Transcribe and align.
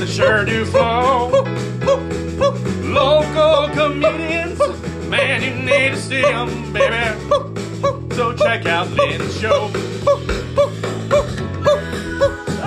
that 0.00 0.08
sure 0.08 0.44
do 0.46 0.64
flow. 0.64 1.28
Local 2.90 3.68
comedians, 3.74 4.58
man, 5.10 5.42
you 5.42 5.54
need 5.62 5.90
to 5.90 5.96
see 5.96 6.22
them, 6.22 6.72
baby. 6.72 7.18
So 8.14 8.32
check 8.32 8.64
out 8.64 8.88
Lynn's 8.92 9.38
show. 9.38 9.70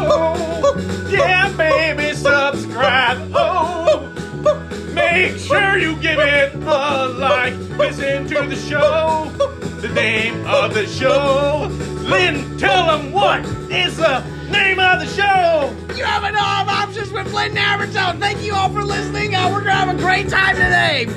Oh, 0.06 1.08
yeah, 1.10 1.52
baby, 1.58 2.14
subscribe. 2.16 3.32
Oh, 3.34 4.12
make 4.94 5.38
sure 5.38 5.80
you 5.80 5.96
give 5.96 6.20
it 6.20 6.54
a 6.54 7.08
like. 7.18 7.56
Listen 7.80 8.28
to 8.28 8.46
the 8.48 8.56
show. 8.56 9.32
The 9.82 9.90
name 9.90 10.46
of 10.46 10.76
the 10.76 10.86
show. 10.86 11.53
Options 17.52 17.96
with 17.96 18.20
Thank 18.20 18.44
you 18.44 18.54
all 18.54 18.70
for 18.70 18.84
listening. 18.84 19.36
Uh, 19.36 19.50
we're 19.52 19.60
gonna 19.60 19.72
have 19.72 19.96
a 19.96 20.00
great 20.00 20.30
time 20.30 20.56
today. 20.56 21.08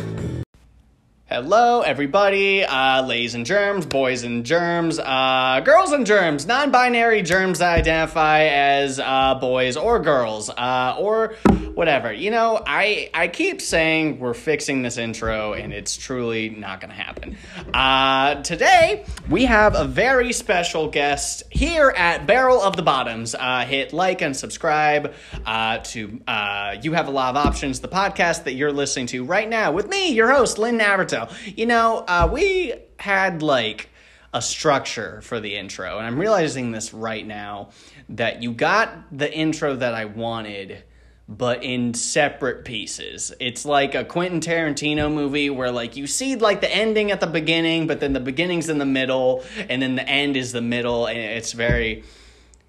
Hello, 1.27 1.81
everybody, 1.81 2.65
uh, 2.65 3.05
ladies 3.05 3.35
and 3.35 3.45
germs, 3.45 3.85
boys 3.85 4.23
and 4.23 4.47
germs, 4.47 4.99
uh, 4.99 5.61
girls 5.65 5.93
and 5.93 6.07
germs, 6.07 6.47
non 6.47 6.71
binary 6.71 7.23
germs 7.23 7.59
that 7.59 7.79
identify 7.79 8.45
as 8.45 9.01
uh, 9.01 9.35
boys 9.41 9.77
or 9.77 9.99
girls, 9.99 10.51
uh, 10.51 10.97
or 10.99 11.35
whatever. 11.77 12.11
You 12.11 12.31
know, 12.31 12.63
I, 12.67 13.11
I 13.13 13.29
keep 13.29 13.61
saying 13.61 14.19
we're 14.19 14.33
fixing 14.33 14.81
this 14.81 14.97
intro, 14.97 15.53
and 15.53 15.75
it's 15.75 15.95
truly 15.95 16.49
not 16.49 16.81
going 16.81 16.89
to 16.89 16.97
happen. 16.97 17.37
Uh, 17.75 18.37
today, 18.37 19.05
we 19.29 19.45
have 19.45 19.75
a 19.75 19.85
very 19.85 20.33
special 20.33 20.89
guest 20.89 21.43
here 21.51 21.93
at 21.95 22.27
Barrel 22.27 22.63
of 22.63 22.77
the 22.77 22.83
Bottoms. 22.83 23.35
Uh, 23.35 23.67
hit 23.67 23.93
like 23.93 24.23
and 24.23 24.35
subscribe 24.35 25.13
uh, 25.45 25.79
to 25.79 26.19
uh, 26.27 26.77
You 26.81 26.95
Have 26.95 27.09
a 27.09 27.11
Lot 27.11 27.37
of 27.37 27.47
Options, 27.47 27.81
the 27.81 27.89
podcast 27.89 28.45
that 28.45 28.55
you're 28.55 28.73
listening 28.73 29.09
to 29.09 29.25
right 29.25 29.49
now 29.49 29.71
with 29.71 29.87
me, 29.87 30.13
your 30.13 30.33
host, 30.33 30.57
Lynn 30.57 30.79
Navarro. 30.79 31.29
You 31.45 31.67
know, 31.67 31.99
uh, 32.09 32.27
we 32.33 32.73
had 32.99 33.43
like 33.43 33.91
a 34.33 34.41
structure 34.41 35.21
for 35.21 35.41
the 35.41 35.57
intro, 35.57 35.99
and 35.99 36.07
I'm 36.07 36.19
realizing 36.19 36.73
this 36.73 36.95
right 36.95 37.27
now 37.27 37.69
that 38.09 38.43
you 38.43 38.53
got 38.53 38.95
the 39.13 39.31
intro 39.31 39.77
that 39.77 39.93
I 39.93 40.07
wanted 40.07 40.85
but 41.29 41.65
in 41.65 41.93
separate 41.95 42.65
pieces. 42.65 43.33
It's 43.41 43.65
like 43.65 43.95
a 43.95 44.05
Quentin 44.05 44.41
Tarantino 44.41 45.13
movie 45.13 45.51
where 45.51 45.71
like 45.71 45.97
you 45.97 46.07
see 46.07 46.37
like 46.37 46.61
the 46.61 46.73
ending 46.73 47.11
at 47.11 47.21
the 47.21 47.27
beginning, 47.27 47.87
but 47.87 48.01
then 48.01 48.13
the 48.13 48.21
beginning's 48.21 48.69
in 48.69 48.79
the 48.79 48.87
middle, 48.87 49.45
and 49.69 49.83
then 49.83 49.97
the 49.97 50.09
end 50.09 50.37
is 50.37 50.53
the 50.53 50.63
middle, 50.63 51.07
and 51.07 51.19
it's 51.19 51.53
very 51.53 52.05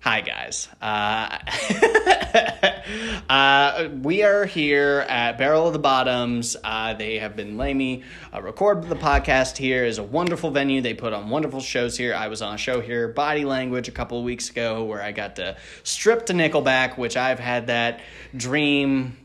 Hi, 0.09 0.21
guys. 0.21 0.69
Uh, 0.81 1.37
uh, 3.29 3.89
we 4.01 4.23
are 4.23 4.45
here 4.45 5.05
at 5.09 5.37
Barrel 5.37 5.67
of 5.67 5.73
the 5.73 5.79
Bottoms. 5.79 6.55
Uh, 6.63 6.93
they 6.93 7.19
have 7.19 7.35
been 7.35 7.57
letting 7.57 7.77
me 7.77 8.03
uh, 8.33 8.41
record 8.41 8.83
the 8.87 8.95
podcast 8.95 9.57
here. 9.57 9.83
is 9.83 9.97
a 9.97 10.03
wonderful 10.03 10.49
venue. 10.49 10.79
They 10.79 10.93
put 10.93 11.11
on 11.11 11.29
wonderful 11.29 11.59
shows 11.59 11.97
here. 11.97 12.15
I 12.15 12.29
was 12.29 12.41
on 12.41 12.55
a 12.55 12.57
show 12.57 12.79
here, 12.79 13.09
Body 13.09 13.43
Language, 13.43 13.89
a 13.89 13.91
couple 13.91 14.17
of 14.17 14.23
weeks 14.23 14.49
ago, 14.49 14.85
where 14.85 15.01
I 15.01 15.11
got 15.11 15.35
to 15.35 15.57
strip 15.83 16.27
to 16.27 16.33
Nickelback, 16.33 16.97
which 16.97 17.17
I've 17.17 17.39
had 17.39 17.67
that 17.67 17.99
dream 18.33 19.17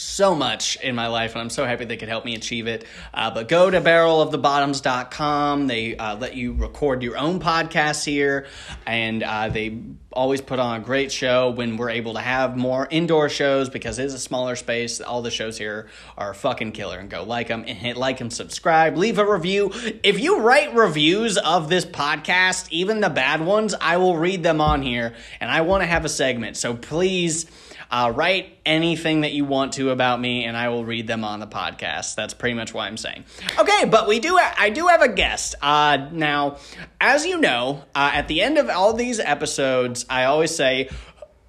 so 0.00 0.34
much 0.34 0.76
in 0.76 0.94
my 0.94 1.08
life, 1.08 1.32
and 1.32 1.40
I'm 1.42 1.50
so 1.50 1.64
happy 1.66 1.84
they 1.84 1.96
could 1.96 2.08
help 2.08 2.24
me 2.24 2.34
achieve 2.34 2.66
it. 2.66 2.84
Uh, 3.12 3.30
but 3.30 3.48
go 3.48 3.70
to 3.70 3.80
barrelofthebottoms.com. 3.80 5.66
They 5.66 5.96
uh, 5.96 6.16
let 6.16 6.34
you 6.34 6.54
record 6.54 7.02
your 7.02 7.18
own 7.18 7.38
podcasts 7.38 8.04
here, 8.04 8.46
and 8.86 9.22
uh, 9.22 9.48
they 9.48 9.78
always 10.12 10.40
put 10.40 10.58
on 10.58 10.80
a 10.80 10.82
great 10.82 11.12
show 11.12 11.50
when 11.50 11.76
we're 11.76 11.90
able 11.90 12.14
to 12.14 12.20
have 12.20 12.56
more 12.56 12.88
indoor 12.90 13.28
shows 13.28 13.68
because 13.68 13.98
it 13.98 14.06
is 14.06 14.14
a 14.14 14.18
smaller 14.18 14.56
space. 14.56 15.00
All 15.00 15.22
the 15.22 15.30
shows 15.30 15.58
here 15.58 15.88
are 16.16 16.34
fucking 16.34 16.72
killer, 16.72 16.98
and 16.98 17.10
go 17.10 17.22
like 17.22 17.48
them 17.48 17.64
and 17.66 17.76
hit 17.76 17.96
like 17.96 18.18
them, 18.18 18.30
subscribe. 18.30 18.96
Leave 18.96 19.18
a 19.18 19.30
review. 19.30 19.70
If 20.02 20.18
you 20.18 20.40
write 20.40 20.74
reviews 20.74 21.36
of 21.36 21.68
this 21.68 21.84
podcast, 21.84 22.68
even 22.70 23.00
the 23.00 23.10
bad 23.10 23.40
ones, 23.40 23.74
I 23.80 23.98
will 23.98 24.16
read 24.16 24.42
them 24.42 24.60
on 24.60 24.82
here, 24.82 25.14
and 25.40 25.50
I 25.50 25.60
want 25.60 25.82
to 25.82 25.86
have 25.86 26.04
a 26.04 26.08
segment. 26.08 26.56
So 26.56 26.74
please 26.74 27.46
uh, 27.90 28.12
write 28.14 28.58
anything 28.64 29.22
that 29.22 29.32
you 29.32 29.44
want 29.44 29.72
to 29.74 29.90
about 29.90 30.20
me, 30.20 30.44
and 30.44 30.56
I 30.56 30.68
will 30.68 30.84
read 30.84 31.06
them 31.06 31.24
on 31.24 31.40
the 31.40 31.46
podcast. 31.46 32.14
That's 32.14 32.34
pretty 32.34 32.54
much 32.54 32.72
what 32.72 32.82
I'm 32.82 32.96
saying. 32.96 33.24
Okay, 33.58 33.84
but 33.86 34.06
we 34.06 34.20
do. 34.20 34.38
I 34.38 34.70
do 34.70 34.86
have 34.86 35.02
a 35.02 35.08
guest 35.08 35.56
uh, 35.60 36.08
now. 36.12 36.58
As 37.00 37.26
you 37.26 37.38
know, 37.40 37.84
uh, 37.94 38.12
at 38.14 38.28
the 38.28 38.42
end 38.42 38.58
of 38.58 38.68
all 38.70 38.92
these 38.92 39.18
episodes, 39.18 40.06
I 40.08 40.24
always 40.24 40.54
say 40.54 40.88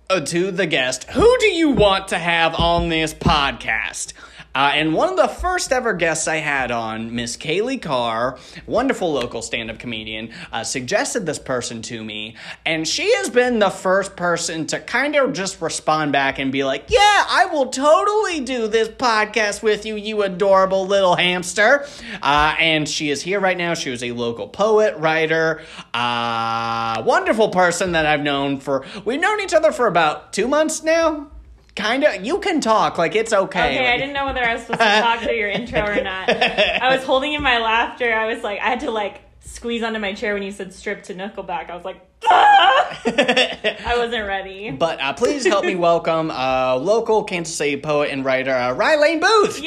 uh, 0.10 0.22
to 0.22 0.52
the 0.52 0.66
guest, 0.66 1.04
"Who 1.12 1.38
do 1.40 1.48
you 1.48 1.72
want 1.72 2.10
to 2.10 2.18
have 2.18 2.56
on 2.56 2.90
this 2.90 3.14
podcast?" 3.14 4.14
Uh, 4.54 4.72
and 4.74 4.94
one 4.94 5.10
of 5.10 5.16
the 5.16 5.28
first 5.28 5.72
ever 5.72 5.94
guests 5.94 6.28
I 6.28 6.38
had 6.38 6.72
on, 6.72 7.16
Miss 7.16 7.38
Kaylee 7.38 7.82
Carr, 7.82 8.38
wonderful 8.66 9.14
local 9.14 9.42
stand 9.42 9.72
up 9.72 9.80
comedian, 9.80 10.32
uh, 10.52 10.64
suggested 10.64 11.26
this 11.26 11.40
person 11.40 11.82
to 11.84 12.04
me. 12.04 12.36
And 12.66 12.86
she 12.86 13.14
has 13.16 13.30
been 13.30 13.60
the 13.60 13.70
first 13.70 14.16
person 14.16 14.68
to 14.68 14.80
kind 14.80 15.16
of 15.16 15.32
just 15.32 15.62
respond 15.62 16.12
back 16.12 16.38
and 16.38 16.52
be 16.52 16.64
like, 16.64 16.86
Yeah, 16.90 17.00
I 17.00 17.48
will 17.52 17.68
totally 17.68 18.42
do 18.42 18.68
this 18.68 18.90
podcast 18.90 19.64
with 19.64 19.86
you, 19.86 19.96
you 19.96 20.24
adorable 20.24 20.86
little 20.86 21.16
hamster. 21.16 21.86
Uh, 22.22 22.56
and 22.60 22.88
she 22.90 23.10
is 23.10 23.22
here 23.22 23.40
right 23.40 23.58
now. 23.58 23.74
She 23.74 23.90
was 23.90 24.04
a 24.04 24.12
local 24.12 24.50
poet, 24.50 24.98
writer, 24.98 25.62
uh, 25.94 27.02
wonderful 27.06 27.50
person 27.50 27.94
that 27.94 28.06
I've 28.06 28.22
known 28.22 28.60
for, 28.60 28.86
we've 29.06 29.20
known 29.20 29.40
each 29.40 29.54
other 29.54 29.72
for 29.72 29.88
about 29.88 30.34
two 30.34 30.48
months 30.48 30.84
now 30.84 31.32
kind 31.76 32.04
of 32.04 32.26
you 32.26 32.40
can 32.40 32.60
talk 32.62 32.98
like 32.98 33.16
it's 33.16 33.32
okay 33.34 33.76
Okay, 33.78 33.92
I 33.94 33.98
didn't 33.98 34.14
know 34.14 34.26
whether 34.26 34.44
I 34.44 34.54
was 34.54 34.64
supposed 34.64 34.82
to 34.82 35.02
talk 35.02 35.20
through 35.22 35.36
your 35.36 35.50
intro 35.50 35.82
or 35.82 36.02
not. 36.04 36.30
I 36.30 36.94
was 36.96 37.04
holding 37.06 37.34
in 37.34 37.42
my 37.42 37.60
laughter. 37.60 38.14
I 38.14 38.28
was 38.34 38.44
like, 38.44 38.60
I 38.60 38.70
had 38.70 38.82
to 38.82 38.92
like 38.92 39.22
squeeze 39.40 39.82
onto 39.84 40.00
my 40.00 40.14
chair 40.14 40.34
when 40.34 40.44
you 40.44 40.52
said 40.52 40.74
strip 40.74 41.04
to 41.04 41.14
Nickelback. 41.16 41.70
I 41.70 41.76
was 41.76 41.84
like, 41.86 42.00
"Ah!" 42.30 43.02
I 43.06 43.96
wasn't 43.98 44.28
ready. 44.28 44.70
but 44.72 45.00
uh, 45.02 45.14
please 45.14 45.46
help 45.46 45.66
me 45.66 45.76
welcome 45.76 46.30
uh, 46.32 46.76
local 46.78 47.24
kansas 47.24 47.56
city 47.56 47.78
poet 47.78 48.12
and 48.12 48.24
writer 48.26 48.52
uh, 48.54 48.74
rylane 48.76 49.20
booth 49.22 49.60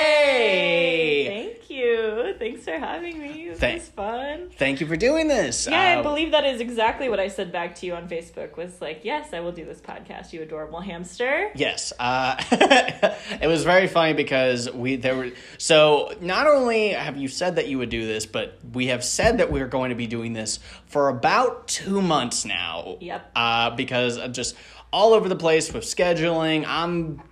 Yay! 0.00 1.19
You. 1.19 1.19
Thanks 2.64 2.80
for 2.80 2.86
having 2.86 3.18
me. 3.18 3.48
This 3.48 3.58
Thank- 3.58 3.80
was 3.80 3.88
fun. 3.88 4.50
thank 4.58 4.80
you 4.80 4.86
for 4.86 4.96
doing 4.96 5.28
this 5.28 5.66
Yeah, 5.70 5.80
I 5.80 5.94
Uh, 5.96 6.02
believe 6.02 6.30
that 6.32 6.44
is 6.44 6.60
exactly 6.60 7.08
what 7.08 7.18
I 7.18 7.28
said 7.28 7.50
back 7.52 7.74
to 7.76 7.86
you 7.86 7.94
on 7.94 8.08
Facebook. 8.08 8.56
Was 8.56 8.80
like, 8.80 9.00
yes, 9.04 9.32
I 9.32 9.40
will 9.40 9.52
do 9.52 9.64
this 9.64 9.80
podcast. 9.80 10.32
You 10.32 10.42
adorable 10.42 10.80
hamster. 10.80 11.50
Yes, 11.54 11.92
uh, 11.98 12.36
it 13.40 13.46
was 13.46 13.64
very 13.64 13.86
funny 13.86 14.12
because 14.12 14.70
we 14.70 14.96
there 14.96 15.16
were 15.16 15.30
so 15.58 16.12
not 16.20 16.46
only 16.46 16.88
have 16.88 17.16
you 17.16 17.28
said 17.28 17.56
that 17.56 17.68
you 17.68 17.78
would 17.78 17.90
do 17.90 18.06
this, 18.06 18.26
but 18.26 18.58
we 18.72 18.88
have 18.88 19.02
said 19.04 19.38
that 19.38 19.50
we 19.50 19.60
are 19.60 19.68
going 19.68 19.90
to 19.90 19.96
be 19.96 20.06
doing 20.06 20.32
this 20.32 20.58
for 20.86 21.08
about 21.08 21.66
two 21.68 22.02
months 22.02 22.44
now. 22.44 22.96
Yep. 23.00 23.30
Uh, 23.34 23.70
because 23.70 24.18
of 24.18 24.32
just 24.32 24.54
all 24.92 25.12
over 25.14 25.28
the 25.28 25.36
place 25.36 25.72
with 25.72 25.84
scheduling. 25.84 26.64
I'm 26.66 27.22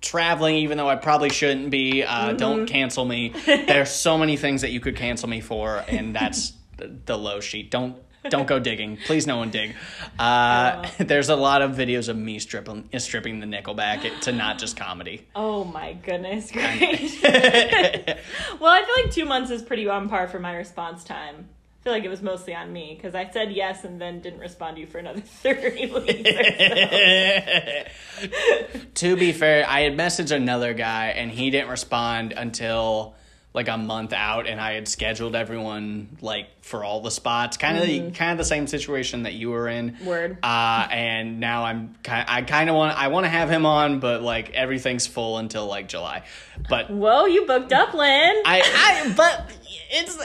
traveling 0.00 0.56
even 0.56 0.78
though 0.78 0.88
I 0.88 0.96
probably 0.96 1.30
shouldn't 1.30 1.70
be. 1.70 2.02
Uh, 2.02 2.32
Don't 2.32 2.66
cancel 2.66 3.04
me. 3.04 3.34
There's 3.46 3.90
so 3.90 4.18
many 4.18 4.36
things 4.36 4.62
that 4.62 4.70
you 4.70 4.80
could 4.80 4.96
cancel 4.96 5.28
me 5.28 5.40
for, 5.40 5.84
and 5.88 6.14
that's 6.14 6.52
the, 6.76 7.16
low 7.16 7.40
sheet. 7.40 7.70
Don't. 7.70 7.96
Don't 8.28 8.46
go 8.46 8.58
digging. 8.58 8.98
Please, 9.06 9.26
no 9.26 9.38
one 9.38 9.48
dig. 9.48 9.74
Uh, 10.18 10.86
there's 10.98 11.30
a 11.30 11.36
lot 11.36 11.62
of 11.62 11.70
videos 11.70 12.10
of 12.10 12.18
me 12.18 12.38
stripping, 12.38 12.86
stripping 12.98 13.40
the 13.40 13.46
Nickelback 13.46 14.20
to 14.20 14.32
not 14.32 14.58
just 14.58 14.76
comedy. 14.76 15.26
Oh 15.34 15.64
my 15.64 15.94
goodness, 15.94 16.50
great. 16.50 17.22
well, 17.22 18.70
I 18.70 18.82
feel 18.84 19.04
like 19.04 19.10
two 19.10 19.24
months 19.24 19.50
is 19.50 19.62
pretty 19.62 19.88
on 19.88 20.10
par 20.10 20.28
for 20.28 20.38
my 20.38 20.54
response 20.54 21.02
time. 21.02 21.48
I 21.80 21.82
feel 21.82 21.92
like 21.94 22.04
it 22.04 22.10
was 22.10 22.20
mostly 22.20 22.54
on 22.54 22.70
me 22.70 22.92
because 22.94 23.14
I 23.14 23.30
said 23.30 23.52
yes 23.52 23.84
and 23.84 23.98
then 23.98 24.20
didn't 24.20 24.40
respond 24.40 24.76
to 24.76 24.82
you 24.82 24.86
for 24.86 24.98
another 24.98 25.20
30 25.24 25.92
weeks 25.92 26.30
or 26.30 26.44
so. 28.28 28.78
to 28.96 29.16
be 29.16 29.32
fair, 29.32 29.64
I 29.66 29.80
had 29.80 29.94
messaged 29.94 30.30
another 30.30 30.74
guy 30.74 31.08
and 31.08 31.30
he 31.30 31.48
didn't 31.48 31.70
respond 31.70 32.32
until 32.32 33.14
like 33.52 33.66
a 33.66 33.76
month 33.76 34.12
out 34.12 34.46
and 34.46 34.60
I 34.60 34.74
had 34.74 34.86
scheduled 34.86 35.34
everyone 35.34 36.18
like 36.20 36.46
for 36.62 36.84
all 36.84 37.00
the 37.00 37.10
spots. 37.10 37.56
Kind 37.56 37.78
of 37.78 37.86
the 37.86 38.10
kind 38.12 38.30
of 38.30 38.38
the 38.38 38.44
same 38.44 38.68
situation 38.68 39.24
that 39.24 39.32
you 39.32 39.50
were 39.50 39.68
in. 39.68 39.96
Word. 40.04 40.38
Uh 40.42 40.86
and 40.90 41.40
now 41.40 41.64
I'm 41.64 41.96
kind 42.04 42.24
I 42.28 42.42
kind 42.42 42.70
of 42.70 42.76
want 42.76 42.96
I 42.96 43.08
want 43.08 43.24
to 43.24 43.30
have 43.30 43.50
him 43.50 43.66
on 43.66 43.98
but 43.98 44.22
like 44.22 44.50
everything's 44.50 45.08
full 45.08 45.38
until 45.38 45.66
like 45.66 45.88
July. 45.88 46.22
But 46.68 46.90
Whoa, 46.90 47.26
you 47.26 47.44
booked 47.46 47.72
up, 47.72 47.92
Lynn. 47.94 48.42
I, 48.44 48.62
I, 48.62 49.12
but 49.16 49.50
it's 49.90 50.16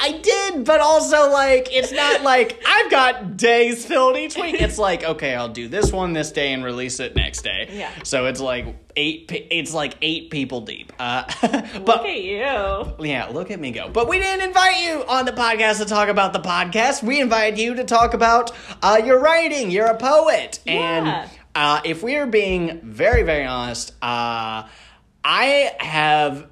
I 0.00 0.18
did, 0.18 0.64
but 0.64 0.80
also 0.80 1.30
like 1.30 1.68
it's 1.72 1.92
not 1.92 2.22
like 2.22 2.62
I've 2.66 2.90
got 2.90 3.36
days 3.36 3.84
filled 3.84 4.16
each 4.16 4.36
week. 4.36 4.60
It's 4.60 4.78
like 4.78 5.04
okay, 5.04 5.34
I'll 5.34 5.48
do 5.48 5.68
this 5.68 5.92
one 5.92 6.12
this 6.12 6.30
day 6.30 6.52
and 6.52 6.64
release 6.64 7.00
it 7.00 7.16
next 7.16 7.42
day. 7.42 7.68
Yeah. 7.72 7.90
So 8.04 8.26
it's 8.26 8.40
like 8.40 8.76
eight. 9.00 9.28
pe- 9.28 9.46
It's 9.50 9.72
like 9.72 9.94
eight 10.02 10.30
people 10.30 10.60
deep. 10.60 10.92
Uh, 10.98 11.24
Look 11.74 11.84
but 11.86 12.06
at 12.06 12.20
you. 12.22 12.36
yeah, 13.06 13.28
look 13.32 13.50
at 13.50 13.58
me 13.58 13.70
go. 13.70 13.88
But 13.88 14.08
we 14.08 14.18
didn't 14.18 14.46
invite 14.46 14.82
you 14.82 15.04
on 15.08 15.24
the 15.24 15.32
podcast 15.32 15.78
to 15.78 15.84
talk 15.86 16.08
about 16.08 16.32
the 16.32 16.40
podcast. 16.40 17.02
We 17.02 17.20
invited 17.20 17.58
you 17.58 17.74
to 17.76 17.84
talk 17.84 18.14
about 18.14 18.52
uh, 18.82 19.00
your 19.04 19.18
writing. 19.20 19.70
You're 19.70 19.86
a 19.86 19.96
poet, 19.96 20.60
Yeah. 20.66 20.72
and 20.72 21.30
uh, 21.54 21.80
if 21.84 22.02
we 22.02 22.16
are 22.16 22.26
being 22.26 22.80
very, 22.82 23.22
very 23.22 23.44
honest, 23.44 23.92
uh, 24.02 24.68
I 25.24 25.72
have, 25.80 26.46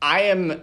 I 0.00 0.20
am 0.22 0.62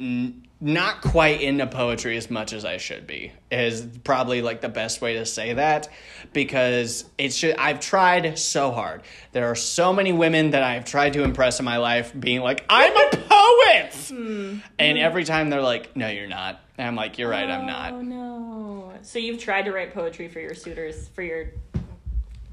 n- 0.00 0.41
not 0.62 1.02
quite 1.02 1.40
into 1.40 1.66
poetry 1.66 2.16
as 2.16 2.30
much 2.30 2.52
as 2.52 2.64
I 2.64 2.76
should 2.76 3.04
be. 3.06 3.32
Is 3.50 3.84
probably 4.04 4.42
like 4.42 4.60
the 4.60 4.68
best 4.68 5.00
way 5.00 5.14
to 5.14 5.26
say 5.26 5.54
that 5.54 5.88
because 6.32 7.04
it's 7.18 7.36
just, 7.38 7.58
I've 7.58 7.80
tried 7.80 8.38
so 8.38 8.70
hard. 8.70 9.02
There 9.32 9.50
are 9.50 9.56
so 9.56 9.92
many 9.92 10.12
women 10.12 10.50
that 10.52 10.62
I've 10.62 10.84
tried 10.84 11.14
to 11.14 11.24
impress 11.24 11.58
in 11.58 11.64
my 11.64 11.78
life, 11.78 12.12
being 12.18 12.42
like, 12.42 12.64
I'm 12.70 12.96
a 12.96 13.10
poet, 13.16 13.94
hmm. 14.08 14.58
and 14.78 14.98
every 14.98 15.24
time 15.24 15.50
they're 15.50 15.60
like, 15.60 15.96
No, 15.96 16.08
you're 16.08 16.28
not. 16.28 16.60
And 16.78 16.86
I'm 16.86 16.94
like, 16.94 17.18
You're 17.18 17.28
right, 17.28 17.50
I'm 17.50 17.62
Oh 17.62 17.66
not. 17.66 18.04
no. 18.04 18.92
So 19.02 19.18
you've 19.18 19.40
tried 19.40 19.62
to 19.64 19.72
write 19.72 19.92
poetry 19.92 20.28
for 20.28 20.38
your 20.38 20.54
suitors 20.54 21.08
for 21.08 21.22
your 21.22 21.48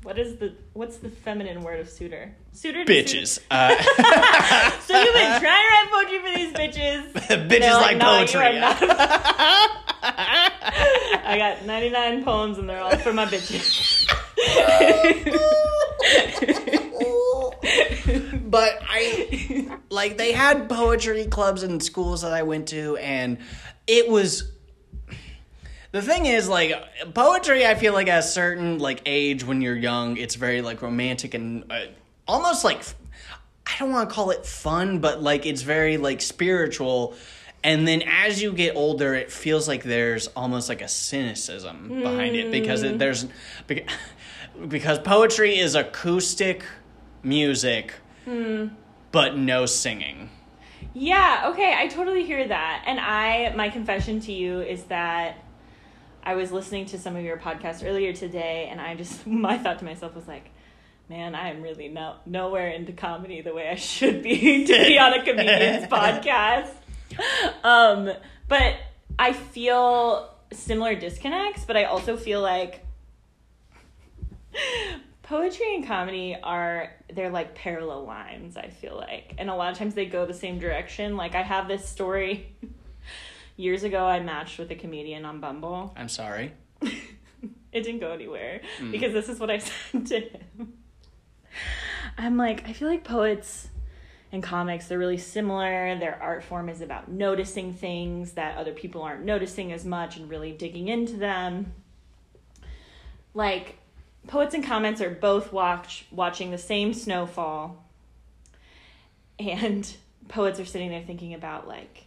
what 0.04 0.18
is 0.18 0.38
the 0.38 0.54
what's 0.74 0.98
the 0.98 1.10
feminine 1.10 1.62
word 1.62 1.80
of 1.80 1.90
suitor? 1.90 2.34
Suitor 2.54 2.86
to 2.86 2.92
Bitches, 2.92 3.40
uh. 3.52 3.76
So 4.82 5.00
you've 5.02 5.14
been 5.14 5.40
trying 5.40 5.42
to 5.42 5.48
write 5.48 5.88
poetry 5.92 6.20
for 6.20 6.32
these 6.38 6.54
bitches. 6.54 7.12
bitches 7.14 7.50
They're 7.60 7.74
like, 7.74 7.98
"No, 7.98 8.12
you 8.14 8.26
poetry. 8.26 8.42
are 8.42 8.60
not." 8.60 8.78
I 10.02 11.36
got 11.38 11.66
99 11.66 12.24
poems 12.24 12.58
and 12.58 12.68
they're 12.70 12.80
all 12.82 12.98
for 12.98 13.14
my 13.14 13.26
bitches. 13.26 14.08
but 18.50 18.80
I 18.88 19.78
like 19.90 20.18
they 20.18 20.32
had 20.32 20.70
poetry 20.70 21.26
clubs 21.26 21.64
in 21.64 21.80
schools 21.80 22.22
that 22.22 22.34
I 22.34 22.44
went 22.44 22.68
to, 22.70 22.98
and 22.98 23.38
it 23.88 24.10
was. 24.10 24.52
The 25.92 26.02
thing 26.02 26.28
is, 26.28 26.48
like 26.48 26.74
poetry, 27.14 27.66
I 27.66 27.76
feel 27.76 27.94
like 27.94 28.08
at 28.08 28.20
a 28.20 28.24
certain 28.24 28.78
like 28.78 29.02
age 29.06 29.44
when 29.44 29.62
you're 29.62 29.76
young, 29.76 30.18
it's 30.18 30.36
very 30.36 30.62
like 30.62 30.82
romantic 30.82 31.34
and 31.34 31.64
uh, 31.72 31.86
almost 32.28 32.64
like 32.64 32.84
I 33.66 33.72
don't 33.80 33.92
want 33.92 34.10
to 34.10 34.14
call 34.14 34.30
it 34.32 34.46
fun, 34.46 35.00
but 35.00 35.22
like 35.22 35.46
it's 35.46 35.64
very 35.64 35.98
like 35.98 36.22
spiritual. 36.22 37.16
And 37.64 37.88
then 37.88 38.04
as 38.04 38.42
you 38.42 38.54
get 38.54 38.76
older, 38.76 39.16
it 39.16 39.32
feels 39.32 39.68
like 39.68 39.84
there's 39.84 40.28
almost 40.28 40.70
like 40.70 40.82
a 40.82 40.88
cynicism 40.88 41.90
behind 42.04 42.36
it 42.36 42.52
because 42.52 42.84
it, 42.84 43.00
there's 43.00 43.26
beca- 43.68 43.90
because 44.68 45.00
poetry 45.00 45.58
is 45.58 45.76
acoustic 45.76 46.64
music, 47.24 47.94
but 49.12 49.38
no 49.38 49.66
singing. 49.66 50.30
Yeah, 50.94 51.50
okay, 51.52 51.76
I 51.78 51.88
totally 51.88 52.26
hear 52.26 52.48
that. 52.48 52.84
And 52.86 53.00
I 53.00 53.54
my 53.56 53.70
confession 53.70 54.20
to 54.22 54.32
you 54.32 54.62
is 54.62 54.84
that 54.86 55.38
I 56.30 56.36
was 56.36 56.52
listening 56.52 56.86
to 56.88 57.00
some 57.00 57.16
of 57.16 57.24
your 57.24 57.38
podcasts 57.38 57.84
earlier 57.84 58.14
today 58.14 58.68
and 58.70 58.80
I 58.80 58.94
just 58.94 59.26
my 59.48 59.58
thought 59.58 59.80
to 59.80 59.86
myself 59.86 60.14
was 60.14 60.28
like, 60.28 60.52
man, 61.10 61.34
I 61.34 61.50
am 61.50 61.64
really 61.64 61.88
no 61.88 62.18
nowhere 62.28 62.68
into 62.68 62.92
comedy 62.94 63.42
the 63.42 63.52
way 63.52 63.68
I 63.68 63.74
should 63.74 64.22
be 64.22 64.64
to 64.68 64.74
be 64.74 65.00
on 65.00 65.14
a 65.14 65.26
comedian's 65.26 65.88
podcast. 65.92 66.70
Um, 67.64 68.12
but 68.48 68.76
I 69.18 69.34
feel 69.34 70.30
similar 70.54 70.94
disconnects, 70.94 71.66
but 71.66 71.76
I 71.76 71.86
also 71.86 72.16
feel 72.16 72.42
like 72.42 72.86
poetry 75.24 75.74
and 75.74 75.88
comedy 75.88 76.38
are 76.44 76.94
they're 77.12 77.30
like 77.30 77.54
parallel 77.54 78.04
lines 78.04 78.58
i 78.58 78.68
feel 78.68 78.96
like 78.96 79.36
and 79.38 79.48
a 79.48 79.54
lot 79.54 79.72
of 79.72 79.78
times 79.78 79.94
they 79.94 80.08
go 80.08 80.26
the 80.26 80.34
same 80.34 80.58
direction 80.58 81.16
like 81.16 81.36
i 81.36 81.44
have 81.44 81.68
this 81.68 81.88
story 81.88 82.52
years 83.60 83.84
ago 83.84 84.06
i 84.06 84.20
matched 84.20 84.58
with 84.58 84.72
a 84.72 84.76
comedian 84.76 85.26
on 85.26 85.40
bumble. 85.40 85.94
I'm 85.98 86.10
sorry. 86.10 86.54
it 86.82 87.82
didn't 87.84 88.00
go 88.00 88.12
anywhere 88.12 88.62
hmm. 88.80 88.92
because 88.92 89.14
this 89.14 89.28
is 89.30 89.40
what 89.40 89.52
i 89.52 89.58
said 89.92 90.06
to 90.08 90.20
him. 90.20 90.74
I'm 92.18 92.38
like 92.38 92.68
i 92.68 92.74
feel 92.74 92.88
like 92.88 93.04
poets 93.04 93.68
and 94.32 94.42
comics 94.42 94.88
they're 94.88 94.98
really 94.98 95.18
similar. 95.18 95.98
Their 95.98 96.22
art 96.22 96.44
form 96.44 96.70
is 96.70 96.82
about 96.82 97.10
noticing 97.10 97.74
things 97.74 98.34
that 98.34 98.58
other 98.58 98.74
people 98.74 99.02
aren't 99.02 99.26
noticing 99.26 99.74
as 99.74 99.86
much 99.86 100.18
and 100.18 100.30
really 100.30 100.52
digging 100.52 100.88
into 100.88 101.18
them. 101.18 101.74
Like 103.34 103.78
poets 104.28 104.54
and 104.54 104.64
comics 104.64 105.02
are 105.02 105.10
both 105.10 105.52
watch 105.52 106.06
watching 106.12 106.52
the 106.52 106.58
same 106.58 106.94
snowfall 106.94 107.84
and 109.40 109.92
poets 110.28 110.60
are 110.60 110.66
sitting 110.66 110.90
there 110.90 111.04
thinking 111.04 111.34
about 111.34 111.68
like 111.68 112.06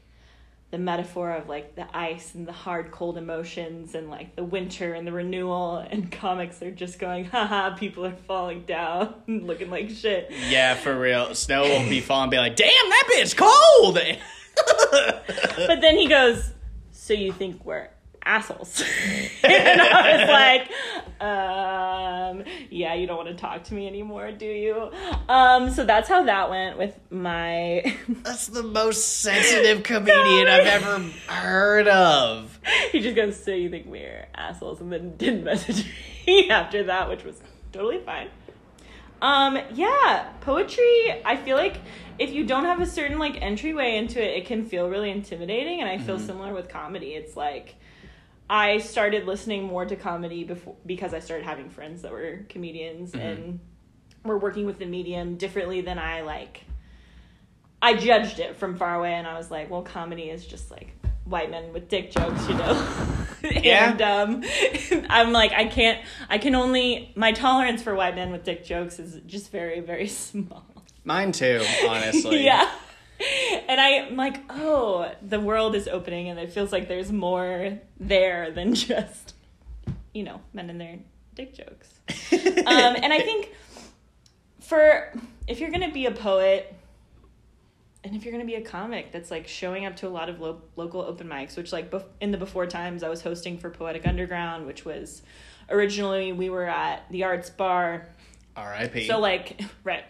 the 0.73 0.79
metaphor 0.79 1.31
of 1.33 1.51
like 1.51 1.77
the 1.77 1.87
ice 1.97 2.35
and 2.35 2.49
the 2.49 2.53
hard 2.53 2.91
cold 2.91 3.19
emotions 3.19 3.95
and 3.95 4.09
like 4.09 4.35
the 4.37 4.43
winter 4.43 4.95
and 4.95 5.07
the 5.07 5.13
renewal 5.13 5.77
and 5.77 6.11
comics 6.21 6.63
are 6.63 6.71
just 6.71 6.99
going 6.99 7.27
haha 7.27 7.77
people 7.77 8.07
are 8.07 8.17
falling 8.27 8.63
down 8.65 9.15
looking 9.29 9.69
like 9.71 9.91
shit 9.91 10.33
Yeah, 10.49 10.75
for 10.75 10.99
real. 10.99 11.35
Snow 11.35 11.63
will 11.63 11.89
be 11.89 12.01
falling. 12.01 12.31
Be 12.31 12.39
like, 12.39 12.57
damn, 12.57 12.69
that 12.69 13.09
bitch 13.13 13.37
cold. 13.37 13.99
but 15.67 15.81
then 15.83 15.97
he 15.97 16.09
goes 16.09 16.53
so 16.91 17.13
you 17.13 17.33
think 17.33 17.65
we're 17.65 17.91
assholes 18.25 18.83
and 19.45 19.81
i 19.81 20.17
was 20.17 20.29
like 20.29 20.71
um 21.21 22.45
yeah 22.71 22.95
you 22.95 23.07
don't 23.07 23.17
want 23.17 23.29
to 23.29 23.35
talk 23.35 23.63
to 23.65 23.75
me 23.75 23.87
anymore 23.87 24.33
do 24.33 24.47
you 24.47 24.91
um 25.29 25.71
so 25.71 25.85
that's 25.85 26.09
how 26.09 26.25
that 26.25 26.51
went 26.51 26.79
with 26.79 26.99
my 27.11 27.83
That's 28.23 28.47
the 28.47 28.63
most 28.63 29.21
sensitive 29.21 29.83
comedian 29.83 30.49
I've 30.49 30.67
ever 30.67 30.99
heard 31.29 31.89
of. 31.89 32.59
he 32.91 33.01
just 33.01 33.17
goes, 33.17 33.43
"So 33.43 33.51
you 33.53 33.71
think 33.71 33.87
we're 33.87 34.29
assholes?" 34.35 34.81
and 34.81 34.93
then 34.93 35.17
didn't 35.17 35.45
message 35.53 35.87
me 36.27 36.49
after 36.51 36.85
that, 36.85 37.09
which 37.09 37.25
was 37.25 37.41
totally 37.73 38.01
fine. 38.01 38.29
Um, 39.21 39.59
yeah, 39.75 40.33
poetry. 40.41 41.23
I 41.25 41.37
feel 41.37 41.57
like 41.57 41.77
if 42.19 42.33
you 42.33 42.45
don't 42.45 42.65
have 42.65 42.81
a 42.81 42.87
certain 42.87 43.19
like 43.19 43.41
entryway 43.41 43.97
into 43.97 44.23
it, 44.23 44.37
it 44.39 44.47
can 44.47 44.65
feel 44.65 44.89
really 44.89 45.11
intimidating. 45.11 45.81
And 45.81 45.89
I 45.89 45.99
feel 45.99 46.19
similar 46.19 46.53
with 46.53 46.69
comedy. 46.69 47.15
It's 47.15 47.37
like 47.37 47.77
I 48.53 48.79
started 48.81 49.25
listening 49.25 49.65
more 49.65 49.87
to 49.87 49.97
comedy 49.97 50.45
before 50.45 50.77
because 50.85 51.15
I 51.15 51.21
started 51.21 51.47
having 51.47 51.71
friends 51.71 52.03
that 52.03 52.13
were 52.13 52.41
comedians 52.51 53.15
and 53.15 53.61
were 54.27 54.37
working 54.39 54.67
with 54.67 54.79
the 54.79 54.85
medium 54.85 55.37
differently 55.39 55.81
than 55.81 55.99
I 55.99 56.21
like. 56.21 56.65
I 57.81 57.95
judged 57.95 58.41
it 58.41 58.57
from 58.57 58.77
far 58.77 58.95
away, 58.95 59.15
and 59.15 59.27
I 59.27 59.39
was 59.39 59.51
like, 59.51 59.71
"Well, 59.71 59.81
comedy 59.81 60.29
is 60.29 60.47
just 60.47 60.71
like 60.71 60.93
white 61.25 61.51
men 61.51 61.73
with 61.73 61.89
dick 61.89 62.11
jokes, 62.11 62.47
you 62.47 62.55
know." 62.55 62.89
Yeah. 63.43 63.91
and 63.91 64.03
um, 64.03 64.45
I'm 65.11 65.33
like, 65.33 65.51
I 65.53 65.65
can't. 65.65 66.01
I 66.29 66.39
can 66.39 66.55
only 66.55 67.11
my 67.17 67.33
tolerance 67.33 67.83
for 67.83 67.93
white 67.93 68.15
men 68.15 68.31
with 68.31 68.45
dick 68.45 68.65
jokes 68.65 69.01
is 69.01 69.19
just 69.27 69.51
very, 69.51 69.81
very 69.81 70.07
small. 70.27 70.65
Mine 71.05 71.33
too, 71.33 71.61
honestly. 71.89 72.45
yeah. 72.45 72.71
And 73.69 73.81
I'm 73.81 74.17
like, 74.17 74.43
oh, 74.51 75.11
the 75.23 75.41
world 75.41 75.75
is 75.75 75.89
opening, 75.89 76.29
and 76.29 76.39
it 76.39 76.53
feels 76.53 76.73
like 76.73 76.89
there's 76.89 77.13
more 77.13 77.79
there 77.99 78.51
than 78.51 78.75
just, 78.75 79.35
you 80.13 80.25
know, 80.25 80.41
men 80.53 80.69
and 80.69 80.81
their 80.81 80.99
dick 81.35 81.55
jokes. 81.55 82.01
um, 82.33 82.97
and 82.97 83.13
I 83.13 83.21
think 83.21 83.51
for 84.61 85.13
if 85.47 85.61
you're 85.61 85.71
gonna 85.71 85.93
be 85.93 86.07
a 86.07 86.11
poet, 86.11 86.75
and 88.05 88.17
if 88.17 88.25
you're 88.25 88.33
gonna 88.33 88.45
be 88.45 88.57
a 88.57 88.63
comic 88.63 89.13
that's 89.13 89.31
like 89.31 89.47
showing 89.47 89.87
up 89.87 89.97
to 89.97 90.09
a 90.09 90.11
lot 90.11 90.29
of 90.29 90.41
lo- 90.41 90.63
local 90.77 91.01
open 91.01 91.29
mics, 91.29 91.57
which 91.57 91.73
like 91.73 91.91
bef- 91.91 92.05
in 92.21 92.31
the 92.33 92.39
before 92.39 92.67
times 92.67 93.03
I 93.03 93.09
was 93.09 93.23
hosting 93.23 93.59
for 93.59 93.71
Poetic 93.71 94.07
Underground, 94.07 94.67
which 94.67 94.85
was 94.85 95.23
originally 95.71 96.33
we 96.33 96.51
were 96.51 96.67
at 96.67 97.09
the 97.11 97.25
Arts 97.25 97.51
Bar 97.51 98.09
R.I.P. 98.57 99.07
so 99.07 99.19
like 99.19 99.61
right. 99.85 100.05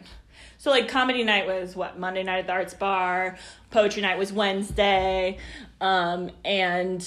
So 0.62 0.71
like 0.71 0.88
comedy 0.88 1.25
night 1.25 1.49
was 1.49 1.75
what 1.75 1.99
Monday 1.99 2.23
night 2.23 2.38
at 2.38 2.47
the 2.47 2.52
Arts 2.52 2.73
Bar, 2.73 3.37
poetry 3.73 4.00
night 4.00 4.16
was 4.16 4.33
Wednesday, 4.33 5.38
um, 5.81 6.31
and 6.45 7.04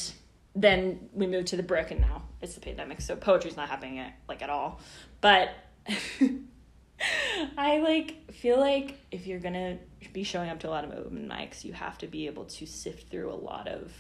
then 0.54 1.08
we 1.14 1.26
moved 1.26 1.48
to 1.48 1.56
the 1.56 1.64
Brick, 1.64 1.90
and 1.90 2.02
now 2.02 2.24
it's 2.42 2.56
the 2.56 2.60
pandemic, 2.60 3.00
so 3.00 3.16
poetry's 3.16 3.56
not 3.56 3.70
happening 3.70 4.00
at, 4.00 4.12
like 4.28 4.42
at 4.42 4.50
all. 4.50 4.82
But 5.22 5.52
I 7.58 7.78
like 7.78 8.30
feel 8.34 8.60
like 8.60 9.00
if 9.10 9.26
you're 9.26 9.40
gonna 9.40 9.78
be 10.12 10.26
showing 10.26 10.50
up 10.50 10.60
to 10.60 10.68
a 10.68 10.72
lot 10.72 10.84
of 10.84 10.92
open 10.92 11.26
mics, 11.26 11.64
you 11.64 11.72
have 11.72 11.98
to 12.00 12.08
be 12.08 12.28
able 12.28 12.44
to 12.44 12.66
sift 12.66 13.10
through 13.10 13.32
a 13.32 13.40
lot 13.40 13.70
of 13.70 13.94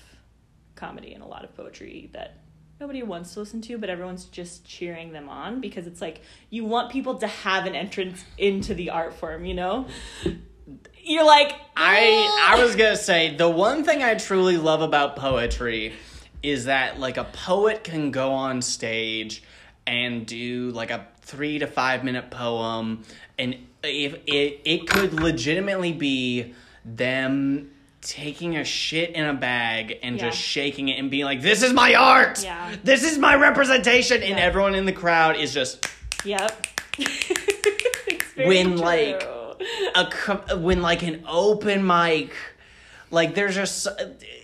comedy 0.75 1.13
and 1.13 1.23
a 1.23 1.27
lot 1.27 1.45
of 1.45 1.55
poetry 1.55 2.09
that 2.11 2.41
nobody 2.79 3.03
wants 3.03 3.33
to 3.33 3.39
listen 3.39 3.61
to, 3.61 3.77
but 3.77 3.89
everyone's 3.89 4.25
just 4.25 4.65
cheering 4.65 5.11
them 5.11 5.29
on 5.29 5.61
because 5.61 5.87
it's 5.87 6.01
like 6.01 6.21
you 6.49 6.65
want 6.65 6.91
people 6.91 7.15
to 7.15 7.27
have 7.27 7.65
an 7.65 7.75
entrance 7.75 8.23
into 8.37 8.73
the 8.73 8.89
art 8.89 9.13
form, 9.13 9.45
you 9.45 9.53
know? 9.53 9.87
You're 11.03 11.25
like 11.25 11.53
I 11.77 12.25
ah. 12.27 12.55
I 12.55 12.63
was 12.63 12.75
gonna 12.75 12.97
say 12.97 13.35
the 13.35 13.49
one 13.49 13.83
thing 13.83 14.03
I 14.03 14.15
truly 14.15 14.57
love 14.57 14.81
about 14.81 15.15
poetry 15.15 15.93
is 16.41 16.65
that 16.65 16.99
like 16.99 17.17
a 17.17 17.23
poet 17.25 17.83
can 17.83 18.11
go 18.11 18.31
on 18.31 18.61
stage 18.61 19.43
and 19.87 20.25
do 20.25 20.71
like 20.71 20.89
a 20.91 21.07
three 21.21 21.59
to 21.59 21.67
five 21.67 22.03
minute 22.03 22.31
poem, 22.31 23.03
and 23.37 23.55
if 23.83 24.15
it 24.25 24.61
it 24.65 24.87
could 24.87 25.13
legitimately 25.13 25.93
be 25.93 26.55
them 26.83 27.71
taking 28.05 28.55
a 28.55 28.63
shit 28.63 29.09
in 29.11 29.25
a 29.25 29.33
bag 29.33 29.97
and 30.03 30.15
Yeah. 30.17 30.29
just 30.29 30.39
shaking 30.39 30.89
it 30.89 30.99
and 30.99 31.09
being 31.09 31.25
like, 31.25 31.41
"This 31.41 31.63
is 31.63 31.73
my 31.73 31.95
art. 31.95 32.43
Yeah. 32.43 32.71
This 32.83 33.03
is 33.03 33.17
my 33.17 33.35
representation," 33.35 34.21
and 34.23 34.39
everyone 34.39 34.75
in 34.75 34.85
the 34.85 34.91
crowd 34.93 35.35
is 35.37 35.53
just 35.53 35.85
Yep. 36.23 36.67
When, 38.37 38.71
true. 38.71 38.75
like, 38.77 39.23
a 39.95 40.57
when 40.57 40.81
like 40.81 41.01
an 41.03 41.23
open 41.27 41.85
mic 41.87 42.31
like 43.11 43.33
there's 43.33 43.55
just 43.55 43.87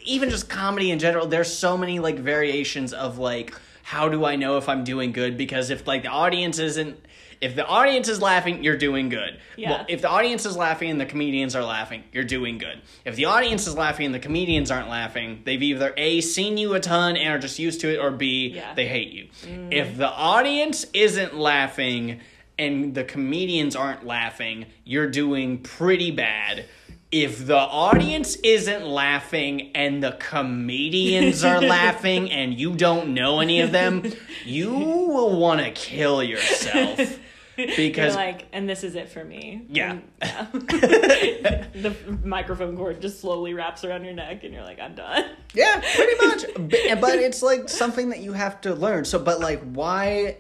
even 0.06 0.30
just 0.30 0.48
comedy 0.50 0.92
in 0.92 1.00
general 1.00 1.28
there's 1.28 1.54
so 1.54 1.78
many 1.78 2.00
like 2.00 2.18
variations 2.18 2.94
of 2.94 3.18
like 3.18 3.54
how 3.92 4.08
do 4.08 4.24
i 4.24 4.36
know 4.36 4.58
if 4.58 4.70
i'm 4.70 4.84
doing 4.84 5.12
good 5.12 5.38
because 5.38 5.70
if 5.70 5.86
like 5.86 6.02
the 6.04 6.08
audience 6.10 6.60
isn't 6.60 6.98
if 7.42 7.56
the 7.56 7.66
audience 7.66 8.08
is 8.08 8.22
laughing 8.22 8.64
you're 8.64 8.78
doing 8.78 9.10
good 9.10 9.38
Yeah. 9.58 9.72
well 9.72 9.86
if 9.90 10.02
the 10.02 10.08
audience 10.10 10.46
is 10.46 10.56
laughing 10.56 10.90
and 10.92 11.02
the 11.02 11.06
comedians 11.06 11.56
are 11.58 11.64
laughing 11.64 12.04
you're 12.14 12.24
doing 12.24 12.58
good 12.58 12.82
if 13.04 13.16
the 13.18 13.26
audience 13.26 13.68
is 13.68 13.76
laughing 13.76 14.06
and 14.06 14.16
the 14.16 14.20
comedians 14.20 14.72
aren't 14.72 14.88
laughing 14.90 15.42
they've 15.44 15.62
either 15.62 15.94
a 15.98 16.22
seen 16.22 16.58
you 16.58 16.74
a 16.74 16.80
ton 16.80 17.18
and 17.18 17.28
are 17.34 17.40
just 17.40 17.60
used 17.60 17.82
to 17.82 17.94
it 17.94 17.98
or 18.00 18.12
b 18.12 18.54
Yeah. 18.56 18.74
they 18.76 18.88
hate 18.88 19.12
you 19.12 19.26
mm-hmm. 19.44 19.74
if 19.74 19.98
the 19.98 20.10
audience 20.10 20.86
isn't 20.94 21.36
laughing 21.36 22.22
and 22.60 22.94
the 22.94 23.04
comedians 23.04 23.76
aren't 23.76 24.06
laughing, 24.06 24.68
you're 24.84 25.10
doing 25.10 25.58
pretty 25.64 26.12
bad. 26.12 26.66
If 27.12 27.46
the 27.46 27.58
audience 27.58 28.38
isn't 28.38 28.86
laughing 28.86 29.72
and 29.76 30.02
the 30.02 30.14
comedians 30.14 31.44
are 31.44 31.62
laughing 31.80 32.32
and 32.32 32.58
you 32.58 32.74
don't 32.74 33.14
know 33.14 33.42
any 33.42 33.60
of 33.60 33.74
them, 33.74 34.04
you 34.46 34.72
will 34.72 35.38
want 35.38 35.60
to 35.60 35.72
kill 35.72 36.24
yourself. 36.24 37.20
You're 37.58 37.68
Because 37.76 38.16
like, 38.16 38.48
and 38.54 38.68
this 38.68 38.84
is 38.84 38.96
it 38.96 39.10
for 39.10 39.24
me. 39.24 39.66
Yeah. 39.70 40.00
And, 40.22 40.70
yeah. 40.72 41.66
the 41.74 41.96
microphone 42.24 42.78
cord 42.78 43.02
just 43.02 43.20
slowly 43.20 43.54
wraps 43.54 43.84
around 43.84 44.06
your 44.06 44.14
neck, 44.14 44.44
and 44.44 44.54
you're 44.54 44.64
like, 44.64 44.80
I'm 44.80 44.96
done. 44.96 45.26
Yeah, 45.54 45.82
pretty 45.96 46.26
much. 46.26 46.46
but, 46.56 47.02
but 47.02 47.20
it's 47.20 47.44
like 47.44 47.70
something 47.70 48.10
that 48.10 48.20
you 48.20 48.34
have 48.34 48.62
to 48.62 48.74
learn. 48.74 49.06
So, 49.06 49.20
but 49.20 49.40
like, 49.40 49.62
why, 49.62 50.38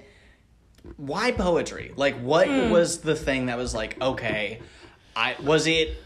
why 0.97 1.31
poetry? 1.31 1.91
Like, 1.95 2.19
what 2.21 2.47
hmm. 2.47 2.69
was 2.69 2.99
the 2.99 3.15
thing 3.15 3.47
that 3.47 3.57
was 3.57 3.75
like, 3.75 4.01
okay, 4.01 4.61
I 5.15 5.35
was 5.43 5.67
it, 5.67 5.97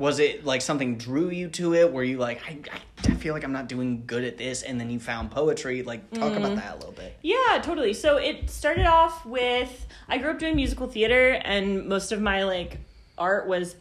was 0.00 0.18
it 0.18 0.46
like 0.46 0.62
something 0.62 0.96
drew 0.96 1.28
you 1.28 1.48
to 1.50 1.74
it? 1.74 1.92
Were 1.92 2.02
you 2.02 2.16
like, 2.16 2.40
I, 2.48 2.58
I 3.04 3.14
feel 3.16 3.34
like 3.34 3.44
I'm 3.44 3.52
not 3.52 3.68
doing 3.68 4.04
good 4.06 4.24
at 4.24 4.38
this, 4.38 4.62
and 4.62 4.80
then 4.80 4.90
you 4.90 4.98
found 4.98 5.30
poetry? 5.30 5.82
Like, 5.82 6.10
talk 6.12 6.34
about 6.34 6.56
that 6.56 6.72
a 6.72 6.76
little 6.76 6.92
bit. 6.92 7.18
Yeah, 7.20 7.60
totally. 7.62 7.92
So 7.92 8.16
it 8.16 8.48
started 8.48 8.86
off 8.86 9.26
with 9.26 9.86
I 10.08 10.16
grew 10.16 10.30
up 10.30 10.38
doing 10.38 10.56
musical 10.56 10.88
theater, 10.88 11.38
and 11.44 11.86
most 11.86 12.12
of 12.12 12.20
my 12.22 12.44
like 12.44 12.78
art 13.18 13.46
was 13.46 13.76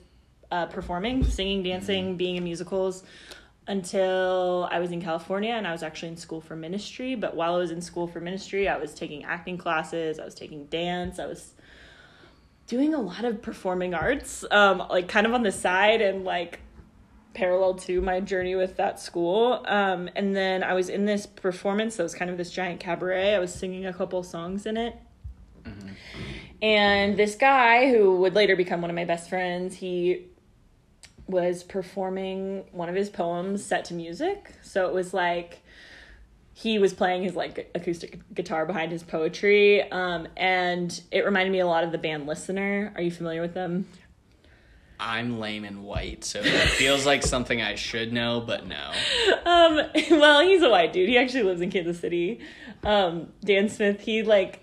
uh, 0.52 0.66
performing, 0.66 1.24
singing, 1.24 1.64
dancing, 1.64 2.18
being 2.18 2.36
in 2.36 2.44
musicals. 2.44 3.04
Until 3.68 4.68
I 4.72 4.80
was 4.80 4.92
in 4.92 5.00
California 5.00 5.54
and 5.54 5.68
I 5.68 5.72
was 5.72 5.84
actually 5.84 6.10
in 6.10 6.18
school 6.18 6.42
for 6.42 6.56
ministry. 6.56 7.14
But 7.14 7.36
while 7.36 7.54
I 7.54 7.60
was 7.60 7.70
in 7.70 7.82
school 7.82 8.08
for 8.08 8.20
ministry, 8.20 8.68
I 8.68 8.78
was 8.78 8.96
taking 8.96 9.26
acting 9.26 9.60
classes, 9.60 10.18
I 10.18 10.26
was 10.26 10.34
taking 10.34 10.66
dance, 10.66 11.20
I 11.20 11.28
was 11.28 11.54
doing 12.70 12.94
a 12.94 13.02
lot 13.02 13.26
of 13.26 13.42
performing 13.42 13.96
arts, 13.96 14.46
um, 14.52 14.78
like 14.90 15.08
kind 15.08 15.26
of 15.26 15.34
on 15.34 15.42
the 15.42 15.52
side 15.52 16.02
and 16.02 16.24
like 16.24 16.60
parallel 17.34 17.74
to 17.74 18.00
my 18.00 18.20
journey 18.20 18.56
with 18.56 18.78
that 18.78 19.00
school. 19.00 19.64
Um, 19.68 20.08
and 20.16 20.36
then 20.36 20.64
I 20.64 20.74
was 20.74 20.88
in 20.88 21.06
this 21.06 21.26
performance 21.26 21.98
that 21.98 22.04
was 22.04 22.14
kind 22.14 22.30
of 22.30 22.38
this 22.38 22.52
giant 22.52 22.80
cabaret. 22.80 23.34
I 23.34 23.40
was 23.40 23.52
singing 23.52 23.88
a 23.88 23.94
couple 23.94 24.22
songs 24.22 24.68
in 24.68 24.78
it. 24.78 24.96
And 26.62 27.18
this 27.18 27.36
guy 27.36 27.90
who 27.90 28.18
would 28.18 28.36
later 28.36 28.56
become 28.56 28.82
one 28.82 28.92
of 28.92 28.96
my 28.96 29.06
best 29.06 29.30
friends, 29.30 29.76
he 29.76 30.28
was 31.28 31.64
performing 31.64 32.66
one 32.72 32.88
of 32.88 32.96
his 32.96 33.10
poems 33.10 33.64
set 33.64 33.86
to 33.86 33.94
music. 33.96 34.54
So 34.62 34.88
it 34.88 34.94
was 34.94 35.14
like 35.14 35.64
he 36.60 36.78
was 36.78 36.94
playing 36.94 37.24
his 37.24 37.36
like 37.36 37.72
acoustic 37.74 38.20
guitar 38.34 38.66
behind 38.66 38.92
his 38.92 39.04
poetry 39.04 39.90
um, 39.92 40.28
and 40.36 41.02
it 41.12 41.26
reminded 41.26 41.52
me 41.52 41.60
a 41.60 41.68
lot 41.68 41.84
of 41.84 41.92
the 41.92 41.98
band 41.98 42.28
listener 42.28 42.92
are 42.96 43.02
you 43.02 43.12
familiar 43.12 43.42
with 43.42 43.54
them 43.54 43.88
I'm 45.02 45.40
lame 45.40 45.64
and 45.64 45.86
white, 45.86 46.26
so 46.26 46.42
that 46.42 46.68
feels 46.68 47.06
like 47.06 47.24
something 47.24 47.62
I 47.62 47.76
should 47.76 48.12
know, 48.12 48.42
but 48.46 48.68
no. 48.68 48.92
Um, 49.46 49.80
well, 50.12 50.42
he's 50.42 50.62
a 50.62 50.70
white 50.70 50.92
dude. 50.92 51.08
He 51.08 51.18
actually 51.18 51.44
lives 51.44 51.62
in 51.62 51.72
Kansas 51.72 52.00
City. 52.00 52.40
Um, 52.84 53.32
Dan 53.44 53.70
Smith, 53.70 54.02
he 54.02 54.22
like 54.22 54.62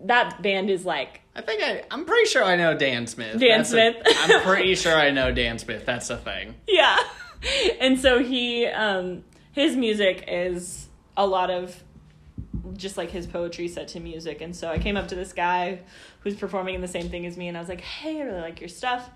that 0.00 0.42
band 0.42 0.70
is 0.70 0.84
like 0.84 1.22
I 1.34 1.40
think 1.40 1.62
I, 1.62 1.82
I'm 1.90 2.04
pretty 2.04 2.28
sure 2.28 2.44
I 2.44 2.56
know 2.56 2.76
Dan 2.76 3.06
Smith. 3.06 3.40
Dan 3.40 3.58
That's 3.58 3.70
Smith. 3.70 3.96
I'm 4.04 4.42
pretty 4.42 4.74
sure 4.74 4.94
I 4.94 5.10
know 5.10 5.32
Dan 5.32 5.58
Smith. 5.58 5.86
That's 5.86 6.08
the 6.08 6.18
thing. 6.18 6.54
yeah. 6.68 6.98
And 7.80 7.98
so 7.98 8.18
he 8.18 8.66
um 8.66 9.24
his 9.52 9.76
music 9.76 10.24
is 10.28 10.88
a 11.16 11.26
lot 11.26 11.50
of 11.50 11.82
just 12.76 12.96
like 12.96 13.10
his 13.10 13.26
poetry 13.26 13.68
set 13.68 13.88
to 13.88 14.00
music. 14.00 14.40
And 14.40 14.54
so 14.54 14.68
I 14.68 14.78
came 14.78 14.96
up 14.96 15.08
to 15.08 15.14
this 15.14 15.32
guy 15.32 15.80
who's 16.20 16.34
performing 16.34 16.74
in 16.74 16.80
the 16.80 16.88
same 16.88 17.08
thing 17.08 17.26
as 17.26 17.36
me 17.36 17.48
and 17.48 17.56
I 17.56 17.60
was 17.60 17.68
like, 17.68 17.80
"Hey, 17.80 18.20
I 18.20 18.24
really 18.24 18.40
like 18.40 18.60
your 18.60 18.68
stuff." 18.68 19.08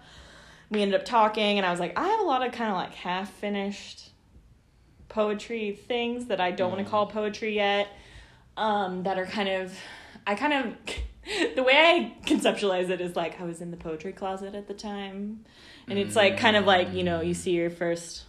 We 0.71 0.83
ended 0.83 0.99
up 0.99 1.07
talking 1.07 1.59
and 1.59 1.66
I 1.66 1.71
was 1.71 1.81
like, 1.81 1.99
"I 1.99 2.07
have 2.07 2.21
a 2.21 2.25
lot 2.25 2.47
of 2.47 2.52
kind 2.52 2.71
of 2.71 2.76
like 2.76 2.95
half 2.95 3.31
finished 3.33 4.11
poetry 5.09 5.73
things 5.73 6.26
that 6.26 6.40
I 6.40 6.50
don't 6.50 6.71
want 6.71 6.85
to 6.85 6.90
call 6.90 7.07
poetry 7.07 7.55
yet. 7.55 7.88
Um 8.57 9.02
that 9.05 9.19
are 9.19 9.26
kind 9.26 9.49
of 9.49 9.78
I 10.26 10.35
kind 10.35 10.52
of 10.52 10.75
the 11.55 11.62
way 11.62 11.75
I 11.75 12.14
conceptualize 12.26 12.90
it 12.90 13.00
is 13.00 13.16
like 13.16 13.40
I 13.40 13.45
was 13.45 13.61
in 13.61 13.71
the 13.71 13.76
poetry 13.76 14.12
closet 14.12 14.55
at 14.55 14.69
the 14.69 14.75
time. 14.75 15.45
And 15.88 15.99
it's 15.99 16.16
like 16.16 16.37
kind 16.37 16.57
of 16.57 16.66
like, 16.66 16.93
you 16.93 17.05
know, 17.05 17.21
you 17.21 17.35
see 17.35 17.52
your 17.52 17.71
first 17.71 18.25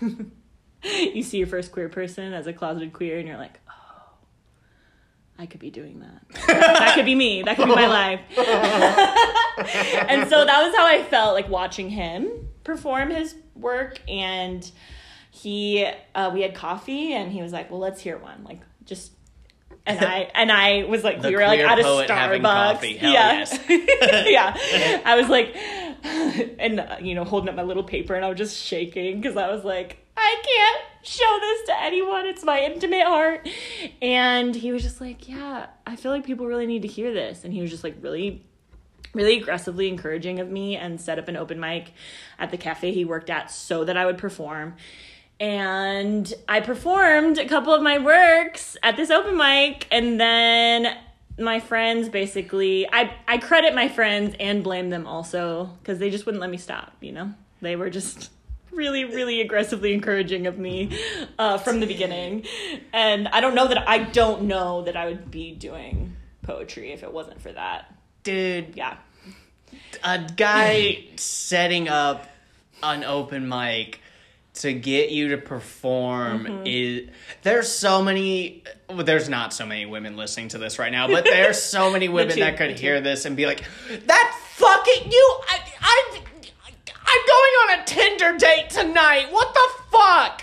you 1.14 1.22
see 1.22 1.38
your 1.38 1.46
first 1.46 1.72
queer 1.72 1.88
person 1.88 2.32
as 2.32 2.46
a 2.46 2.52
closeted 2.52 2.92
queer 2.92 3.18
and 3.18 3.26
you're 3.26 3.38
like, 3.38 3.58
"Oh, 3.68 4.12
I 5.38 5.46
could 5.46 5.60
be 5.60 5.70
doing 5.70 6.00
that. 6.00 6.46
that 6.46 6.94
could 6.94 7.04
be 7.04 7.14
me. 7.14 7.42
That 7.42 7.56
could 7.56 7.66
be 7.66 7.74
my 7.74 7.86
life." 7.86 8.20
and 8.36 10.28
so 10.28 10.44
that 10.44 10.62
was 10.62 10.74
how 10.76 10.86
I 10.86 11.04
felt 11.08 11.34
like 11.34 11.48
watching 11.48 11.90
him 11.90 12.48
perform 12.64 13.10
his 13.10 13.34
work 13.54 14.00
and 14.08 14.70
he 15.30 15.86
uh, 16.14 16.30
we 16.32 16.42
had 16.42 16.54
coffee 16.54 17.12
and 17.14 17.32
he 17.32 17.42
was 17.42 17.52
like, 17.52 17.70
"Well, 17.70 17.80
let's 17.80 18.00
hear 18.00 18.18
one." 18.18 18.44
Like 18.44 18.60
just 18.84 19.12
and 19.86 20.04
I 20.04 20.30
and 20.34 20.50
I 20.50 20.84
was 20.84 21.04
like, 21.04 21.20
The 21.20 21.28
we 21.28 21.36
were 21.36 21.46
like 21.46 21.60
at 21.60 21.78
a 21.78 21.82
Starbucks. 21.82 23.00
Yeah, 23.00 23.10
yes. 23.10 23.58
yeah. 23.68 25.02
I 25.04 25.16
was 25.16 25.28
like, 25.28 25.54
and 26.58 26.80
uh, 26.80 26.96
you 27.00 27.14
know, 27.14 27.24
holding 27.24 27.48
up 27.48 27.54
my 27.54 27.62
little 27.62 27.84
paper, 27.84 28.14
and 28.14 28.24
I 28.24 28.28
was 28.28 28.38
just 28.38 28.56
shaking 28.56 29.20
because 29.20 29.36
I 29.36 29.50
was 29.50 29.64
like, 29.64 30.03
I 30.24 30.42
can't 30.42 31.06
show 31.06 31.38
this 31.40 31.66
to 31.66 31.82
anyone. 31.82 32.26
It's 32.26 32.44
my 32.44 32.60
intimate 32.60 33.04
heart. 33.04 33.48
And 34.00 34.54
he 34.54 34.72
was 34.72 34.82
just 34.82 35.00
like, 35.00 35.28
yeah, 35.28 35.66
I 35.86 35.96
feel 35.96 36.12
like 36.12 36.24
people 36.24 36.46
really 36.46 36.66
need 36.66 36.82
to 36.82 36.88
hear 36.88 37.12
this. 37.12 37.44
And 37.44 37.52
he 37.52 37.60
was 37.60 37.70
just 37.70 37.84
like 37.84 37.96
really 38.00 38.42
really 39.14 39.38
aggressively 39.38 39.88
encouraging 39.88 40.40
of 40.40 40.50
me 40.50 40.76
and 40.76 41.00
set 41.00 41.18
up 41.18 41.28
an 41.28 41.36
open 41.36 41.60
mic 41.60 41.92
at 42.36 42.50
the 42.50 42.56
cafe 42.56 42.92
he 42.92 43.04
worked 43.04 43.30
at 43.30 43.48
so 43.50 43.84
that 43.84 43.96
I 43.96 44.04
would 44.04 44.18
perform. 44.18 44.74
And 45.38 46.32
I 46.48 46.60
performed 46.60 47.38
a 47.38 47.46
couple 47.46 47.72
of 47.72 47.80
my 47.80 47.98
works 47.98 48.76
at 48.82 48.96
this 48.96 49.10
open 49.10 49.36
mic 49.36 49.86
and 49.90 50.20
then 50.20 50.96
my 51.38 51.58
friends 51.58 52.08
basically 52.08 52.88
I 52.92 53.14
I 53.26 53.38
credit 53.38 53.74
my 53.74 53.88
friends 53.88 54.36
and 54.38 54.62
blame 54.62 54.90
them 54.90 55.06
also 55.06 55.70
cuz 55.82 55.98
they 55.98 56.10
just 56.10 56.26
wouldn't 56.26 56.40
let 56.40 56.50
me 56.50 56.56
stop, 56.56 56.92
you 57.00 57.12
know. 57.12 57.34
They 57.60 57.76
were 57.76 57.90
just 57.90 58.30
really 58.74 59.04
really 59.04 59.40
aggressively 59.40 59.92
encouraging 59.92 60.46
of 60.46 60.58
me 60.58 60.98
uh, 61.38 61.58
from 61.58 61.80
the 61.80 61.86
beginning. 61.86 62.44
And 62.92 63.28
I 63.28 63.40
don't 63.40 63.54
know 63.54 63.68
that 63.68 63.88
I 63.88 63.98
don't 63.98 64.42
know 64.44 64.82
that 64.82 64.96
I 64.96 65.06
would 65.06 65.30
be 65.30 65.52
doing 65.52 66.16
poetry 66.42 66.92
if 66.92 67.02
it 67.02 67.12
wasn't 67.12 67.40
for 67.40 67.52
that. 67.52 67.94
Dude, 68.22 68.74
Yeah. 68.76 68.96
a 70.02 70.18
guy 70.36 71.04
setting 71.16 71.88
up 71.88 72.26
an 72.82 73.04
open 73.04 73.48
mic 73.48 74.00
to 74.54 74.72
get 74.72 75.10
you 75.10 75.28
to 75.30 75.38
perform 75.38 76.44
Mm-hmm. 76.44 76.62
is 76.66 77.08
there's 77.42 77.68
so 77.68 78.02
many 78.02 78.62
well, 78.88 79.02
there's 79.04 79.28
not 79.28 79.52
so 79.52 79.66
many 79.66 79.84
women 79.86 80.16
listening 80.16 80.48
to 80.48 80.58
this 80.58 80.78
right 80.78 80.92
now 80.92 81.08
but 81.08 81.24
there's 81.24 81.60
so 81.60 81.90
many 81.90 82.08
women 82.18 82.38
that 82.38 82.56
could 82.56 82.78
hear 82.78 83.00
this 83.00 83.24
and 83.24 83.36
be 83.36 83.46
like 83.46 83.64
that 84.06 84.38
fucking 84.52 85.10
you 85.10 85.38
I, 85.48 85.60
I 85.80 86.18
i'm 87.14 87.26
going 87.26 87.54
on 87.62 87.80
a 87.80 87.84
tinder 87.84 88.36
date 88.38 88.70
tonight 88.70 89.26
what 89.30 89.52
the 89.54 89.68
fuck 89.90 90.42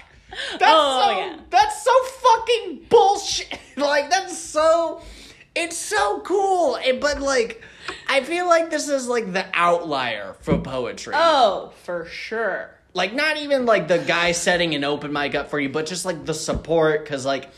that's 0.51 0.63
Oh, 0.65 1.03
so 1.05 1.17
yeah. 1.19 1.37
that's 1.49 1.83
so 1.83 1.91
fucking 2.03 2.85
bullshit 2.89 3.59
like 3.77 4.09
that's 4.09 4.37
so 4.37 5.01
it's 5.55 5.75
so 5.77 6.21
cool 6.21 6.79
but 7.01 7.19
like 7.19 7.61
i 8.07 8.21
feel 8.21 8.47
like 8.47 8.69
this 8.69 8.87
is 8.87 9.07
like 9.07 9.33
the 9.33 9.45
outlier 9.53 10.35
for 10.41 10.57
poetry 10.57 11.13
Oh, 11.15 11.73
for 11.83 12.05
sure. 12.05 12.69
like 12.93 13.13
not 13.13 13.37
even 13.37 13.65
like 13.65 13.87
the 13.89 13.97
guy 13.99 14.31
setting 14.31 14.73
an 14.75 14.83
open 14.85 15.11
mic 15.11 15.35
up 15.35 15.49
for 15.49 15.59
you 15.59 15.67
but 15.69 15.85
just 15.85 16.05
like 16.05 16.23
the 16.25 16.33
support 16.33 17.03
because 17.03 17.25
like 17.25 17.49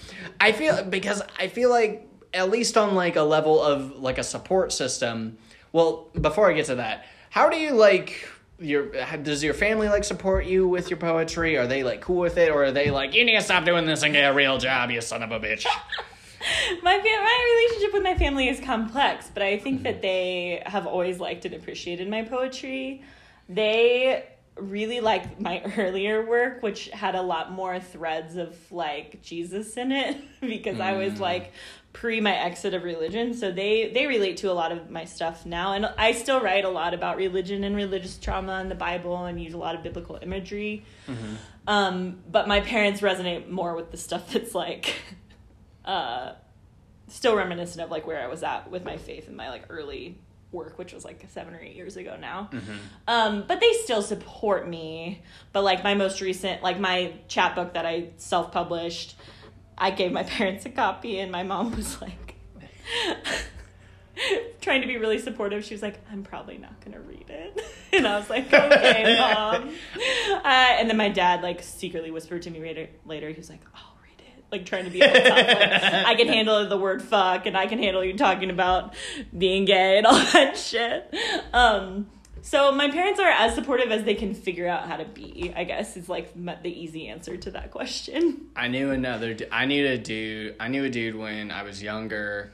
i 0.42 0.52
feel 0.52 0.84
because 0.86 1.22
i 1.38 1.48
feel 1.48 1.70
like 1.70 2.08
at 2.34 2.50
least 2.50 2.76
on 2.78 2.96
like 2.96 3.16
a 3.16 3.22
level 3.22 3.62
of 3.62 3.98
like 3.98 4.18
a 4.18 4.24
support 4.24 4.74
system. 4.74 5.38
Well, 5.72 6.10
before 6.20 6.50
I 6.50 6.54
get 6.54 6.66
to 6.66 6.76
that, 6.76 7.06
how 7.30 7.48
do 7.48 7.58
you 7.58 7.74
like 7.74 8.28
your 8.64 8.88
does 9.18 9.44
your 9.44 9.54
family 9.54 9.90
like 9.90 10.04
support 10.04 10.46
you 10.46 10.68
with 10.68 10.90
your 10.90 10.98
poetry? 10.98 11.58
Are 11.58 11.68
they 11.68 11.84
like 11.84 12.02
cool 12.02 12.18
with 12.18 12.38
it, 12.38 12.50
or 12.50 12.66
are 12.66 12.72
they 12.72 12.92
like 12.92 13.14
you 13.14 13.26
need 13.26 13.36
to 13.36 13.42
stop 13.42 13.66
doing 13.66 13.86
this 13.86 14.04
and 14.04 14.14
get 14.14 14.32
a 14.32 14.34
real 14.34 14.58
job, 14.58 14.90
you 14.92 15.02
son 15.02 15.24
of 15.24 15.32
a 15.32 15.40
bitch? 15.40 15.66
my 16.84 17.00
fam- 17.00 17.24
my 17.24 17.66
relationship 17.66 17.94
with 17.94 18.04
my 18.04 18.16
family 18.16 18.50
is 18.50 18.60
complex, 18.60 19.30
but 19.34 19.44
I 19.44 19.58
think 19.58 19.84
that 19.84 20.02
they 20.02 20.64
have 20.66 20.86
always 20.88 21.20
liked 21.20 21.46
and 21.46 21.54
appreciated 21.54 22.10
my 22.10 22.24
poetry. 22.24 23.04
They 23.50 24.26
really 24.56 25.00
liked 25.00 25.40
my 25.40 25.62
earlier 25.78 26.26
work, 26.26 26.62
which 26.62 26.90
had 26.90 27.16
a 27.16 27.22
lot 27.22 27.52
more 27.52 27.80
threads 27.80 28.36
of 28.36 28.56
like 28.72 29.22
Jesus 29.22 29.78
in 29.78 29.92
it 29.92 30.18
because 30.42 30.80
I 30.80 30.94
was 30.94 31.14
mm. 31.14 31.20
like 31.20 31.54
pre 31.94 32.20
my 32.20 32.36
exit 32.36 32.74
of 32.74 32.84
religion. 32.84 33.34
So 33.34 33.52
they 33.52 33.92
they 33.94 34.08
relate 34.08 34.38
to 34.38 34.52
a 34.52 34.54
lot 34.54 34.72
of 34.72 34.90
my 34.90 35.06
stuff 35.06 35.46
now, 35.46 35.74
and 35.74 35.86
I 35.98 36.12
still 36.12 36.42
write 36.42 36.66
a 36.66 36.70
lot 36.70 36.94
about 36.94 37.18
religion 37.18 37.64
and 37.64 37.76
religious 37.76 38.18
trauma 38.18 38.54
and 38.54 38.70
the 38.70 38.76
Bible, 38.76 39.26
and 39.26 39.42
use 39.42 39.54
a 39.54 39.58
lot 39.58 39.76
of 39.76 39.84
biblical 39.84 40.20
imagery. 40.22 40.84
Um, 41.68 42.20
but 42.30 42.48
my 42.48 42.60
parents 42.62 43.02
resonate 43.02 43.48
more 43.50 43.76
with 43.76 43.92
the 43.92 43.98
stuff 43.98 44.32
that's 44.34 44.54
like. 44.56 44.96
Uh, 45.86 46.34
still 47.10 47.36
reminiscent 47.36 47.84
of 47.84 47.92
like 47.92 48.08
where 48.08 48.24
I 48.24 48.28
was 48.28 48.42
at 48.42 48.72
with 48.72 48.86
my 48.86 48.96
faith 48.96 49.28
in 49.28 49.36
my 49.36 49.50
like 49.50 49.66
early 49.70 50.18
work, 50.54 50.78
which 50.78 50.94
was 50.94 51.04
like 51.04 51.26
seven 51.30 51.54
or 51.54 51.60
eight 51.60 51.76
years 51.76 51.98
ago 51.98 52.16
now. 52.20 52.50
Um, 53.08 53.44
but 53.48 53.60
they 53.60 53.74
still 53.84 54.02
support 54.02 54.68
me. 54.68 55.22
But 55.52 55.64
like 55.64 55.84
my 55.84 55.94
most 55.94 56.22
recent, 56.22 56.64
like 56.64 56.80
my 56.80 57.16
chapbook 57.28 57.74
that 57.74 57.86
I 57.86 58.12
self 58.16 58.52
published, 58.54 59.16
I 59.78 59.92
gave 59.92 60.12
my 60.12 60.24
parents 60.38 60.66
a 60.66 60.70
copy, 60.70 61.20
and 61.20 61.32
my 61.32 61.44
mom 61.44 61.76
was 61.76 62.02
like. 62.02 62.36
trying 64.62 64.82
to 64.82 64.88
be 64.88 64.98
really 64.98 65.18
supportive. 65.18 65.64
She 65.66 65.74
was 65.74 65.82
like 65.82 66.00
i'm 66.12 66.24
probably 66.24 66.58
not 66.58 66.80
gonna 66.84 67.00
read 67.02 67.30
it. 67.30 67.62
And 67.94 68.08
i 68.08 68.18
was 68.18 68.30
like 68.30 68.52
okay 68.52 69.18
mom. 69.20 69.70
Uh, 70.34 70.42
and 70.46 70.90
then 70.90 70.98
my 70.98 71.10
dad 71.10 71.42
like 71.42 71.62
secretly 71.62 72.10
whispered 72.12 72.42
to 72.44 72.50
me 72.50 72.60
later 72.60 72.90
later 73.06 73.30
he 73.30 73.36
was 73.36 73.50
like 73.50 73.62
i'll 73.76 73.96
read 74.04 74.20
it. 74.20 74.44
Like 74.52 74.66
trying 74.66 74.86
to 74.86 74.92
be 74.92 75.02
all 75.04 75.12
tough 75.12 75.24
like 75.24 75.84
i 76.06 76.16
can 76.16 76.28
handle 76.28 76.68
the 76.68 76.78
word 76.78 77.02
fuck 77.02 77.46
and 77.46 77.56
i 77.58 77.68
can 77.68 77.80
handle 77.80 78.04
you 78.04 78.18
talking 78.18 78.50
about 78.50 78.94
being 79.36 79.66
gay 79.66 79.98
and 79.98 80.08
all 80.08 80.14
that 80.34 80.58
shit. 80.58 81.14
Um 81.54 82.08
so 82.46 82.72
my 82.72 82.90
parents 82.92 83.20
are 83.20 83.30
as 83.30 83.56
supportive 83.56 83.90
as 83.92 84.04
they 84.04 84.14
can 84.16 84.34
figure 84.36 84.68
out 84.68 84.88
how 84.88 84.98
to 84.98 85.06
be 85.06 85.52
i 85.56 85.64
guess 85.64 85.98
is 85.98 86.08
like 86.10 86.32
the 86.36 86.70
easy 86.70 87.08
answer 87.08 87.36
to 87.38 87.52
that 87.52 87.72
question 87.72 88.48
I 88.56 88.68
knew 88.68 88.92
another. 88.92 89.36
I 89.52 89.66
knew 89.66 89.88
a 89.88 89.98
dude. 89.98 90.56
I 90.60 90.68
knew 90.68 90.84
a 90.84 90.90
dude 90.90 91.16
when 91.16 91.50
I 91.50 91.64
was 91.64 91.82
younger. 91.82 92.52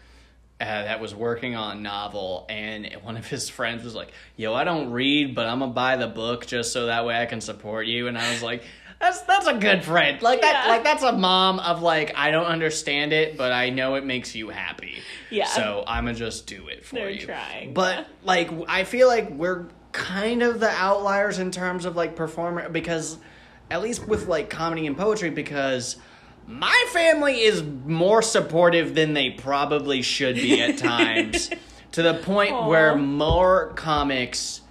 Uh, 0.61 0.65
that 0.65 0.99
was 1.01 1.13
working 1.15 1.55
on 1.55 1.77
a 1.77 1.79
novel, 1.79 2.45
and 2.49 2.85
one 3.03 3.15
of 3.17 3.25
his 3.27 3.49
friends 3.49 3.83
was 3.83 3.95
like, 3.95 4.11
"Yo, 4.37 4.53
I 4.53 4.63
don't 4.63 4.91
read, 4.91 5.35
but 5.35 5.45
I'm 5.47 5.59
gonna 5.59 5.71
buy 5.73 5.95
the 5.97 6.07
book 6.07 6.45
just 6.47 6.71
so 6.73 6.85
that 6.87 7.05
way 7.05 7.21
I 7.21 7.25
can 7.25 7.41
support 7.41 7.85
you." 7.87 8.07
And 8.07 8.17
I 8.17 8.31
was 8.31 8.41
like, 8.43 8.63
"That's 8.99 9.21
that's 9.21 9.47
a 9.47 9.53
good 9.55 9.83
friend. 9.85 10.21
Like 10.21 10.41
that. 10.41 10.63
Yeah. 10.65 10.71
Like 10.71 10.83
that's 10.83 11.03
a 11.03 11.11
mom 11.13 11.59
of 11.59 11.81
like 11.81 12.13
I 12.17 12.31
don't 12.31 12.45
understand 12.47 13.11
it, 13.13 13.37
but 13.37 13.51
I 13.51 13.69
know 13.69 13.95
it 13.95 14.05
makes 14.05 14.35
you 14.35 14.49
happy. 14.49 14.99
Yeah. 15.29 15.47
So 15.47 15.83
I'm 15.87 16.05
gonna 16.05 16.17
just 16.17 16.45
do 16.47 16.67
it 16.69 16.85
for 16.85 16.95
They're 16.95 17.09
you. 17.09 17.25
trying, 17.25 17.73
But 17.73 18.07
like 18.23 18.49
I 18.67 18.83
feel 18.85 19.07
like 19.07 19.29
we're 19.31 19.67
kind 19.91 20.43
of 20.43 20.59
the 20.59 20.69
outliers 20.69 21.39
in 21.39 21.51
terms 21.51 21.85
of 21.85 21.95
like 21.95 22.15
performer 22.15 22.69
because 22.69 23.17
at 23.71 23.81
least 23.81 24.07
with 24.07 24.27
like 24.27 24.49
comedy 24.49 24.87
and 24.87 24.97
poetry 24.97 25.29
because 25.29 25.97
my 26.47 26.85
family 26.91 27.41
is 27.41 27.63
more 27.63 28.21
supportive 28.21 28.95
than 28.95 29.13
they 29.13 29.29
probably 29.29 30.01
should 30.01 30.35
be 30.35 30.61
at 30.61 30.77
times 30.79 31.49
to 31.91 32.01
the 32.01 32.15
point 32.15 32.53
Aw. 32.53 32.67
where 32.67 32.95
more 32.95 33.73
comics 33.75 34.61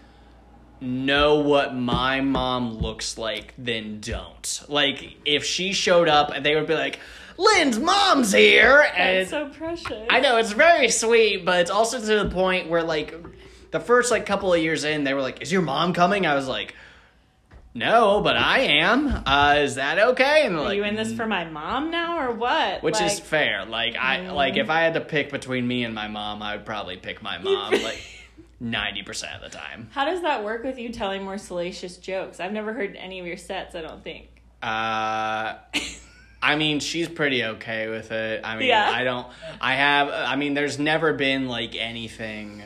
know 0.80 1.40
what 1.40 1.74
my 1.74 2.20
mom 2.20 2.78
looks 2.78 3.18
like 3.18 3.54
than 3.58 4.00
don't. 4.00 4.62
Like 4.68 5.16
if 5.24 5.44
she 5.44 5.72
showed 5.72 6.08
up 6.08 6.42
they 6.42 6.54
would 6.54 6.66
be 6.66 6.74
like 6.74 7.00
lynn's 7.36 7.78
mom's 7.78 8.32
here! 8.32 8.86
And 8.94 9.20
that's 9.20 9.30
so 9.30 9.48
precious. 9.48 10.06
I 10.10 10.20
know 10.20 10.36
it's 10.36 10.52
very 10.52 10.88
sweet, 10.88 11.44
but 11.44 11.60
it's 11.60 11.70
also 11.70 11.98
to 11.98 12.24
the 12.24 12.30
point 12.30 12.68
where 12.68 12.82
like 12.82 13.14
the 13.70 13.80
first 13.80 14.10
like 14.10 14.26
couple 14.26 14.52
of 14.52 14.60
years 14.60 14.84
in, 14.84 15.04
they 15.04 15.14
were 15.14 15.22
like, 15.22 15.42
"Is 15.42 15.52
your 15.52 15.62
mom 15.62 15.92
coming?" 15.92 16.26
I 16.26 16.34
was 16.34 16.48
like, 16.48 16.74
"No, 17.74 18.20
but 18.20 18.36
I 18.36 18.60
am. 18.60 19.08
Uh, 19.26 19.56
is 19.58 19.76
that 19.76 19.98
okay?" 19.98 20.46
And 20.46 20.58
like, 20.58 20.76
you 20.76 20.84
in 20.84 20.96
this 20.96 21.12
for 21.12 21.26
my 21.26 21.44
mom 21.44 21.90
now 21.90 22.18
or 22.18 22.32
what? 22.32 22.82
which 22.82 22.96
is 22.96 23.00
Like, 23.00 23.12
mm. 23.12 23.20
fair. 23.22 23.64
Like 23.64 23.96
I 23.96 24.30
like 24.30 24.56
if 24.56 24.70
I 24.70 24.80
had 24.80 24.94
to 24.94 25.00
pick 25.00 25.30
between 25.30 25.66
me 25.66 25.84
and 25.84 25.94
my 25.94 26.08
mom, 26.08 26.42
I 26.42 26.56
would 26.56 26.66
probably 26.66 26.96
pick 26.96 27.22
my 27.22 27.38
mom 27.38 27.72
like 27.72 28.00
ninety 28.60 29.02
percent 29.02 29.34
of 29.36 29.50
the 29.50 29.56
time. 29.56 29.88
how 29.92 30.04
does 30.04 30.22
that 30.22 30.44
work 30.44 30.64
with 30.64 30.78
you 30.78 30.88
telling 30.90 31.22
more 31.22 31.38
salacious 31.38 31.96
jokes? 31.98 32.40
I've 32.40 32.52
never 32.52 32.72
heard 32.72 32.96
any 32.96 33.20
of 33.20 33.26
your 33.26 33.36
sets. 33.36 33.74
I 33.74 33.82
don't 33.82 34.02
think. 34.02 34.28
Uh, 34.62 35.54
I 36.42 36.56
mean, 36.56 36.80
she's 36.80 37.08
pretty 37.08 37.44
okay 37.44 37.88
with 37.88 38.10
it. 38.12 38.40
I 38.44 38.56
mean, 38.56 38.68
Yeah. 38.68 38.90
I 38.92 39.04
don't. 39.04 39.26
I 39.60 39.74
have. 39.74 40.08
I 40.08 40.36
mean, 40.36 40.54
there's 40.54 40.78
never 40.78 41.12
been 41.12 41.48
like 41.48 41.76
anything. 41.76 42.62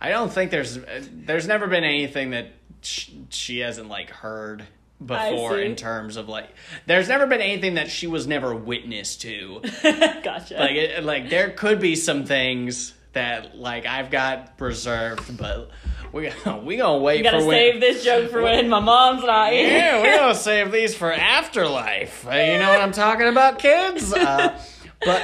I 0.00 0.10
don't 0.10 0.32
think 0.32 0.50
there's. 0.50 0.78
There's 1.10 1.46
never 1.46 1.66
been 1.66 1.84
anything 1.84 2.30
that 2.30 2.48
sh- 2.82 3.10
she 3.30 3.58
hasn't 3.60 3.88
like 3.88 4.10
heard 4.10 4.64
before 5.04 5.58
in 5.58 5.76
terms 5.76 6.16
of 6.16 6.28
like. 6.28 6.50
There's 6.86 7.08
never 7.08 7.26
been 7.26 7.40
anything 7.40 7.74
that 7.74 7.90
she 7.90 8.06
was 8.06 8.26
never 8.26 8.54
witness 8.54 9.16
to. 9.18 9.60
gotcha. 9.82 10.56
like, 10.58 10.72
it, 10.72 11.04
like 11.04 11.30
there 11.30 11.50
could 11.50 11.80
be 11.80 11.96
some 11.96 12.24
things 12.24 12.94
that 13.12 13.56
like 13.56 13.86
I've 13.86 14.10
got 14.10 14.58
preserved, 14.58 15.36
but 15.38 15.70
we 16.12 16.30
we 16.62 16.76
gonna 16.76 16.98
wait 16.98 17.18
you 17.18 17.22
gotta 17.22 17.40
for 17.40 17.46
when. 17.46 17.56
save 17.56 17.80
this 17.80 18.04
joke 18.04 18.30
for 18.30 18.42
when 18.42 18.68
my 18.68 18.80
mom's 18.80 19.24
not 19.24 19.52
here. 19.52 19.66
Yeah, 19.68 20.02
we're 20.02 20.16
gonna 20.16 20.34
save 20.34 20.72
these 20.72 20.94
for 20.94 21.12
afterlife. 21.12 22.24
You 22.24 22.58
know 22.58 22.70
what 22.70 22.80
I'm 22.80 22.92
talking 22.92 23.28
about, 23.28 23.58
kids? 23.58 24.12
Uh, 24.12 24.60
but 25.04 25.22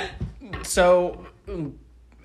so, 0.63 1.27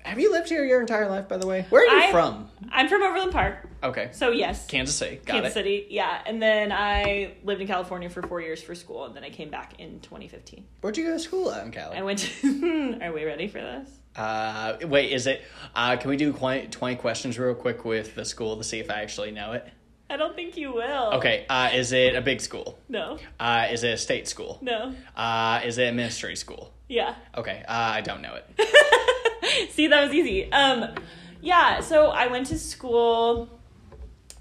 have 0.08 0.18
you 0.18 0.32
lived 0.32 0.48
here 0.48 0.64
your 0.64 0.80
entire 0.80 1.08
life? 1.08 1.28
By 1.28 1.36
the 1.38 1.46
way, 1.46 1.66
where 1.70 1.82
are 1.88 1.94
you 1.98 2.08
I- 2.08 2.10
from? 2.12 2.48
I'm 2.70 2.88
from 2.88 3.02
Overland 3.02 3.32
Park, 3.32 3.66
Okay, 3.82 4.08
so 4.12 4.30
yes, 4.30 4.66
Kansas 4.66 4.94
City. 4.96 5.16
Got 5.24 5.34
Kansas 5.34 5.50
it. 5.52 5.54
City. 5.54 5.86
Yeah, 5.90 6.20
and 6.26 6.42
then 6.42 6.72
I 6.72 7.34
lived 7.44 7.60
in 7.60 7.66
California 7.66 8.10
for 8.10 8.22
four 8.22 8.40
years 8.40 8.60
for 8.62 8.74
school, 8.74 9.04
and 9.04 9.14
then 9.16 9.22
I 9.24 9.30
came 9.30 9.50
back 9.50 9.78
in 9.78 10.00
2015. 10.00 10.64
Where'd 10.80 10.96
you 10.96 11.04
go 11.04 11.12
to 11.12 11.18
school 11.18 11.50
at 11.52 11.64
in 11.64 11.70
Cali? 11.72 11.96
I 11.96 12.02
went. 12.02 12.18
To, 12.18 12.98
are 13.02 13.12
we 13.12 13.24
ready 13.24 13.46
for 13.48 13.60
this? 13.60 13.88
Uh, 14.16 14.76
wait, 14.82 15.12
is 15.12 15.26
it? 15.28 15.42
Uh, 15.76 15.96
can 15.96 16.10
we 16.10 16.16
do 16.16 16.32
20, 16.32 16.66
20 16.68 16.96
questions 16.96 17.38
real 17.38 17.54
quick 17.54 17.84
with 17.84 18.14
the 18.16 18.24
school 18.24 18.56
to 18.56 18.64
see 18.64 18.80
if 18.80 18.90
I 18.90 19.02
actually 19.02 19.30
know 19.30 19.52
it? 19.52 19.66
I 20.10 20.16
don't 20.16 20.34
think 20.34 20.56
you 20.56 20.72
will. 20.72 21.12
Okay, 21.14 21.46
uh, 21.48 21.70
is 21.72 21.92
it 21.92 22.16
a 22.16 22.20
big 22.20 22.40
school? 22.40 22.78
No. 22.88 23.18
Uh, 23.38 23.68
is 23.70 23.84
it 23.84 23.92
a 23.92 23.96
state 23.98 24.26
school? 24.26 24.58
No. 24.62 24.94
Uh, 25.14 25.60
is 25.64 25.78
it 25.78 25.88
a 25.88 25.92
ministry 25.92 26.34
school? 26.34 26.72
Yeah. 26.88 27.14
Okay, 27.36 27.62
uh, 27.68 27.72
I 27.72 28.00
don't 28.00 28.22
know 28.22 28.34
it. 28.34 28.44
See, 29.70 29.86
that 29.88 30.04
was 30.04 30.14
easy. 30.14 30.50
Um, 30.52 30.94
yeah, 31.40 31.80
so 31.80 32.08
I 32.08 32.26
went 32.26 32.46
to 32.48 32.58
school 32.58 33.48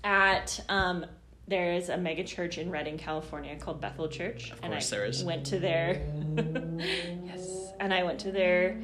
at 0.03 0.59
um, 0.69 1.05
there 1.47 1.73
is 1.73 1.89
a 1.89 1.97
mega 1.97 2.23
church 2.23 2.57
in 2.57 2.69
Redding, 2.71 2.97
California 2.97 3.55
called 3.57 3.79
Bethel 3.81 4.07
Church, 4.07 4.51
and 4.63 4.73
course 4.73 4.91
I 4.91 4.95
there 4.95 5.05
is. 5.05 5.23
went 5.23 5.45
to 5.47 5.59
their 5.59 6.01
yes, 7.25 7.73
and 7.79 7.93
I 7.93 8.03
went 8.03 8.19
to 8.21 8.31
their 8.31 8.81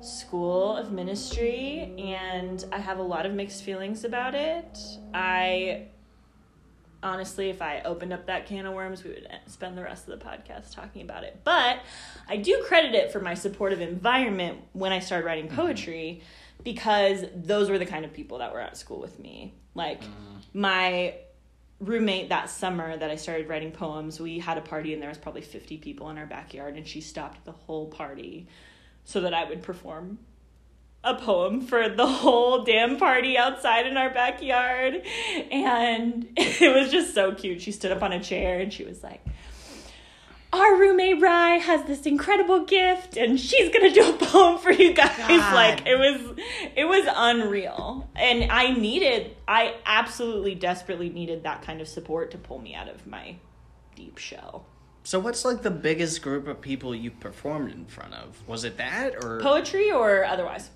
school 0.00 0.76
of 0.76 0.92
ministry, 0.92 1.94
and 1.98 2.64
I 2.70 2.78
have 2.78 2.98
a 2.98 3.02
lot 3.02 3.26
of 3.26 3.32
mixed 3.32 3.62
feelings 3.62 4.04
about 4.04 4.34
it. 4.34 4.78
I 5.12 5.88
honestly, 7.04 7.50
if 7.50 7.62
I 7.62 7.82
opened 7.84 8.12
up 8.12 8.26
that 8.26 8.46
can 8.46 8.66
of 8.66 8.74
worms, 8.74 9.04
we 9.04 9.10
would 9.10 9.28
spend 9.46 9.78
the 9.78 9.82
rest 9.82 10.08
of 10.08 10.18
the 10.18 10.24
podcast 10.24 10.74
talking 10.74 11.02
about 11.02 11.22
it. 11.22 11.40
But 11.44 11.80
I 12.28 12.38
do 12.38 12.64
credit 12.66 12.94
it 12.94 13.12
for 13.12 13.20
my 13.20 13.34
supportive 13.34 13.80
environment 13.80 14.58
when 14.72 14.92
I 14.92 14.98
started 14.98 15.26
writing 15.26 15.46
mm-hmm. 15.46 15.56
poetry 15.56 16.22
because 16.64 17.24
those 17.34 17.70
were 17.70 17.78
the 17.78 17.86
kind 17.86 18.04
of 18.04 18.12
people 18.12 18.38
that 18.38 18.52
were 18.52 18.60
at 18.60 18.76
school 18.76 18.98
with 18.98 19.18
me. 19.20 19.54
Like 19.74 20.02
mm-hmm. 20.02 20.60
my 20.60 21.16
roommate 21.80 22.30
that 22.30 22.48
summer 22.48 22.96
that 22.96 23.10
I 23.10 23.16
started 23.16 23.48
writing 23.48 23.70
poems, 23.70 24.18
we 24.18 24.38
had 24.38 24.56
a 24.56 24.62
party 24.62 24.94
and 24.94 25.02
there 25.02 25.10
was 25.10 25.18
probably 25.18 25.42
50 25.42 25.76
people 25.78 26.08
in 26.10 26.18
our 26.18 26.26
backyard 26.26 26.76
and 26.76 26.86
she 26.86 27.00
stopped 27.00 27.44
the 27.44 27.52
whole 27.52 27.88
party 27.88 28.48
so 29.04 29.20
that 29.20 29.34
I 29.34 29.44
would 29.44 29.62
perform 29.62 30.18
a 31.04 31.14
poem 31.14 31.60
for 31.60 31.88
the 31.88 32.06
whole 32.06 32.64
damn 32.64 32.96
party 32.96 33.36
outside 33.36 33.86
in 33.86 33.96
our 33.96 34.10
backyard. 34.10 35.02
And 35.50 36.28
it 36.36 36.74
was 36.74 36.90
just 36.90 37.14
so 37.14 37.34
cute. 37.34 37.60
She 37.60 37.72
stood 37.72 37.92
up 37.92 38.02
on 38.02 38.12
a 38.12 38.22
chair 38.22 38.60
and 38.60 38.72
she 38.72 38.84
was 38.84 39.02
like, 39.02 39.24
our 40.54 40.76
roommate 40.76 41.20
Rye 41.20 41.56
has 41.56 41.84
this 41.86 42.02
incredible 42.02 42.64
gift 42.64 43.16
and 43.16 43.40
she's 43.40 43.72
gonna 43.72 43.92
do 43.92 44.08
a 44.08 44.12
poem 44.12 44.58
for 44.58 44.70
you 44.70 44.94
guys. 44.94 45.10
Oh 45.18 45.50
like 45.52 45.84
it 45.86 45.96
was 45.96 46.38
it 46.76 46.84
was 46.84 47.06
unreal. 47.14 48.08
And 48.14 48.52
I 48.52 48.72
needed 48.72 49.36
I 49.48 49.74
absolutely 49.84 50.54
desperately 50.54 51.10
needed 51.10 51.42
that 51.42 51.62
kind 51.62 51.80
of 51.80 51.88
support 51.88 52.30
to 52.32 52.38
pull 52.38 52.60
me 52.60 52.74
out 52.74 52.88
of 52.88 53.04
my 53.06 53.36
deep 53.96 54.18
shell. 54.18 54.64
So 55.02 55.18
what's 55.18 55.44
like 55.44 55.62
the 55.62 55.70
biggest 55.70 56.22
group 56.22 56.46
of 56.46 56.60
people 56.60 56.94
you 56.94 57.10
performed 57.10 57.72
in 57.72 57.84
front 57.86 58.14
of? 58.14 58.40
Was 58.46 58.64
it 58.64 58.76
that 58.78 59.24
or 59.24 59.40
Poetry 59.40 59.90
or 59.90 60.24
otherwise? 60.24 60.70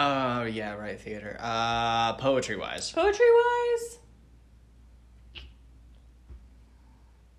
Oh 0.00 0.44
yeah, 0.44 0.74
right, 0.74 0.98
theater. 1.00 1.36
Uh 1.40 2.12
poetry 2.14 2.56
wise. 2.56 2.92
Poetry 2.92 3.26
wise, 3.34 3.98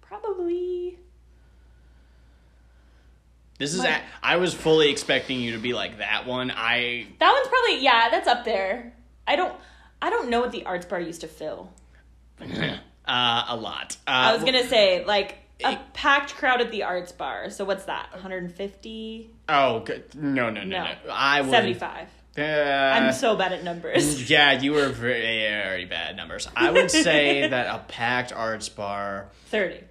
probably. 0.02 0.98
This 3.58 3.74
is 3.74 3.80
My- 3.84 3.90
a- 3.90 4.02
I 4.24 4.36
was 4.38 4.54
fully 4.54 4.90
expecting 4.90 5.40
you 5.42 5.54
to 5.54 5.58
be 5.58 5.74
like 5.74 5.98
that 6.00 6.26
one. 6.26 6.52
I 6.52 7.08
That 7.20 7.32
one's 7.32 7.48
probably 7.48 7.82
yeah, 7.84 8.10
that's 8.10 8.28
up 8.28 8.46
there. 8.46 8.94
I 9.28 9.36
don't 9.36 9.54
I 10.02 10.10
don't 10.10 10.30
know 10.30 10.40
what 10.42 10.52
the 10.52 10.66
arts 10.66 10.86
bar 10.86 11.00
used 11.00 11.22
to 11.22 11.28
fill. 11.28 11.72
uh 12.42 13.46
a 13.48 13.56
lot. 13.56 13.98
Uh, 14.08 14.12
I 14.12 14.34
was 14.34 14.44
gonna 14.44 14.68
say 14.68 15.04
like 15.06 15.38
a 15.64 15.74
it- 15.74 15.94
packed 15.94 16.36
crowd 16.36 16.62
at 16.62 16.72
the 16.72 16.84
arts 16.84 17.12
bar. 17.12 17.50
So 17.50 17.66
what's 17.66 17.86
that? 17.86 18.10
150, 18.12 19.30
Oh 19.50 19.80
good. 19.82 20.04
no, 20.16 20.50
no, 20.50 20.64
no, 20.64 20.64
no. 20.64 20.84
No. 20.84 21.12
I 21.12 21.42
would 21.42 21.52
75. 21.52 22.08
Uh, 22.40 22.94
I'm 22.96 23.12
so 23.14 23.36
bad 23.36 23.52
at 23.54 23.64
numbers. 23.64 24.30
Yeah, 24.30 24.54
you 24.60 24.74
were 24.74 24.90
very, 24.90 25.22
very 25.22 25.86
bad 25.86 26.16
numbers. 26.16 26.48
I 26.56 26.72
would 26.72 26.90
say 27.08 27.48
that 27.48 27.68
a 27.76 27.80
packed 27.88 28.32
arts 28.32 28.70
bar, 28.70 29.30
30. 29.48 29.84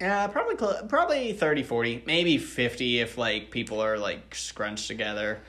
yeah, 0.00 0.26
probably 0.26 0.56
cl- 0.58 0.86
probably 0.88 1.32
30, 1.32 1.62
40, 1.62 2.02
maybe 2.06 2.38
50 2.38 3.00
if 3.00 3.16
like 3.18 3.50
people 3.50 3.80
are 3.80 3.98
like 3.98 4.34
scrunched 4.34 4.88
together. 4.88 5.40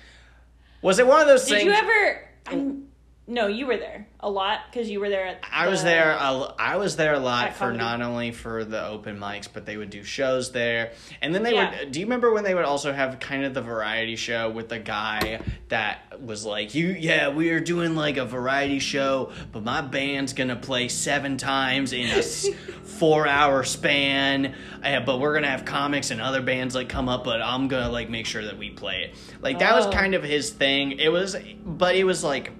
Was 0.81 0.99
it 0.99 1.07
one 1.07 1.21
of 1.21 1.27
those 1.27 1.45
Did 1.45 1.55
things? 1.59 1.63
you 1.65 1.71
ever? 1.71 2.29
I'm, 2.47 2.87
no, 3.27 3.47
you 3.47 3.67
were 3.67 3.77
there 3.77 4.07
a 4.21 4.29
lot 4.29 4.61
because 4.71 4.89
you 4.89 4.99
were 4.99 5.09
there 5.09 5.27
at. 5.27 5.41
The, 5.41 5.47
I 5.55 5.67
was 5.67 5.83
there. 5.83 6.11
A, 6.13 6.53
I 6.57 6.77
was 6.77 6.95
there 6.95 7.13
a 7.13 7.19
lot 7.19 7.53
for 7.53 7.59
comedy. 7.71 7.77
not 7.79 8.01
only 8.01 8.31
for 8.31 8.63
the 8.63 8.87
open 8.87 9.19
mics, 9.19 9.47
but 9.51 9.65
they 9.65 9.75
would 9.77 9.89
do 9.89 10.03
shows 10.03 10.51
there. 10.51 10.93
And 11.21 11.35
then 11.35 11.43
they 11.43 11.53
Yeah. 11.53 11.79
would. 11.79 11.91
Do 11.91 11.99
you 11.99 12.05
remember 12.05 12.31
when 12.33 12.43
they 12.43 12.55
would 12.55 12.63
also 12.65 12.93
have 12.93 13.19
kind 13.19 13.43
of 13.43 13.53
the 13.53 13.61
variety 13.61 14.15
show 14.15 14.49
with 14.49 14.69
the 14.69 14.79
guy 14.79 15.39
that 15.69 16.19
was 16.21 16.45
like, 16.45 16.73
"You, 16.73 16.87
yeah, 16.97 17.29
we 17.29 17.49
are 17.51 17.59
doing 17.59 17.95
like 17.95 18.17
a 18.17 18.25
variety 18.25 18.79
show, 18.79 19.31
but 19.51 19.63
my 19.63 19.81
band's 19.81 20.33
gonna 20.33 20.55
play 20.55 20.87
seven 20.87 21.37
times 21.37 21.91
in 21.93 22.07
a 22.07 22.21
four-hour 22.83 23.63
span. 23.63 24.55
Uh, 24.83 24.99
but 25.01 25.19
we're 25.19 25.33
gonna 25.33 25.47
have 25.49 25.65
comics 25.65 26.11
and 26.11 26.21
other 26.21 26.41
bands 26.41 26.73
like 26.75 26.89
come 26.89 27.09
up, 27.09 27.23
but 27.23 27.41
I'm 27.41 27.67
gonna 27.67 27.89
like 27.91 28.09
make 28.09 28.25
sure 28.25 28.43
that 28.45 28.57
we 28.57 28.69
play 28.69 29.03
it. 29.03 29.15
Like 29.41 29.59
that 29.59 29.75
was 29.75 29.85
Oh. 29.85 29.91
kind 29.91 30.15
of 30.15 30.23
his 30.23 30.49
thing. 30.51 30.93
It 30.93 31.09
was, 31.11 31.35
but 31.65 31.95
it 31.95 32.03
was 32.05 32.23
like." 32.23 32.51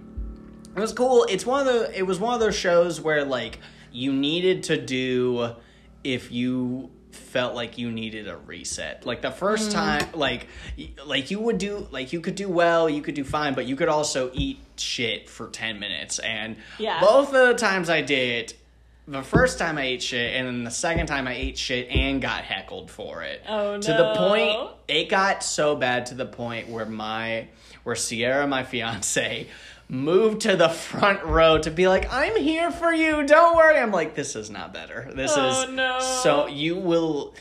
It 0.78 0.80
was 0.82 0.94
cool. 0.94 1.26
It's 1.28 1.44
one 1.46 1.68
of 1.68 1.74
the. 1.74 1.98
It 1.98 2.04
was 2.06 2.20
one 2.20 2.36
of 2.36 2.40
those 2.40 2.56
shows 2.56 3.02
where 3.02 3.26
like 3.26 3.58
you 3.92 4.14
needed 4.14 4.64
to 4.64 4.78
do 4.80 5.54
if 6.04 6.32
you 6.32 6.92
felt 7.12 7.56
like 7.56 7.80
you 7.80 7.92
needed 7.92 8.28
a 8.28 8.38
reset. 8.38 9.04
Like 9.04 9.24
the 9.24 9.30
Mm. 9.32 9.38
first 9.38 9.72
time, 9.72 10.08
like 10.14 10.48
like 11.04 11.32
you 11.32 11.40
would 11.40 11.58
do 11.58 11.88
like 11.90 12.14
you 12.14 12.22
could 12.22 12.36
do 12.36 12.48
well, 12.48 12.88
you 12.88 13.02
could 13.02 13.16
do 13.16 13.24
fine, 13.24 13.56
but 13.56 13.66
you 13.66 13.76
could 13.76 13.90
also 13.90 14.30
eat 14.36 14.60
shit 14.78 15.28
for 15.28 15.48
ten 15.48 15.80
minutes. 15.80 16.20
And 16.20 16.58
Yeah. 16.78 17.00
both 17.02 17.34
of 17.34 17.48
the 17.48 17.54
times 17.56 17.90
I 17.90 18.02
did. 18.02 18.54
The 19.10 19.24
first 19.24 19.58
time 19.58 19.78
I 19.78 19.84
ate 19.84 20.04
shit, 20.04 20.36
and 20.36 20.46
then 20.46 20.64
the 20.66 20.70
second 20.70 21.08
time 21.08 21.28
I 21.30 21.34
ate 21.34 21.58
shit 21.58 21.88
and 21.90 22.22
got 22.22 22.44
heckled 22.44 22.92
for 22.92 23.24
it. 23.24 23.42
Oh, 23.48 23.76
no! 23.78 23.82
To 23.82 23.94
the 23.94 24.14
point 24.18 24.70
it 24.90 25.08
got 25.10 25.44
so 25.44 25.76
bad 25.78 26.08
to 26.08 26.14
the 26.14 26.26
point 26.26 26.68
where 26.68 26.86
my 26.86 27.48
where 27.84 27.96
Sierra, 27.96 28.46
my 28.48 28.64
fiance, 28.64 29.48
moved 29.90 30.42
to 30.42 30.56
the 30.56 30.70
front 30.70 31.24
row 31.24 31.58
to 31.60 31.72
be 31.72 31.88
like, 31.88 32.12
"I'm 32.12 32.36
here 32.36 32.72
for 32.72 32.94
you. 32.94 33.26
Don't 33.26 33.56
worry." 33.56 33.78
I'm 33.78 33.92
like, 33.92 34.16
"This 34.16 34.36
is 34.36 34.50
not 34.50 34.74
better. 34.74 35.10
This 35.14 35.34
Oh, 35.36 35.64
is 35.64 35.70
no. 35.70 36.00
so 36.00 36.48
you 36.48 36.76
will." 36.78 37.34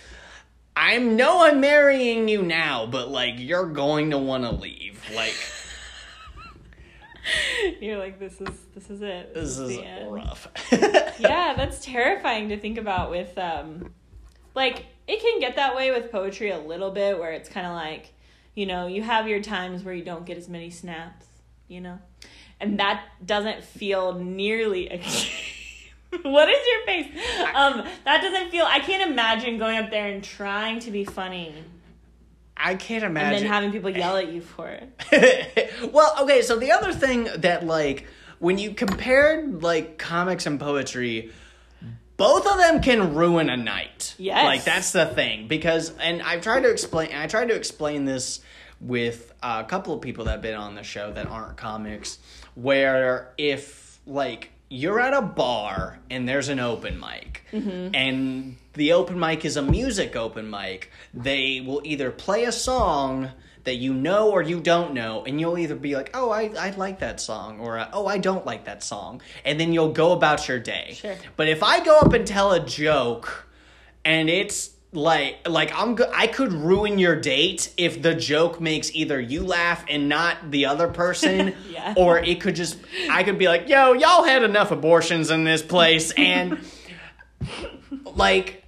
I'm 0.78 1.16
no, 1.16 1.42
I'm 1.42 1.61
marrying 1.61 2.28
you 2.28 2.42
now, 2.42 2.85
but 2.87 3.11
like 3.11 3.35
you're 3.38 3.66
going 3.66 4.11
to 4.11 4.18
want 4.18 4.44
to 4.44 4.50
leave. 4.52 5.00
Like 5.14 5.35
You're 7.80 7.98
like 7.98 8.18
this 8.20 8.40
is 8.40 8.48
this 8.74 8.88
is 8.90 9.02
it. 9.02 9.35
this 9.35 9.59
is 9.59 9.68
the 9.68 9.82
end. 9.85 10.12
rough. 10.12 10.46
yeah, 11.18 11.54
that's 11.56 11.85
terrifying 11.85 12.50
to 12.50 12.59
think 12.59 12.78
about 12.78 13.11
with 13.11 13.37
um 13.38 13.92
like 14.54 14.87
it 15.09 15.20
can 15.20 15.40
get 15.40 15.56
that 15.56 15.74
way 15.74 15.90
with 15.90 16.12
poetry 16.12 16.50
a 16.50 16.59
little 16.59 16.90
bit 16.90 17.18
where 17.18 17.32
it's 17.32 17.48
kind 17.48 17.66
of 17.66 17.72
like, 17.72 18.12
you 18.54 18.66
know, 18.66 18.87
you 18.87 19.02
have 19.02 19.28
your 19.28 19.40
times 19.40 19.82
where 19.82 19.94
you 19.94 20.04
don't 20.04 20.26
get 20.26 20.37
as 20.37 20.48
many 20.48 20.70
snaps, 20.70 21.26
you 21.68 21.80
know. 21.80 21.98
And 22.61 22.79
that 22.79 23.05
doesn't 23.25 23.64
feel 23.64 24.14
nearly 24.14 24.88
What 26.23 26.49
is 26.49 26.66
your 26.66 26.87
face? 26.87 27.07
Um 27.55 27.85
that 28.05 28.23
doesn't 28.23 28.51
feel 28.51 28.64
I 28.66 28.81
can't 28.81 29.11
imagine 29.11 29.59
going 29.59 29.77
up 29.79 29.90
there 29.90 30.07
and 30.07 30.23
trying 30.25 30.81
to 30.81 30.90
be 30.90 31.05
funny 31.05 31.55
I 32.57 32.75
can't 32.75 33.05
imagine. 33.05 33.35
and 33.35 33.45
then 33.45 33.53
having 33.53 33.73
people 33.73 33.90
yell 33.97 34.16
at 34.16 34.33
you 34.33 34.40
for 34.40 34.69
it. 34.69 35.92
well, 35.92 36.14
okay, 36.23 36.40
so 36.42 36.59
the 36.59 36.73
other 36.73 36.92
thing 36.92 37.29
that 37.38 37.66
like 37.66 38.07
when 38.38 38.59
you 38.59 38.73
compared 38.73 39.62
like 39.62 39.99
comics 39.99 40.47
and 40.47 40.59
poetry, 40.59 41.33
both 42.16 42.47
of 42.47 42.57
them 42.57 42.81
can 42.81 43.14
ruin 43.14 43.51
a 43.51 43.57
night. 43.57 44.14
Yes. 44.19 44.45
Like 44.45 44.64
that's 44.64 44.92
the 44.92 45.07
thing 45.07 45.49
because 45.49 45.95
and 45.99 46.23
I've 46.23 46.40
tried 46.40 46.61
to 46.62 46.71
explain 46.71 47.14
I 47.14 47.27
tried 47.27 47.49
to 47.49 47.55
explain 47.55 48.07
this 48.07 48.40
with 48.81 49.33
a 49.42 49.64
couple 49.64 49.95
of 49.95 50.01
people 50.01 50.25
that 50.27 50.33
have 50.33 50.42
been 50.42 50.55
on 50.55 50.75
the 50.75 50.83
show 50.83 51.12
that 51.12 51.27
aren't 51.27 51.57
comics 51.57 52.19
where 52.57 53.33
if 53.38 54.01
like 54.07 54.51
you're 54.69 54.99
at 54.99 55.14
a 55.14 55.23
bar 55.23 55.99
and 56.11 56.29
there's 56.29 56.49
an 56.49 56.59
open 56.59 56.99
mic 56.99 57.42
mm-hmm. 57.53 57.95
and 57.95 58.57
the 58.73 58.92
open 58.92 59.19
mic 59.19 59.45
is 59.45 59.57
a 59.57 59.62
music 59.62 60.16
open 60.16 60.51
mic 60.51 60.90
they 61.14 61.62
will 61.64 61.81
either 61.85 62.11
play 62.11 62.45
a 62.45 62.53
song 62.53 63.31
that 63.64 63.77
you 63.77 63.92
know 63.92 64.31
or 64.31 64.42
you 64.42 64.59
don't 64.61 64.95
know 64.95 65.23
and 65.25 65.38
you'll 65.40 65.59
either 65.59 65.75
be 65.77 65.95
like 65.95 66.11
oh 66.14 66.31
i, 66.31 66.51
I 66.59 66.71
like 66.71 67.01
that 67.01 67.21
song 67.21 67.61
or 67.61 67.87
oh 67.92 68.07
i 68.07 68.19
don't 68.19 68.47
like 68.47 68.64
that 68.64 68.83
song 68.83 69.21
and 69.45 69.61
then 69.61 69.73
you'll 69.73 69.92
go 69.92 70.12
about 70.12 70.49
your 70.49 70.59
day 70.59 70.95
Sure. 70.95 71.16
but 71.37 71.49
if 71.49 71.62
i 71.62 71.85
go 71.85 71.99
up 71.99 72.12
and 72.12 72.27
tell 72.27 72.53
a 72.53 72.64
joke 72.64 73.47
and 74.05 74.31
it's 74.31 74.71
like 74.92 75.46
like 75.49 75.72
I'm 75.79 75.94
go- 75.96 76.11
I 76.14 76.27
could 76.27 76.53
ruin 76.53 76.99
your 76.99 77.16
date 77.16 77.72
if 77.77 78.01
the 78.03 78.14
joke 78.14 78.61
makes 78.61 78.94
either 78.94 79.20
you 79.20 79.42
laugh 79.42 79.85
and 79.90 80.09
not 80.09 80.51
the 80.51 80.66
other 80.66 80.88
person 80.88 81.55
Yeah. 81.70 81.94
or 81.96 82.18
it 82.18 82.40
could 82.40 82.55
just 82.57 82.79
I 83.11 83.22
could 83.25 83.37
be 83.38 83.46
like 83.49 83.68
yo 83.68 83.92
y'all 83.92 84.22
had 84.25 84.42
enough 84.42 84.70
abortions 84.70 85.31
in 85.31 85.44
this 85.44 85.61
place 85.61 86.12
and 86.16 86.59
like 88.14 88.62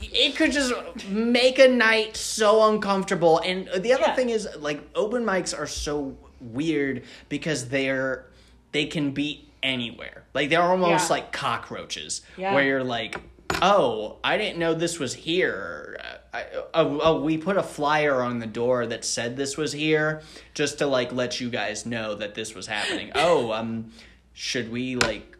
it 0.00 0.36
could 0.36 0.52
just 0.52 0.72
make 1.08 1.58
a 1.58 1.68
night 1.68 2.16
so 2.16 2.70
uncomfortable 2.72 3.38
and 3.40 3.68
the 3.78 3.92
other 3.92 4.04
Yeah. 4.06 4.14
thing 4.14 4.30
is 4.30 4.48
like 4.58 4.80
open 4.94 5.24
mics 5.24 5.56
are 5.58 5.66
so 5.66 6.16
weird 6.40 7.02
because 7.28 7.68
they're 7.68 8.26
they 8.72 8.86
can 8.86 9.10
be 9.12 9.48
anywhere 9.62 10.24
like 10.34 10.50
they're 10.50 10.62
almost 10.62 11.08
Yeah. 11.08 11.14
like 11.16 11.32
cockroaches 11.32 12.22
Yeah. 12.36 12.54
where 12.54 12.64
you're 12.64 12.84
like 12.84 13.20
oh 13.62 14.18
i 14.24 14.36
didn't 14.36 14.58
know 14.58 14.74
this 14.74 14.98
was 14.98 15.14
here. 15.14 15.98
I, 16.32 16.46
oh, 16.74 17.00
oh, 17.00 17.20
we 17.20 17.38
put 17.38 17.56
a 17.56 17.62
flyer 17.62 18.20
on 18.20 18.40
the 18.40 18.46
door 18.48 18.86
that 18.86 19.04
said 19.04 19.36
this 19.36 19.56
was 19.56 19.72
here 19.72 20.22
just 20.52 20.78
to 20.78 20.86
like 20.88 21.12
let 21.12 21.40
you 21.40 21.48
guys 21.48 21.86
know 21.86 22.16
that 22.16 22.34
this 22.34 22.54
was 22.56 22.66
happening. 22.66 23.12
Oh 23.14 23.52
um 23.52 23.92
should 24.32 24.72
we 24.72 24.96
like 24.96 25.30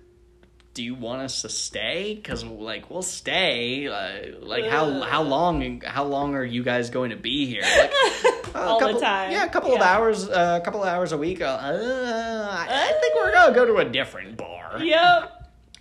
do 0.75 0.83
you 0.85 0.95
want 0.95 1.23
us 1.23 1.43
to 1.43 1.49
stay? 1.49 2.15
Because 2.15 2.45
like 2.45 2.91
we'll 2.91 3.03
stay. 3.03 3.87
Uh, 3.89 4.39
like 4.41 4.67
how 4.67 5.01
how 5.03 5.23
long 5.23 5.81
how 5.85 6.05
long 6.05 6.35
are 6.37 6.45
you 6.45 6.63
guys 6.63 6.91
going 6.91 7.11
to 7.11 7.17
be 7.17 7.47
here? 7.47 7.63
Like, 7.63 7.93
a 8.55 8.59
All 8.59 8.79
the 8.79 8.87
couple- 8.87 9.01
time. 9.01 9.33
yeah 9.33 9.45
a 9.45 9.49
couple 9.49 9.75
of 9.75 9.81
hours 9.81 10.29
uh, 10.29 10.59
a 10.61 10.65
couple 10.65 10.83
of 10.83 10.89
hours 10.89 11.11
a 11.13 11.19
week. 11.19 11.41
Uh, 11.41 11.59
I, 11.61 12.67
I 12.71 12.93
think 13.01 13.15
we're 13.17 13.33
gonna 13.33 13.55
go 13.55 13.65
to 13.67 13.77
a 13.79 13.85
different 13.85 14.37
bar. 14.37 14.79
Yep. 14.81 15.34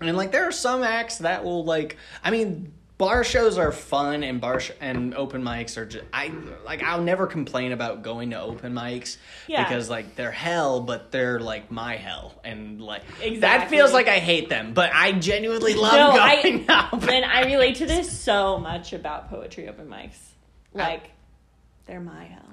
And 0.08 0.18
like 0.18 0.32
there 0.32 0.48
are 0.48 0.52
some 0.52 0.84
acts 0.84 1.20
that 1.20 1.44
will 1.44 1.64
like 1.66 1.98
I 2.24 2.32
mean 2.32 2.72
bar 2.98 3.24
shows 3.24 3.58
are 3.58 3.72
fun 3.72 4.24
and 4.24 4.40
bar 4.40 4.60
sh- 4.60 4.72
and 4.80 5.16
open 5.16 5.42
mics 5.44 5.78
are 5.78 5.86
just 5.86 6.06
I 6.14 6.32
like 6.64 6.84
I'll 6.84 7.02
never 7.02 7.26
complain 7.28 7.72
about 7.72 8.04
going 8.04 8.30
to 8.30 8.40
open 8.40 8.74
mics 8.74 9.18
Yeah. 9.48 9.64
because 9.64 9.90
like 9.90 10.16
they're 10.16 10.32
hell 10.32 10.80
but 10.80 11.12
they're 11.12 11.40
like 11.40 11.72
my 11.72 11.96
hell 11.98 12.40
and 12.44 12.80
like 12.80 13.02
exactly. 13.20 13.40
that 13.40 13.70
feels 13.70 13.92
like 13.94 14.08
I 14.08 14.20
hate 14.20 14.48
them 14.48 14.74
but 14.74 14.92
I 14.94 15.12
genuinely 15.14 15.74
love 15.74 15.94
No, 15.94 16.12
going 16.16 16.66
I 16.70 16.74
out. 16.94 17.10
and 17.10 17.26
I 17.26 17.46
relate 17.46 17.78
to 17.78 17.86
this 17.88 18.10
so 18.18 18.60
much 18.60 18.94
about 18.94 19.30
poetry 19.30 19.68
open 19.68 19.88
mics. 19.88 20.18
Like, 20.74 21.10
they're 21.88 22.00
my 22.00 22.24
hell, 22.26 22.53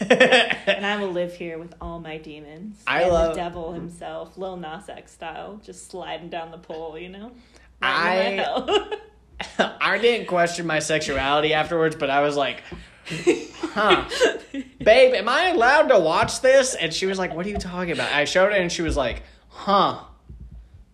and 0.10 0.84
I 0.86 0.96
will 0.98 1.10
live 1.12 1.34
here 1.34 1.58
with 1.58 1.74
all 1.80 1.98
my 2.00 2.18
demons. 2.18 2.82
I 2.86 3.02
and 3.02 3.12
love- 3.12 3.34
the 3.34 3.40
devil 3.40 3.72
himself, 3.72 4.36
Lil 4.38 4.56
Nas 4.56 4.88
X 4.88 5.12
style, 5.12 5.60
just 5.64 5.90
sliding 5.90 6.28
down 6.28 6.50
the 6.50 6.58
pole. 6.58 6.98
You 6.98 7.08
know, 7.10 7.32
I- 7.82 8.16
Right 8.16 8.20
into 8.26 8.90
my 8.90 9.44
hell. 9.44 9.78
I 9.80 9.98
didn't 9.98 10.26
question 10.26 10.66
my 10.66 10.80
sexuality 10.80 11.54
afterwards, 11.54 11.94
but 11.96 12.10
I 12.10 12.20
was 12.22 12.36
like, 12.36 12.62
huh. 13.06 14.04
Babe, 14.82 15.14
am 15.14 15.28
I 15.28 15.48
allowed 15.48 15.88
to 15.88 15.98
watch 15.98 16.40
this? 16.40 16.74
And 16.74 16.92
she 16.92 17.06
was 17.06 17.18
like, 17.18 17.34
What 17.34 17.46
are 17.46 17.48
you 17.48 17.58
talking 17.58 17.92
about? 17.92 18.12
I 18.12 18.24
showed 18.24 18.52
her 18.52 18.58
and 18.58 18.70
she 18.70 18.82
was 18.82 18.96
like, 18.96 19.22
Huh. 19.48 20.00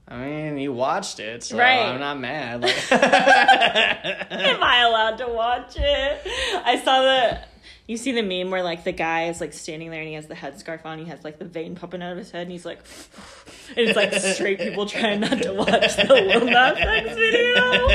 I 0.06 0.18
mean, 0.18 0.58
you 0.58 0.72
watched 0.72 1.18
it, 1.20 1.42
so 1.42 1.56
Right. 1.58 1.80
I'm 1.80 1.98
not 2.00 2.20
mad. 2.20 2.60
Like, 2.62 2.92
Am 2.92 4.62
I 4.62 4.82
allowed 4.86 5.16
to 5.18 5.28
watch 5.28 5.74
it? 5.76 6.20
I 6.64 6.80
saw 6.84 7.00
the. 7.02 7.40
You 7.86 7.98
see 7.98 8.12
the 8.12 8.22
meme 8.22 8.50
where 8.50 8.62
like 8.62 8.84
the 8.84 8.92
guy 8.92 9.28
is 9.28 9.42
like 9.42 9.52
standing 9.52 9.90
there 9.90 10.00
and 10.00 10.08
he 10.08 10.14
has 10.14 10.26
the 10.26 10.34
headscarf 10.34 10.86
on. 10.86 10.98
He 10.98 11.04
has 11.06 11.22
like 11.22 11.38
the 11.38 11.44
vein 11.44 11.74
popping 11.74 12.02
out 12.02 12.12
of 12.12 12.18
his 12.18 12.30
head, 12.30 12.42
and 12.42 12.52
he's 12.52 12.64
like, 12.64 12.78
and 13.76 13.78
it's 13.78 13.96
like 13.96 14.14
straight 14.14 14.58
people 14.58 14.86
trying 14.86 15.20
not 15.20 15.42
to 15.42 15.52
watch 15.52 15.96
the 15.96 16.04
Lil 16.08 16.46
Nas 16.46 16.78
X 16.78 17.14
video. 17.14 17.88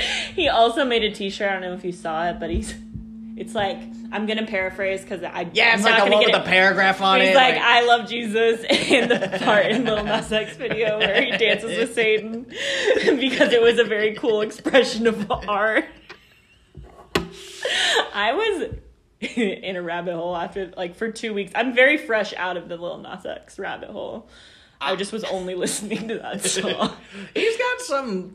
He 0.34 0.48
also 0.48 0.84
made 0.84 1.02
a 1.02 1.10
T-shirt. 1.12 1.48
I 1.48 1.52
don't 1.54 1.62
know 1.62 1.72
if 1.74 1.84
you 1.84 1.92
saw 1.92 2.28
it, 2.28 2.38
but 2.38 2.50
he's. 2.50 2.74
It's 3.36 3.54
like 3.54 3.78
I'm 4.12 4.26
gonna 4.26 4.44
paraphrase 4.46 5.00
because 5.02 5.22
I 5.22 5.48
yeah, 5.54 5.68
I'm 5.68 5.74
it's 5.76 5.84
not 5.84 5.92
like 5.92 6.04
the 6.04 6.10
gonna 6.10 6.16
one 6.16 6.24
with 6.26 6.34
it. 6.34 6.44
the 6.44 6.50
paragraph 6.50 7.00
on 7.00 7.20
it. 7.20 7.24
He's 7.24 7.30
it. 7.32 7.36
like, 7.36 7.56
I 7.56 7.86
love 7.86 8.08
Jesus, 8.08 8.64
and 8.68 9.10
the 9.10 9.38
part 9.42 9.66
in 9.66 9.84
Lil 9.86 10.04
Nas 10.04 10.30
X 10.30 10.56
video 10.56 10.98
where 10.98 11.22
he 11.22 11.30
dances 11.38 11.78
with 11.78 11.94
Satan 11.94 12.44
because 13.18 13.52
it 13.52 13.62
was 13.62 13.78
a 13.78 13.84
very 13.84 14.14
cool 14.16 14.42
expression 14.42 15.06
of 15.06 15.30
art. 15.48 15.86
I 18.14 18.32
was 18.32 18.68
in 19.36 19.76
a 19.76 19.82
rabbit 19.82 20.14
hole 20.14 20.36
after 20.36 20.72
like 20.76 20.96
for 20.96 21.10
two 21.10 21.34
weeks. 21.34 21.52
I'm 21.54 21.74
very 21.74 21.98
fresh 21.98 22.32
out 22.34 22.56
of 22.56 22.68
the 22.68 22.76
Lil 22.76 22.98
Nas 22.98 23.26
X 23.26 23.58
rabbit 23.58 23.90
hole. 23.90 24.28
I 24.80 24.96
just 24.96 25.12
was 25.12 25.24
only 25.24 25.54
listening 25.56 26.08
to 26.08 26.18
that 26.18 26.42
song. 26.42 26.96
He's 27.34 27.56
got 27.58 27.80
some 27.80 28.34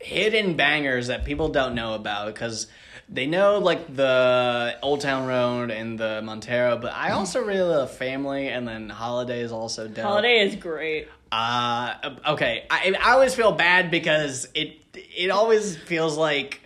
hidden 0.00 0.56
bangers 0.56 1.08
that 1.08 1.24
people 1.24 1.48
don't 1.48 1.74
know 1.74 1.94
about 1.94 2.26
because 2.26 2.66
they 3.08 3.26
know 3.26 3.58
like 3.58 3.94
the 3.94 4.76
Old 4.82 5.00
Town 5.00 5.26
Road 5.26 5.70
and 5.70 5.98
the 5.98 6.20
Montero, 6.22 6.76
but 6.76 6.92
I 6.92 7.12
also 7.12 7.42
really 7.42 7.60
love 7.60 7.90
Family 7.90 8.48
and 8.48 8.68
then 8.68 8.90
Holiday 8.90 9.40
is 9.40 9.50
also 9.50 9.88
dope. 9.88 10.04
Holiday 10.04 10.40
is 10.40 10.56
great. 10.56 11.08
Uh, 11.32 12.16
okay. 12.28 12.66
I 12.70 12.94
I 13.02 13.12
always 13.12 13.34
feel 13.34 13.52
bad 13.52 13.90
because 13.90 14.48
it 14.54 14.76
it 14.94 15.30
always 15.30 15.76
feels 15.76 16.18
like 16.18 16.60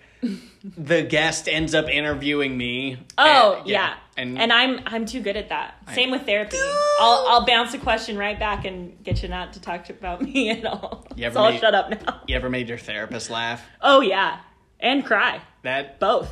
the 0.77 1.03
guest 1.03 1.49
ends 1.49 1.75
up 1.75 1.89
interviewing 1.89 2.57
me. 2.57 2.99
Oh 3.19 3.57
And- 3.61 3.67
yeah, 3.69 3.95
and, 4.17 4.39
and 4.39 4.53
I'm 4.53 4.81
I'm 4.87 5.07
too 5.07 5.21
good 5.21 5.37
at 5.37 5.49
that. 5.49 5.75
Same 5.95 6.11
with 6.11 6.25
therapy. 6.27 6.57
I'll 7.01 7.27
I'll 7.29 7.47
bounce 7.47 7.75
a 7.75 7.79
question 7.79 8.17
right 8.17 8.39
back 8.39 8.65
and 8.65 9.03
get 9.03 9.23
you 9.23 9.29
not 9.29 9.53
to 9.55 9.61
talk 9.61 9.85
to, 9.87 9.93
about 9.93 10.23
me 10.23 10.51
at 10.51 10.65
all. 10.65 11.07
You 11.17 11.27
ever 11.27 11.35
so 11.35 11.41
I'll 11.43 11.59
shut 11.59 11.75
up 11.75 11.91
now. 11.91 12.21
you 12.29 12.37
ever 12.37 12.49
made 12.51 12.69
your 12.69 12.79
therapist 12.79 13.31
laugh? 13.31 13.63
Oh 13.81 14.01
yeah, 14.01 14.41
and 14.81 15.05
cry 15.05 15.41
That 15.63 15.99
both. 15.99 16.31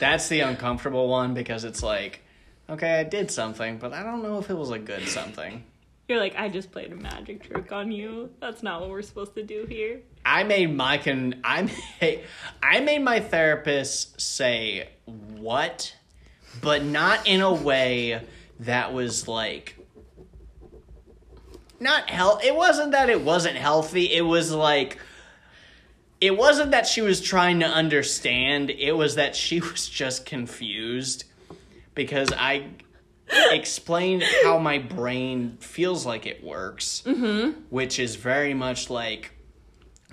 That's 0.00 0.28
the 0.28 0.40
uncomfortable 0.40 1.08
one 1.08 1.32
because 1.34 1.64
it's 1.64 1.82
like, 1.82 2.20
okay, 2.68 3.00
I 3.00 3.04
did 3.04 3.30
something, 3.30 3.78
but 3.78 3.92
I 3.94 4.02
don't 4.02 4.22
know 4.22 4.38
if 4.38 4.50
it 4.50 4.54
was 4.56 4.70
a 4.70 4.78
good 4.78 5.06
something. 5.08 5.64
You're 6.08 6.18
like 6.18 6.34
I 6.36 6.48
just 6.48 6.72
played 6.72 6.90
a 6.92 6.96
magic 6.96 7.42
trick 7.44 7.70
on 7.70 7.92
you. 7.92 8.30
That's 8.40 8.62
not 8.62 8.80
what 8.80 8.90
we're 8.90 9.02
supposed 9.02 9.34
to 9.36 9.42
do 9.42 9.66
here. 9.68 10.00
I 10.28 10.44
made 10.44 10.76
my 10.76 10.98
con 10.98 11.40
I 11.42 11.62
made, 12.00 12.24
I 12.62 12.80
made 12.80 13.02
my 13.02 13.20
therapist 13.20 14.20
say 14.20 14.90
what, 15.06 15.94
but 16.60 16.84
not 16.84 17.26
in 17.26 17.40
a 17.40 17.52
way 17.52 18.20
that 18.60 18.92
was 18.92 19.26
like 19.26 19.74
not 21.80 22.10
health. 22.10 22.44
It 22.44 22.54
wasn't 22.54 22.92
that 22.92 23.08
it 23.08 23.22
wasn't 23.22 23.56
healthy. 23.56 24.12
It 24.12 24.22
was 24.22 24.52
like 24.52 24.98
it 26.20 26.36
wasn't 26.36 26.72
that 26.72 26.86
she 26.86 27.00
was 27.00 27.22
trying 27.22 27.60
to 27.60 27.66
understand. 27.66 28.70
It 28.70 28.92
was 28.92 29.14
that 29.14 29.34
she 29.34 29.60
was 29.72 29.88
just 29.88 30.26
confused 30.26 31.24
because 31.94 32.28
I 32.36 32.66
explained 33.50 34.24
how 34.42 34.58
my 34.58 34.78
brain 34.78 35.56
feels 35.60 36.04
like 36.04 36.26
it 36.26 36.44
works, 36.44 37.02
mm-hmm. 37.06 37.60
which 37.70 37.98
is 37.98 38.16
very 38.16 38.52
much 38.52 38.90
like 38.90 39.32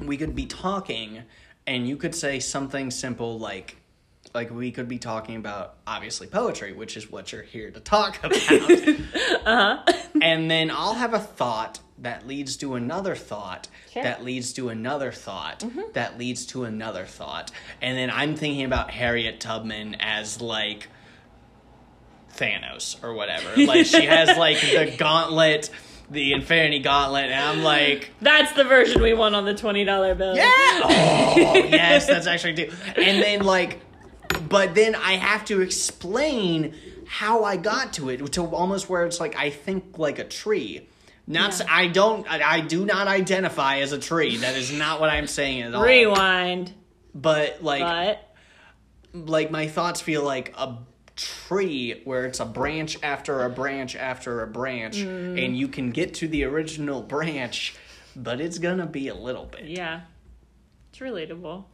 we 0.01 0.17
could 0.17 0.35
be 0.35 0.45
talking 0.45 1.23
and 1.67 1.87
you 1.87 1.97
could 1.97 2.13
say 2.15 2.39
something 2.39 2.91
simple 2.91 3.39
like 3.39 3.77
like 4.33 4.51
we 4.51 4.71
could 4.71 4.87
be 4.87 4.97
talking 4.97 5.35
about 5.37 5.75
obviously 5.87 6.27
poetry 6.27 6.73
which 6.73 6.97
is 6.97 7.09
what 7.11 7.31
you're 7.31 7.43
here 7.43 7.71
to 7.71 7.79
talk 7.79 8.17
about 8.23 8.33
uh-huh. 9.45 9.83
and 10.21 10.49
then 10.51 10.69
i'll 10.71 10.95
have 10.95 11.13
a 11.13 11.19
thought 11.19 11.79
that 11.97 12.27
leads 12.27 12.57
to 12.57 12.75
another 12.75 13.15
thought 13.15 13.67
Sure. 13.91 14.03
that 14.03 14.25
leads 14.25 14.51
to 14.53 14.67
another 14.67 15.13
thought 15.13 15.63
that 15.93 16.17
leads 16.17 16.45
to 16.47 16.65
another 16.65 17.05
thought 17.05 17.51
and 17.81 17.97
then 17.97 18.09
i'm 18.09 18.35
thinking 18.35 18.65
about 18.65 18.91
harriet 18.91 19.39
tubman 19.39 19.95
as 20.01 20.41
like 20.41 20.89
thanos 22.35 23.01
or 23.01 23.13
whatever 23.13 23.49
like 23.65 23.85
she 23.85 24.05
has 24.05 24.37
like 24.37 24.59
the 24.59 24.93
gauntlet 24.97 25.69
the 26.09 26.33
infinity 26.33 26.79
gauntlet 26.79 27.25
and 27.25 27.33
i'm 27.33 27.63
like 27.63 28.11
That's 28.21 28.51
the 28.53 28.63
version 28.63 29.01
we 29.01 29.13
want 29.13 29.33
on 29.35 29.45
the 29.45 29.55
twenty 29.55 29.83
dollar 29.85 30.13
bill. 30.15 30.35
yeah. 30.35 30.45
Oh, 30.47 31.53
yes, 31.55 32.05
that's 32.07 32.27
actually 32.27 32.53
do. 32.53 32.71
And 32.95 33.21
then 33.23 33.41
like, 33.43 33.79
but 34.47 34.75
then 34.75 34.93
I 34.95 35.13
have 35.13 35.45
to 35.45 35.61
explain 35.61 36.75
how 37.07 37.43
I 37.43 37.57
got 37.57 37.93
to 37.93 38.09
it 38.09 38.31
to 38.33 38.45
almost 38.45 38.89
where 38.89 39.05
it's 39.05 39.19
like 39.19 39.35
I 39.35 39.49
think 39.49 39.97
like 39.97 40.19
a 40.19 40.23
tree. 40.23 40.87
Not 41.27 41.49
s- 41.51 41.61
Yeah. 41.61 41.67
I 41.69 41.87
don't 41.87 42.29
I, 42.31 42.57
I 42.57 42.59
do 42.61 42.85
not 42.85 43.07
identify 43.07 43.77
as 43.79 43.91
a 43.91 43.99
tree. 43.99 44.37
That 44.37 44.55
is 44.55 44.71
not 44.71 44.99
what 45.01 45.09
I'm 45.09 45.27
saying 45.27 45.61
at 45.63 45.73
all. 45.73 45.83
Rewind, 45.83 46.71
But 47.15 47.63
like 47.63 47.81
but 49.13 49.29
like 49.29 49.49
my 49.51 49.67
thoughts 49.67 50.01
feel 50.01 50.23
like 50.23 50.53
a 50.57 50.77
tree 51.15 52.01
where 52.03 52.25
it's 52.25 52.39
a 52.39 52.45
branch 52.45 52.97
after 53.03 53.43
a 53.43 53.49
branch 53.49 53.95
after 53.95 54.41
a 54.41 54.47
branch 54.47 54.97
Mm. 54.97 55.43
and 55.45 55.57
you 55.57 55.67
can 55.67 55.91
get 55.91 56.13
to 56.15 56.27
the 56.27 56.43
original 56.43 57.01
branch 57.15 57.75
but 58.15 58.39
it's 58.41 58.57
gonna 58.59 58.85
be 58.87 59.07
a 59.07 59.15
little 59.15 59.45
bit 59.45 59.65
yeah, 59.65 60.01
it's 60.89 60.99
relatable. 60.99 61.65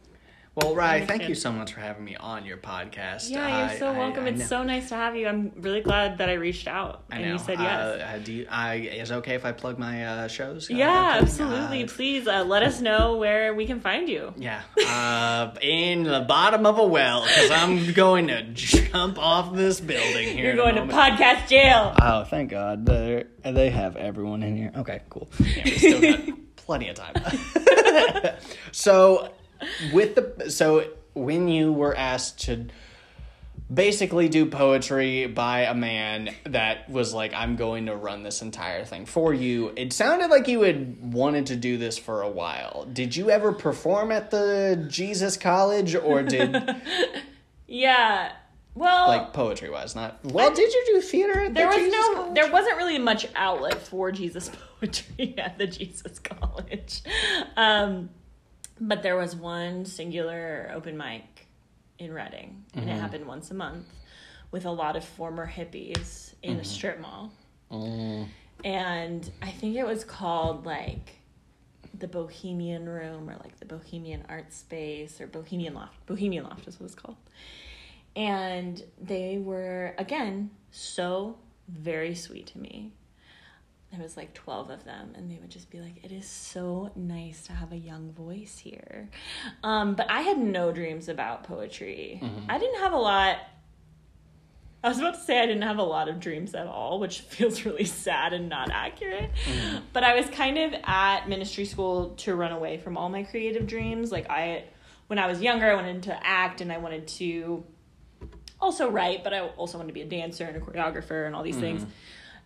Well, 0.54 0.74
Rye, 0.74 1.06
thank 1.06 1.30
you 1.30 1.34
so 1.34 1.50
much 1.50 1.72
for 1.72 1.80
having 1.80 2.04
me 2.04 2.14
on 2.16 2.44
your 2.44 2.58
podcast. 2.58 3.30
Yeah, 3.30 3.46
I- 3.46 3.70
you're 3.70 3.78
so 3.78 3.86
I- 3.86 3.96
welcome. 3.98 4.26
I 4.26 4.28
it's 4.28 4.40
know- 4.40 4.46
so 4.46 4.62
nice 4.62 4.90
to 4.90 4.96
have 4.96 5.16
you. 5.16 5.26
I'm 5.26 5.50
really 5.56 5.80
glad 5.80 6.18
that 6.18 6.28
I 6.28 6.34
reached 6.34 6.68
out 6.68 7.04
I 7.10 7.16
and 7.20 7.32
you 7.32 7.38
said 7.38 7.58
yes. 7.58 7.70
Uh, 7.80 8.06
uh, 8.14 8.18
do 8.18 8.32
you, 8.34 8.46
I, 8.50 8.74
is 8.74 9.10
it 9.10 9.14
okay 9.14 9.34
if 9.34 9.46
I 9.46 9.52
plug 9.52 9.78
my 9.78 10.04
uh, 10.04 10.28
shows? 10.28 10.70
Uh, 10.70 10.74
yeah, 10.74 11.14
everything? 11.16 11.46
absolutely. 11.46 11.84
Uh, 11.84 11.88
Please 11.88 12.28
uh, 12.28 12.44
let 12.44 12.62
us 12.64 12.82
know 12.82 13.16
where 13.16 13.54
we 13.54 13.64
can 13.64 13.80
find 13.80 14.10
you. 14.10 14.34
yeah, 14.36 14.60
uh, 14.86 15.54
in 15.62 16.02
the 16.02 16.20
bottom 16.20 16.66
of 16.66 16.78
a 16.78 16.84
well 16.86 17.22
because 17.22 17.50
I'm 17.50 17.90
going 17.94 18.26
to 18.28 18.42
jump 18.52 19.18
off 19.18 19.54
this 19.54 19.80
building 19.80 20.36
here. 20.36 20.48
You're 20.48 20.56
going 20.56 20.74
to 20.74 20.82
podcast 20.82 21.48
jail. 21.48 21.94
Oh, 21.98 22.24
thank 22.24 22.50
God. 22.50 22.84
They 22.84 23.24
they 23.42 23.70
have 23.70 23.96
everyone 23.96 24.42
in 24.42 24.54
here. 24.58 24.72
Okay, 24.76 25.00
cool. 25.08 25.30
Yeah, 25.40 25.64
we 25.64 25.70
still 25.78 26.00
got 26.02 26.20
plenty 26.56 26.90
of 26.90 26.96
time. 26.96 27.14
so, 28.72 29.32
with 29.92 30.14
the 30.14 30.50
so 30.50 30.86
when 31.14 31.48
you 31.48 31.72
were 31.72 31.96
asked 31.96 32.40
to 32.46 32.66
basically 33.72 34.28
do 34.28 34.44
poetry 34.46 35.26
by 35.26 35.60
a 35.60 35.74
man 35.74 36.34
that 36.44 36.88
was 36.90 37.14
like, 37.14 37.32
"I'm 37.34 37.56
going 37.56 37.86
to 37.86 37.96
run 37.96 38.22
this 38.22 38.42
entire 38.42 38.84
thing 38.84 39.06
for 39.06 39.32
you," 39.32 39.72
it 39.76 39.92
sounded 39.92 40.28
like 40.28 40.46
you 40.48 40.62
had 40.62 41.12
wanted 41.12 41.46
to 41.46 41.56
do 41.56 41.78
this 41.78 41.96
for 41.98 42.22
a 42.22 42.28
while. 42.28 42.86
Did 42.92 43.16
you 43.16 43.30
ever 43.30 43.52
perform 43.52 44.12
at 44.12 44.30
the 44.30 44.86
Jesus 44.90 45.36
College, 45.36 45.94
or 45.94 46.22
did 46.22 46.56
Yeah. 47.66 48.32
Well, 48.74 49.08
like 49.08 49.32
poetry 49.34 49.68
wise? 49.70 49.94
Not 49.94 50.18
well. 50.24 50.50
Did 50.50 50.72
you 50.72 50.84
do 50.94 51.00
theater? 51.02 51.40
At 51.40 51.54
there 51.54 51.70
the 51.70 51.76
was 51.76 51.76
Jesus 51.76 51.92
no 51.92 52.14
College? 52.14 52.34
there 52.34 52.50
wasn't 52.52 52.76
really 52.78 52.98
much 52.98 53.26
outlet 53.36 53.78
for 53.80 54.10
jesus 54.10 54.50
poetry 54.80 55.34
at 55.38 55.58
the 55.58 55.66
jesus 55.66 56.18
college 56.18 57.02
um 57.56 58.08
but 58.82 59.02
there 59.02 59.16
was 59.16 59.36
one 59.36 59.84
singular 59.84 60.70
open 60.74 60.96
mic 60.96 61.46
in 61.98 62.12
Redding 62.12 62.64
and 62.74 62.84
it 62.84 62.88
mm-hmm. 62.88 63.00
happened 63.00 63.26
once 63.26 63.50
a 63.50 63.54
month 63.54 63.86
with 64.50 64.66
a 64.66 64.70
lot 64.70 64.96
of 64.96 65.04
former 65.04 65.46
hippies 65.46 66.34
in 66.42 66.54
a 66.54 66.56
mm-hmm. 66.56 66.64
strip 66.64 67.00
mall. 67.00 67.32
Mm. 67.70 68.26
And 68.64 69.30
i 69.40 69.50
think 69.50 69.76
it 69.76 69.86
was 69.86 70.04
called 70.04 70.66
like 70.66 71.16
the 71.98 72.08
bohemian 72.08 72.88
room 72.88 73.30
or 73.30 73.34
like 73.34 73.58
the 73.60 73.66
bohemian 73.66 74.24
art 74.28 74.52
space 74.52 75.20
or 75.20 75.26
bohemian 75.26 75.74
loft. 75.74 76.04
Bohemian 76.06 76.44
loft 76.44 76.66
is 76.66 76.80
what 76.80 76.86
it's 76.86 76.94
called. 76.94 77.16
And 78.16 78.82
they 79.00 79.38
were 79.38 79.94
again 79.96 80.50
so 80.72 81.36
very 81.68 82.14
sweet 82.14 82.46
to 82.48 82.58
me 82.58 82.92
there 83.92 84.00
was 84.00 84.16
like 84.16 84.32
12 84.34 84.70
of 84.70 84.84
them 84.84 85.12
and 85.14 85.30
they 85.30 85.38
would 85.38 85.50
just 85.50 85.70
be 85.70 85.78
like 85.78 86.02
it 86.02 86.10
is 86.10 86.26
so 86.26 86.90
nice 86.96 87.44
to 87.44 87.52
have 87.52 87.72
a 87.72 87.76
young 87.76 88.10
voice 88.12 88.58
here. 88.58 89.08
Um, 89.62 89.94
but 89.94 90.10
i 90.10 90.22
had 90.22 90.38
no 90.38 90.72
dreams 90.72 91.08
about 91.08 91.44
poetry. 91.44 92.18
Mm-hmm. 92.22 92.50
I 92.50 92.58
didn't 92.58 92.80
have 92.80 92.92
a 92.92 92.98
lot 92.98 93.36
i 94.84 94.88
was 94.88 94.98
about 94.98 95.14
to 95.14 95.20
say 95.20 95.38
i 95.38 95.46
didn't 95.46 95.62
have 95.62 95.78
a 95.78 95.82
lot 95.84 96.08
of 96.08 96.18
dreams 96.18 96.56
at 96.56 96.66
all 96.66 96.98
which 96.98 97.20
feels 97.36 97.64
really 97.64 97.84
sad 97.84 98.32
and 98.32 98.48
not 98.48 98.70
accurate. 98.70 99.30
Mm-hmm. 99.44 99.84
But 99.92 100.04
i 100.04 100.14
was 100.14 100.26
kind 100.30 100.58
of 100.58 100.74
at 100.84 101.28
ministry 101.28 101.66
school 101.66 102.10
to 102.18 102.34
run 102.34 102.52
away 102.52 102.78
from 102.78 102.96
all 102.96 103.08
my 103.08 103.22
creative 103.22 103.66
dreams. 103.66 104.10
Like 104.10 104.28
i 104.30 104.64
when 105.06 105.18
i 105.18 105.26
was 105.26 105.42
younger 105.42 105.70
i 105.70 105.74
wanted 105.74 106.04
to 106.04 106.26
act 106.26 106.60
and 106.62 106.72
i 106.72 106.78
wanted 106.78 107.06
to 107.08 107.64
also 108.62 108.88
write, 108.88 109.24
but 109.24 109.34
I 109.34 109.40
also 109.40 109.76
wanted 109.76 109.88
to 109.88 109.94
be 109.94 110.02
a 110.02 110.06
dancer 110.06 110.44
and 110.44 110.56
a 110.56 110.60
choreographer 110.60 111.26
and 111.26 111.34
all 111.34 111.42
these 111.42 111.56
things. 111.56 111.82
Mm-hmm. 111.82 111.90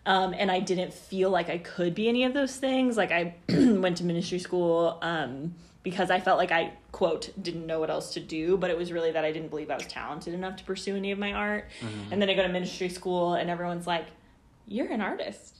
Um, 0.07 0.33
and 0.37 0.49
I 0.49 0.61
didn't 0.61 0.93
feel 0.93 1.29
like 1.29 1.49
I 1.49 1.57
could 1.57 1.93
be 1.93 2.07
any 2.07 2.23
of 2.23 2.33
those 2.33 2.55
things. 2.55 2.95
Like 2.95 3.11
I 3.11 3.35
went 3.49 3.97
to 3.97 4.05
ministry 4.05 4.39
school 4.39 4.97
um, 5.01 5.53
because 5.83 6.09
I 6.09 6.21
felt 6.21 6.37
like 6.37 6.51
I 6.51 6.71
quote 6.93 7.31
didn't 7.41 7.65
know 7.65 7.81
what 7.81 7.89
else 7.89 8.13
to 8.13 8.21
do, 8.21 8.55
but 8.57 8.69
it 8.69 8.77
was 8.77 8.93
really 8.93 9.11
that 9.11 9.25
I 9.25 9.33
didn't 9.33 9.49
believe 9.49 9.69
I 9.69 9.75
was 9.75 9.85
talented 9.87 10.33
enough 10.33 10.55
to 10.57 10.63
pursue 10.63 10.95
any 10.95 11.11
of 11.11 11.19
my 11.19 11.33
art. 11.33 11.65
And 12.09 12.21
then 12.21 12.29
I 12.29 12.35
go 12.35 12.41
to 12.41 12.47
ministry 12.49 12.87
school, 12.89 13.33
and 13.33 13.49
everyone's 13.49 13.85
like, 13.85 14.05
"You're 14.65 14.89
an 14.91 15.01
artist. 15.01 15.55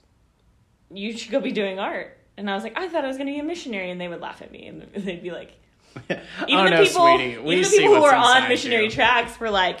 You 0.90 1.16
should 1.16 1.30
go 1.30 1.40
be 1.40 1.52
doing 1.52 1.78
art." 1.78 2.16
And 2.38 2.50
I 2.50 2.54
was 2.54 2.64
like, 2.64 2.78
"I 2.78 2.88
thought 2.88 3.04
I 3.04 3.06
was 3.06 3.18
going 3.18 3.26
to 3.26 3.32
be 3.34 3.38
a 3.40 3.44
missionary," 3.44 3.90
and 3.90 4.00
they 4.00 4.08
would 4.08 4.20
laugh 4.22 4.40
at 4.40 4.50
me, 4.50 4.66
and 4.66 4.82
they'd 4.96 5.22
be 5.22 5.30
like, 5.30 5.52
even 6.08 6.20
oh 6.50 6.64
the 6.64 6.70
no, 6.70 6.84
people, 6.84 7.06
sweetie, 7.06 7.38
we 7.38 7.52
even 7.56 7.62
the 7.64 7.68
see 7.68 7.78
people 7.80 7.96
who 7.96 8.04
are 8.04 8.14
on 8.14 8.48
missionary 8.48 8.84
you. 8.84 8.90
tracks 8.90 9.38
were 9.38 9.50
like, 9.50 9.80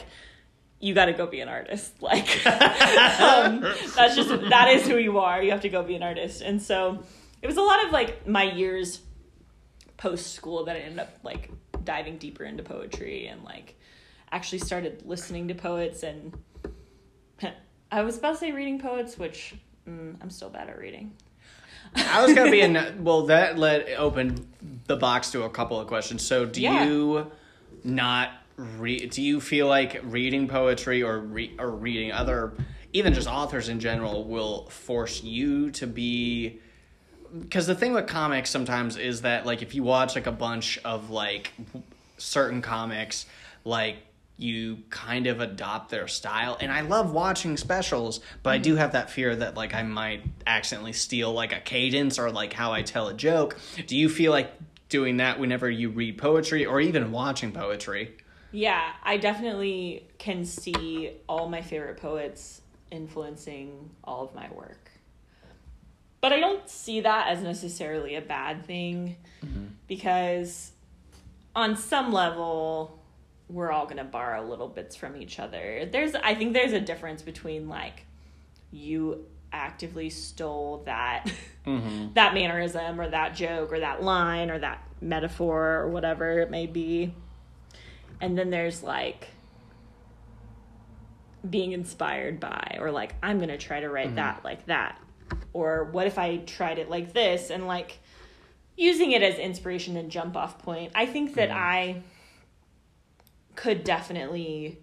"You 0.80 0.94
got 0.94 1.06
to 1.06 1.12
go 1.12 1.26
be 1.26 1.40
an 1.40 1.48
artist." 1.48 1.94
Like, 2.00 2.46
um, 2.46 3.60
that's 3.96 4.14
just 4.16 4.28
that 4.50 4.68
is 4.70 4.86
who 4.86 4.96
you 4.96 5.18
are. 5.18 5.42
You 5.42 5.50
have 5.50 5.62
to 5.62 5.68
go 5.68 5.82
be 5.82 5.94
an 5.94 6.02
artist. 6.02 6.42
And 6.42 6.60
so, 6.60 7.02
it 7.42 7.46
was 7.46 7.56
a 7.56 7.62
lot 7.62 7.84
of 7.84 7.92
like 7.92 8.26
my 8.26 8.44
years 8.44 9.00
post 9.96 10.34
school 10.34 10.64
that 10.66 10.76
I 10.76 10.80
ended 10.80 11.00
up 11.00 11.10
like 11.24 11.50
diving 11.84 12.18
deeper 12.18 12.44
into 12.44 12.62
poetry 12.62 13.26
and 13.26 13.42
like 13.44 13.74
actually 14.30 14.58
started 14.58 15.02
listening 15.06 15.48
to 15.48 15.54
poets 15.54 16.02
and 16.02 16.36
I 17.90 18.02
was 18.02 18.18
about 18.18 18.32
to 18.32 18.36
say 18.38 18.52
reading 18.52 18.78
poets, 18.78 19.18
which 19.18 19.54
mm, 19.88 20.14
I'm 20.20 20.30
still 20.30 20.50
bad 20.50 20.68
at 20.68 20.78
reading. 20.78 21.14
I 21.96 22.22
was 22.24 22.34
gonna 22.34 22.50
be 22.50 22.60
in. 22.60 23.02
Well, 23.02 23.26
that 23.26 23.56
let 23.58 23.88
open 23.98 24.46
the 24.86 24.96
box 24.96 25.30
to 25.32 25.44
a 25.44 25.50
couple 25.50 25.80
of 25.80 25.86
questions. 25.86 26.22
So, 26.22 26.44
do 26.44 26.60
Yeah. 26.60 26.84
you 26.84 27.30
not 27.84 28.30
read? 28.58 29.10
Do 29.10 29.22
you 29.22 29.40
feel 29.40 29.66
like 29.66 30.00
reading 30.02 30.48
poetry 30.48 31.02
or 31.02 31.18
re- 31.18 31.54
or 31.58 31.70
reading 31.70 32.12
other, 32.12 32.52
even 32.92 33.14
just 33.14 33.28
authors 33.28 33.68
in 33.68 33.80
general, 33.80 34.24
will 34.24 34.68
force 34.68 35.22
you 35.22 35.70
to 35.72 35.86
be? 35.86 36.60
Because 37.38 37.66
the 37.66 37.74
thing 37.74 37.92
with 37.92 38.06
comics 38.06 38.50
sometimes 38.50 38.96
is 38.96 39.22
that 39.22 39.46
like 39.46 39.62
if 39.62 39.74
you 39.74 39.82
watch 39.82 40.14
like 40.14 40.26
a 40.26 40.32
bunch 40.32 40.78
of 40.84 41.10
like 41.10 41.52
certain 42.18 42.60
comics, 42.60 43.26
like 43.64 43.96
you 44.38 44.78
kind 44.88 45.26
of 45.26 45.40
adopt 45.40 45.90
their 45.90 46.06
style 46.06 46.56
and 46.60 46.70
i 46.70 46.80
love 46.80 47.10
watching 47.12 47.56
specials 47.56 48.20
but 48.44 48.50
i 48.50 48.58
do 48.58 48.76
have 48.76 48.92
that 48.92 49.10
fear 49.10 49.34
that 49.34 49.56
like 49.56 49.74
i 49.74 49.82
might 49.82 50.22
accidentally 50.46 50.92
steal 50.92 51.32
like 51.32 51.52
a 51.52 51.58
cadence 51.58 52.20
or 52.20 52.30
like 52.30 52.52
how 52.52 52.72
i 52.72 52.80
tell 52.80 53.08
a 53.08 53.14
joke 53.14 53.58
do 53.88 53.96
you 53.96 54.08
feel 54.08 54.30
like 54.30 54.52
doing 54.88 55.16
that 55.16 55.40
whenever 55.40 55.68
you 55.68 55.90
read 55.90 56.16
poetry 56.16 56.64
or 56.64 56.80
even 56.80 57.10
watching 57.10 57.50
poetry 57.50 58.16
Yeah, 58.50 58.92
I 59.02 59.18
definitely 59.18 60.06
can 60.18 60.44
see 60.44 61.12
all 61.28 61.48
my 61.48 61.62
favorite 61.62 61.98
poets 61.98 62.62
influencing 62.90 63.90
all 64.04 64.24
of 64.24 64.34
my 64.34 64.50
work. 64.50 64.90
But 66.20 66.32
I 66.32 66.40
don't 66.40 66.68
see 66.68 67.00
that 67.02 67.28
as 67.28 67.42
necessarily 67.42 68.16
a 68.16 68.20
bad 68.20 68.66
thing 68.66 69.16
mm-hmm. 69.44 69.66
because 69.86 70.72
on 71.54 71.76
some 71.76 72.12
level 72.12 72.98
we're 73.48 73.70
all 73.70 73.84
going 73.84 73.98
to 73.98 74.04
borrow 74.04 74.46
little 74.46 74.68
bits 74.68 74.96
from 74.96 75.16
each 75.16 75.38
other. 75.38 75.88
There's 75.90 76.14
I 76.14 76.34
think 76.34 76.52
there's 76.52 76.72
a 76.72 76.80
difference 76.80 77.22
between 77.22 77.68
like 77.68 78.04
you 78.70 79.26
actively 79.52 80.10
stole 80.10 80.82
that 80.84 81.30
mm-hmm. 81.66 82.12
that 82.14 82.34
mannerism 82.34 83.00
or 83.00 83.08
that 83.08 83.34
joke 83.34 83.72
or 83.72 83.80
that 83.80 84.02
line 84.02 84.50
or 84.50 84.58
that 84.58 84.86
metaphor 85.00 85.76
or 85.76 85.88
whatever 85.88 86.40
it 86.40 86.50
may 86.50 86.66
be 86.66 87.14
and 88.20 88.36
then 88.36 88.50
there's 88.50 88.82
like 88.82 89.28
being 91.48 91.72
inspired 91.72 92.40
by 92.40 92.78
or 92.80 92.90
like 92.90 93.14
i'm 93.22 93.38
gonna 93.38 93.56
try 93.56 93.80
to 93.80 93.88
write 93.88 94.06
mm-hmm. 94.06 94.16
that 94.16 94.44
like 94.44 94.66
that. 94.66 95.00
Or 95.52 95.84
what 95.84 96.06
if 96.06 96.18
i 96.18 96.38
tried 96.38 96.78
it 96.78 96.88
like 96.88 97.12
this? 97.12 97.50
And 97.50 97.66
like 97.66 97.98
using 98.76 99.12
it 99.12 99.22
as 99.22 99.38
inspiration 99.38 99.96
and 99.96 100.10
jump 100.10 100.36
off 100.36 100.58
point. 100.58 100.92
I 100.94 101.06
think 101.06 101.34
that 101.34 101.50
i 101.50 102.02
could 103.54 103.84
definitely 103.84 104.78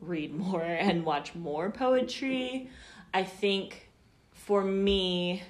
read 0.00 0.34
more 0.34 0.62
and 0.64 1.04
watch 1.04 1.34
more 1.34 1.70
poetry. 1.70 2.70
I 3.12 3.24
think 3.24 3.88
for 4.32 4.62
me 4.62 5.42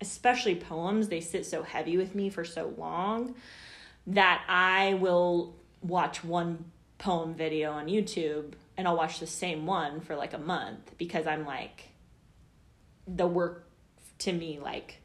especially 0.00 0.54
poems 0.54 1.08
they 1.08 1.20
sit 1.20 1.46
so 1.46 1.62
heavy 1.62 1.96
with 1.96 2.14
me 2.14 2.28
for 2.28 2.44
so 2.44 2.72
long 2.76 3.34
that 4.06 4.44
I 4.48 4.94
will 4.94 5.56
watch 5.86 6.24
one 6.24 6.64
poem 6.98 7.34
video 7.34 7.72
on 7.72 7.86
YouTube 7.86 8.54
and 8.76 8.86
I'll 8.86 8.96
watch 8.96 9.20
the 9.20 9.26
same 9.26 9.66
one 9.66 10.00
for 10.00 10.16
like 10.16 10.32
a 10.32 10.38
month 10.38 10.96
because 10.98 11.26
I'm 11.26 11.46
like 11.46 11.90
the 13.06 13.26
work 13.26 13.68
to 14.18 14.32
me 14.32 14.58
like 14.60 15.00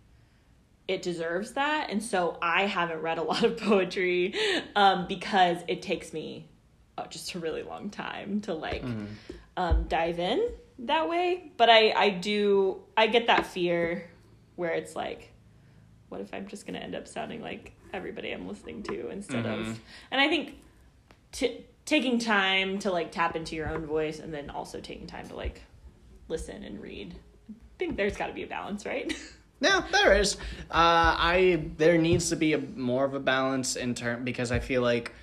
it 0.87 1.01
deserves 1.01 1.53
that. 1.53 1.89
And 1.89 2.03
so 2.03 2.37
I 2.41 2.65
haven't 2.65 3.01
read 3.01 3.17
a 3.17 3.23
lot 3.31 3.43
of 3.43 3.57
poetry 3.57 4.33
um, 4.75 5.07
because 5.07 5.57
it 5.67 5.81
takes 5.81 6.11
me 6.11 6.49
uh, 6.97 7.07
just 7.07 7.33
a 7.35 7.39
really 7.39 7.63
long 7.63 7.89
time 7.89 8.41
to 8.41 8.53
like 8.53 8.83
um, 9.57 9.85
dive 9.87 10.19
in 10.19 10.49
that 10.79 11.07
way. 11.07 11.51
But 11.57 11.69
I 11.69 11.91
I 11.91 12.09
do 12.09 12.81
I 12.97 13.07
get 13.07 13.27
that 13.27 13.45
fear 13.45 14.09
where 14.55 14.71
it's 14.71 14.95
like 14.95 15.31
what 16.09 16.19
if 16.19 16.33
I'm 16.33 16.47
just 16.47 16.65
going 16.65 16.77
to 16.77 16.83
end 16.83 16.93
up 16.93 17.07
sounding 17.07 17.41
like 17.41 17.71
everybody 17.93 18.31
I'm 18.31 18.47
listening 18.47 18.83
to 18.83 19.09
instead 19.09 19.45
of 19.45 19.79
and 20.11 20.21
I 20.21 20.27
think 20.27 20.55
t- 21.31 21.65
taking 21.85 22.19
time 22.19 22.79
to 22.79 22.91
like 22.91 23.11
tap 23.11 23.35
into 23.35 23.55
your 23.55 23.69
own 23.69 23.85
voice 23.85 24.19
and 24.19 24.33
then 24.33 24.49
also 24.49 24.79
taking 24.79 25.07
time 25.07 25.27
to 25.27 25.35
like 25.35 25.61
listen 26.27 26.63
and 26.63 26.81
read. 26.81 27.15
I 27.49 27.53
think 27.77 27.97
there's 27.97 28.15
got 28.15 28.27
to 28.27 28.33
be 28.33 28.43
a 28.43 28.47
balance, 28.47 28.85
right? 28.85 29.13
No, 29.61 29.85
there 29.91 30.17
is. 30.19 30.37
Uh, 30.71 31.13
I 31.17 31.67
there 31.77 31.99
needs 31.99 32.29
to 32.29 32.35
be 32.35 32.53
a 32.53 32.57
more 32.57 33.05
of 33.05 33.13
a 33.13 33.19
balance 33.19 33.75
in 33.75 33.93
term 33.93 34.23
because 34.23 34.51
I 34.51 34.57
feel 34.57 34.81
like 34.81 35.13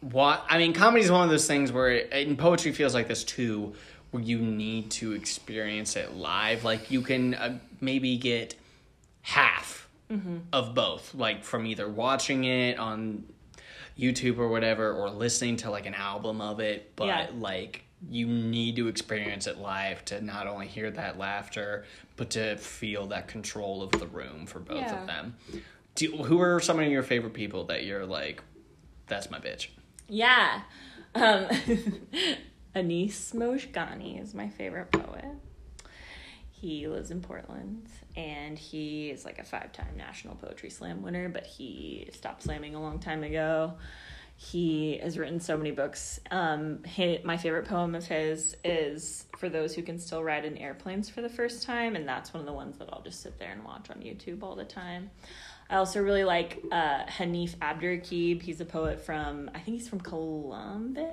what 0.00 0.44
I 0.48 0.56
mean, 0.56 0.72
comedy 0.72 1.04
is 1.04 1.10
one 1.10 1.24
of 1.24 1.30
those 1.30 1.46
things 1.46 1.70
where 1.70 1.90
it, 1.90 2.08
and 2.10 2.38
poetry 2.38 2.72
feels 2.72 2.94
like 2.94 3.06
this 3.06 3.24
too, 3.24 3.74
where 4.12 4.22
you 4.22 4.38
need 4.38 4.90
to 4.92 5.12
experience 5.12 5.94
it 5.94 6.14
live. 6.16 6.64
Like 6.64 6.90
you 6.90 7.02
can 7.02 7.34
uh, 7.34 7.58
maybe 7.82 8.16
get 8.16 8.54
half 9.20 9.88
of 10.54 10.74
both, 10.74 11.14
like 11.14 11.44
from 11.44 11.66
either 11.66 11.86
watching 11.86 12.44
it 12.44 12.78
on 12.78 13.24
YouTube 13.98 14.38
or 14.38 14.48
whatever, 14.48 14.92
or 14.92 15.10
listening 15.10 15.56
to 15.58 15.70
like 15.70 15.86
an 15.86 15.94
album 15.94 16.40
of 16.40 16.60
it. 16.60 16.92
But 16.96 17.06
Yeah. 17.06 17.26
like 17.38 17.84
you 18.08 18.26
need 18.28 18.76
to 18.76 18.86
experience 18.86 19.46
it 19.48 19.58
live 19.58 20.04
to 20.04 20.20
not 20.20 20.46
only 20.46 20.68
hear 20.68 20.88
that 20.92 21.18
laughter, 21.18 21.84
but 22.16 22.30
to 22.30 22.56
feel 22.56 23.06
that 23.08 23.26
control 23.26 23.82
of 23.82 23.90
the 23.90 24.06
room 24.06 24.46
for 24.46 24.60
both 24.60 24.82
Yeah. 24.82 25.00
of 25.00 25.06
them. 25.08 25.36
Do, 25.96 26.16
who 26.18 26.40
are 26.40 26.60
some 26.60 26.78
of 26.78 26.86
your 26.88 27.02
favorite 27.02 27.32
people 27.34 27.64
that 27.64 27.84
you're 27.84 28.06
like, 28.06 28.42
that's 29.08 29.30
my 29.30 29.38
bitch? 29.40 29.68
yeah. 30.06 30.62
Um, 31.14 31.48
Anis 32.74 33.32
Mojgani 33.32 34.22
is 34.22 34.34
my 34.34 34.48
favorite 34.48 34.90
poet. 34.92 35.24
He 36.60 36.88
lives 36.88 37.12
in 37.12 37.20
Portland 37.20 37.88
and 38.16 38.58
he 38.58 39.10
is 39.10 39.24
like 39.24 39.38
a 39.38 39.44
five 39.44 39.72
time 39.72 39.96
National 39.96 40.34
Poetry 40.34 40.70
Slam 40.70 41.02
winner, 41.02 41.28
but 41.28 41.46
he 41.46 42.08
stopped 42.12 42.42
slamming 42.42 42.74
a 42.74 42.80
long 42.80 42.98
time 42.98 43.22
ago. 43.22 43.74
He 44.36 44.98
has 45.02 45.18
written 45.18 45.38
so 45.38 45.56
many 45.56 45.70
books. 45.70 46.18
Um, 46.32 46.80
hi 46.96 47.20
my 47.22 47.36
favorite 47.36 47.66
poem 47.66 47.94
of 47.94 48.06
his 48.06 48.56
is 48.64 49.26
For 49.36 49.48
Those 49.48 49.74
Who 49.74 49.82
Can 49.82 50.00
Still 50.00 50.24
Ride 50.24 50.44
in 50.44 50.56
Airplanes 50.58 51.08
for 51.08 51.22
the 51.22 51.28
First 51.28 51.62
Time, 51.62 51.94
and 51.94 52.08
that's 52.08 52.34
one 52.34 52.40
of 52.40 52.46
the 52.46 52.52
ones 52.52 52.76
that 52.78 52.88
I'll 52.92 53.02
just 53.02 53.20
sit 53.20 53.38
there 53.38 53.52
and 53.52 53.64
watch 53.64 53.88
on 53.90 53.98
YouTube 53.98 54.42
all 54.42 54.56
the 54.56 54.64
time. 54.64 55.10
I 55.70 55.76
also 55.76 56.02
really 56.02 56.24
like 56.24 56.60
uh, 56.72 57.04
Hanif 57.04 57.56
Abdurraqib. 57.58 58.42
He's 58.42 58.60
a 58.60 58.64
poet 58.64 59.00
from, 59.00 59.50
I 59.54 59.60
think 59.60 59.76
he's 59.76 59.88
from 59.88 60.00
Columbus, 60.00 61.04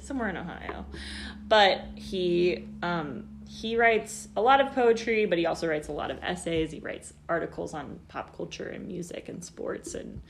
somewhere 0.00 0.28
in 0.28 0.36
Ohio. 0.36 0.84
But 1.48 1.84
he 1.94 2.66
um, 2.82 3.28
he 3.60 3.76
writes 3.76 4.28
a 4.34 4.40
lot 4.40 4.60
of 4.62 4.72
poetry, 4.74 5.26
but 5.26 5.36
he 5.36 5.44
also 5.44 5.68
writes 5.68 5.88
a 5.88 5.92
lot 5.92 6.10
of 6.10 6.18
essays. 6.22 6.70
He 6.70 6.80
writes 6.80 7.12
articles 7.28 7.74
on 7.74 8.00
pop 8.08 8.34
culture 8.34 8.68
and 8.68 8.86
music 8.86 9.28
and 9.28 9.44
sports, 9.44 9.94
and 9.94 10.22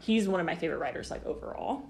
he's 0.00 0.26
one 0.26 0.40
of 0.40 0.46
my 0.46 0.54
favorite 0.54 0.78
writers, 0.78 1.10
like 1.10 1.24
overall. 1.26 1.82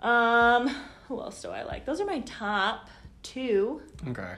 Um, 0.00 0.68
who 1.08 1.20
else 1.20 1.42
do 1.42 1.50
I 1.50 1.64
like? 1.64 1.84
Those 1.84 2.00
are 2.00 2.06
my 2.06 2.20
top 2.20 2.88
two 3.22 3.82
Okay. 4.08 4.34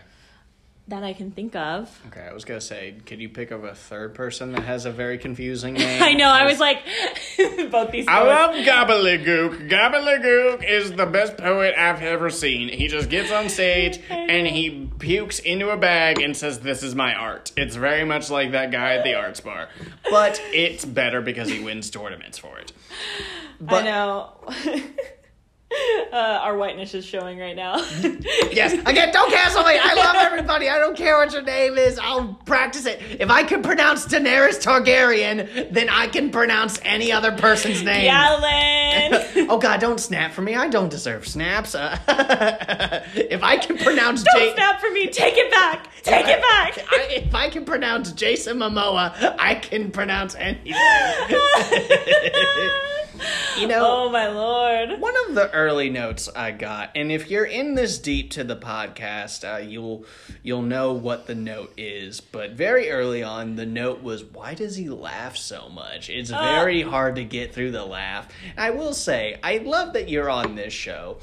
That 0.88 1.02
I 1.02 1.12
can 1.14 1.32
think 1.32 1.56
of. 1.56 2.00
Okay, 2.08 2.20
I 2.20 2.32
was 2.32 2.44
gonna 2.44 2.60
say, 2.60 2.94
could 3.06 3.20
you 3.20 3.28
pick 3.28 3.50
up 3.50 3.64
a 3.64 3.74
third 3.74 4.14
person 4.14 4.52
that 4.52 4.62
has 4.62 4.84
a 4.86 4.90
very 4.92 5.18
confusing 5.18 5.74
name? 5.74 6.02
I 6.02 6.12
know. 6.12 6.28
I 6.28 6.44
was 6.44 6.60
like, 6.60 6.78
both 7.70 7.90
these. 7.90 8.06
I 8.06 8.22
love 8.22 8.54
Gobbledygook. 8.54 9.68
Gobbledygook 9.68 10.68
is 10.68 10.92
the 10.92 11.06
best 11.06 11.36
poet 11.36 11.74
I've 11.76 12.02
ever 12.02 12.30
seen. 12.30 12.68
He 12.68 12.86
just 12.86 13.10
gets 13.10 13.32
on 13.32 13.48
stage 13.48 13.98
and 14.10 14.46
he 14.46 14.88
pukes 14.98 15.40
into 15.40 15.70
a 15.70 15.76
bag 15.76 16.20
and 16.20 16.36
says, 16.36 16.60
This 16.60 16.82
is 16.84 16.94
my 16.94 17.14
art. 17.14 17.50
It's 17.56 17.74
very 17.74 18.04
much 18.04 18.30
like 18.30 18.52
that 18.52 18.70
guy 18.70 18.94
at 18.94 19.04
the 19.04 19.14
arts 19.14 19.40
bar. 19.40 19.68
But 20.08 20.40
it's 20.52 20.84
better 20.84 21.20
because 21.20 21.48
he 21.48 21.62
wins 21.62 21.90
tournaments 21.90 22.38
for 22.38 22.58
it. 22.58 22.72
But- 23.60 23.82
I 23.82 23.86
know. 23.86 24.32
Uh, 26.12 26.38
our 26.42 26.56
whiteness 26.56 26.94
is 26.94 27.04
showing 27.04 27.36
right 27.38 27.56
now. 27.56 27.74
Yes. 28.52 28.72
Again, 28.86 29.12
don't 29.12 29.30
cancel 29.30 29.62
me. 29.64 29.76
I 29.78 29.94
love 29.94 30.16
everybody. 30.16 30.68
I 30.70 30.78
don't 30.78 30.96
care 30.96 31.18
what 31.18 31.30
your 31.32 31.42
name 31.42 31.76
is. 31.76 31.98
I'll 31.98 32.32
practice 32.46 32.86
it. 32.86 33.02
If 33.20 33.28
I 33.28 33.42
can 33.42 33.60
pronounce 33.62 34.06
Daenerys 34.06 34.62
Targaryen, 34.64 35.70
then 35.72 35.90
I 35.90 36.06
can 36.06 36.30
pronounce 36.30 36.78
any 36.84 37.12
other 37.12 37.32
person's 37.32 37.82
name. 37.82 38.10
Yellen. 38.10 39.46
oh 39.50 39.58
God, 39.58 39.80
don't 39.80 39.98
snap 40.00 40.32
for 40.32 40.40
me. 40.40 40.54
I 40.54 40.68
don't 40.68 40.88
deserve 40.88 41.26
snaps. 41.28 41.74
Uh, 41.74 41.98
if 43.14 43.42
I 43.42 43.58
can 43.58 43.76
pronounce 43.76 44.22
Don't 44.22 44.42
Ja- 44.46 44.54
snap 44.54 44.80
for 44.80 44.90
me. 44.90 45.08
Take 45.08 45.34
it 45.36 45.50
back. 45.50 45.88
Take 46.02 46.28
it 46.28 46.40
back. 46.40 46.78
I, 46.90 47.06
if 47.10 47.34
I 47.34 47.50
can 47.50 47.64
pronounce 47.66 48.12
Jason 48.12 48.58
Momoa, 48.58 49.36
I 49.38 49.56
can 49.56 49.90
pronounce 49.90 50.34
anything. 50.36 50.72
you 53.58 53.66
know, 53.66 54.06
oh 54.06 54.10
my 54.10 54.28
lord. 54.28 55.00
one 55.00 55.14
of 55.28 55.34
the 55.34 55.50
early 55.52 55.90
notes 55.90 56.28
I 56.34 56.50
got, 56.50 56.90
and 56.94 57.10
if 57.10 57.30
you're 57.30 57.44
in 57.44 57.74
this 57.74 57.98
deep 57.98 58.30
to 58.32 58.44
the 58.44 58.56
podcast, 58.56 59.44
uh, 59.44 59.58
you'll 59.58 60.04
you'll 60.42 60.62
know 60.62 60.92
what 60.92 61.26
the 61.26 61.34
note 61.34 61.72
is. 61.76 62.20
But 62.20 62.52
very 62.52 62.90
early 62.90 63.22
on, 63.22 63.56
the 63.56 63.66
note 63.66 64.02
was, 64.02 64.24
"Why 64.24 64.54
does 64.54 64.76
he 64.76 64.88
laugh 64.88 65.36
so 65.36 65.68
much?" 65.68 66.10
It's 66.10 66.30
very 66.30 66.82
hard 66.82 67.16
to 67.16 67.24
get 67.24 67.54
through 67.54 67.72
the 67.72 67.84
laugh. 67.84 68.28
I 68.56 68.70
will 68.70 68.94
say, 68.94 69.38
I 69.42 69.58
love 69.58 69.92
that 69.94 70.08
you're 70.08 70.30
on 70.30 70.54
this 70.54 70.72
show, 70.72 71.18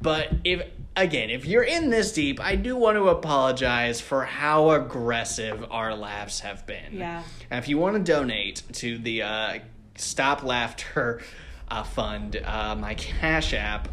but 0.00 0.30
if 0.44 0.62
again, 0.96 1.30
if 1.30 1.44
you're 1.44 1.62
in 1.62 1.90
this 1.90 2.12
deep, 2.12 2.40
I 2.40 2.56
do 2.56 2.76
want 2.76 2.96
to 2.96 3.08
apologize 3.08 4.00
for 4.00 4.24
how 4.24 4.70
aggressive 4.70 5.64
our 5.70 5.94
laughs 5.94 6.40
have 6.40 6.66
been. 6.66 6.94
Yeah. 6.94 7.22
And 7.50 7.62
if 7.62 7.68
you 7.68 7.78
want 7.78 7.96
to 7.96 8.12
donate 8.12 8.62
to 8.74 8.98
the 8.98 9.22
uh, 9.22 9.58
Stop 9.96 10.42
Laughter 10.42 11.22
uh, 11.68 11.82
Fund, 11.82 12.40
uh, 12.44 12.74
my 12.76 12.94
Cash 12.94 13.54
App 13.54 13.88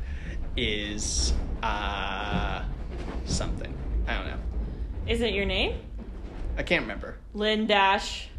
is 0.55 1.33
uh, 1.61 2.63
something. 3.25 3.73
I 4.07 4.17
don't 4.17 4.27
know. 4.27 4.39
Is 5.07 5.21
it 5.21 5.33
your 5.33 5.45
name? 5.45 5.79
I 6.57 6.63
can't 6.63 6.83
remember. 6.83 7.17
Lynn 7.33 7.65
Dash. 7.65 8.29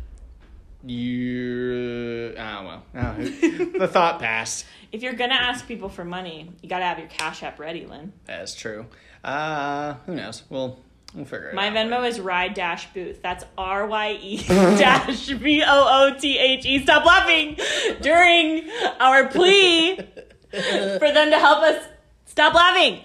You. 0.84 2.34
Oh, 2.36 2.64
well. 2.64 2.82
Oh, 2.94 3.14
the 3.78 3.88
thought 3.90 4.20
passed. 4.20 4.66
If 4.92 5.02
you're 5.02 5.14
gonna 5.14 5.34
ask 5.34 5.66
people 5.66 5.88
for 5.88 6.04
money, 6.04 6.50
you 6.62 6.68
gotta 6.68 6.84
have 6.84 6.98
your 6.98 7.08
Cash 7.08 7.42
App 7.42 7.58
ready, 7.58 7.86
Lynn. 7.86 8.12
That's 8.26 8.54
true. 8.54 8.86
Uh, 9.24 9.94
who 10.06 10.14
knows? 10.14 10.42
We'll, 10.50 10.78
we'll 11.14 11.24
figure 11.24 11.48
it 11.48 11.54
My 11.54 11.68
out. 11.68 11.74
Venmo 11.74 12.08
is 12.08 12.20
Ride 12.20 12.54
Dash 12.54 12.92
Boothe. 12.92 13.20
That's 13.22 13.44
R 13.56 13.86
Y 13.86 14.18
E 14.20 14.36
dash 14.48 15.28
B 15.28 15.62
O 15.66 15.66
O 16.12 16.18
T 16.18 16.38
H 16.38 16.66
E. 16.66 16.82
Stop 16.82 17.04
laughing 17.04 17.56
during 18.00 18.68
our 19.00 19.28
plea 19.28 19.96
for 19.96 21.12
them 21.12 21.30
to 21.30 21.38
help 21.38 21.62
us 21.62 21.86
stop 22.26 22.54
laughing. 22.54 23.00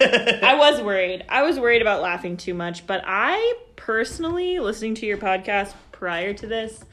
I 0.00 0.56
was 0.58 0.80
worried. 0.80 1.24
I 1.28 1.42
was 1.42 1.58
worried 1.58 1.82
about 1.82 2.02
laughing 2.02 2.36
too 2.36 2.54
much, 2.54 2.86
but 2.86 3.02
I 3.06 3.54
personally, 3.76 4.58
listening 4.58 4.94
to 4.96 5.06
your 5.06 5.16
podcast 5.16 5.72
prior 5.92 6.34
to 6.34 6.46
this, 6.46 6.84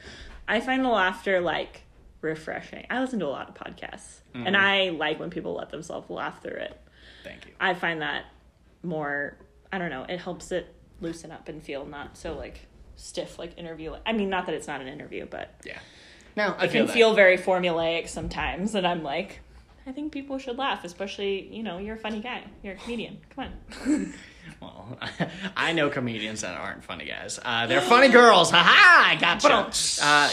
I 0.48 0.60
find 0.60 0.84
the 0.84 0.88
laughter 0.88 1.40
like 1.40 1.82
refreshing. 2.22 2.86
I 2.88 3.00
listen 3.00 3.18
to 3.20 3.26
a 3.26 3.28
lot 3.28 3.48
of 3.48 3.54
podcasts, 3.54 4.20
and 4.32 4.46
mm-hmm. 4.46 4.56
I 4.56 4.88
like 4.90 5.20
when 5.20 5.30
people 5.30 5.54
let 5.54 5.70
themselves 5.70 6.08
laugh 6.08 6.42
through 6.42 6.56
it. 6.56 6.80
Thank 7.22 7.46
you. 7.46 7.52
I 7.60 7.74
find 7.74 8.00
that 8.02 8.24
more 8.82 9.36
I 9.74 9.78
don't 9.78 9.90
know, 9.90 10.04
it 10.08 10.20
helps 10.20 10.52
it 10.52 10.72
loosen 11.00 11.32
up 11.32 11.48
and 11.48 11.60
feel 11.62 11.84
not 11.84 12.16
so 12.16 12.34
like 12.36 12.66
stiff 12.96 13.38
like 13.38 13.58
interview. 13.58 13.94
I 14.06 14.12
mean 14.12 14.30
not 14.30 14.46
that 14.46 14.54
it's 14.54 14.68
not 14.68 14.80
an 14.80 14.86
interview, 14.86 15.26
but 15.28 15.50
Yeah. 15.64 15.78
No, 16.36 16.54
I 16.58 16.66
it 16.66 16.70
feel 16.70 16.82
can 16.82 16.86
that. 16.86 16.92
feel 16.92 17.14
very 17.14 17.36
formulaic 17.36 18.08
sometimes 18.08 18.74
and 18.76 18.86
I'm 18.86 19.02
like 19.02 19.40
I 19.86 19.92
think 19.92 20.12
people 20.12 20.38
should 20.38 20.56
laugh, 20.56 20.84
especially, 20.84 21.48
you 21.54 21.62
know, 21.62 21.78
you're 21.78 21.96
a 21.96 21.98
funny 21.98 22.20
guy. 22.20 22.44
You're 22.62 22.74
a 22.74 22.76
comedian. 22.76 23.18
Come 23.34 23.48
on. 23.86 24.14
Well, 24.60 24.98
I 25.56 25.72
know 25.72 25.90
comedians 25.90 26.40
that 26.42 26.56
aren't 26.56 26.84
funny 26.84 27.04
guys. 27.06 27.38
Uh, 27.42 27.66
they're 27.66 27.80
funny 27.80 28.08
girls. 28.08 28.50
Ha 28.50 28.62
ha! 28.62 29.10
I 29.10 29.14
gotcha. 29.16 29.48
Uh, 30.02 30.30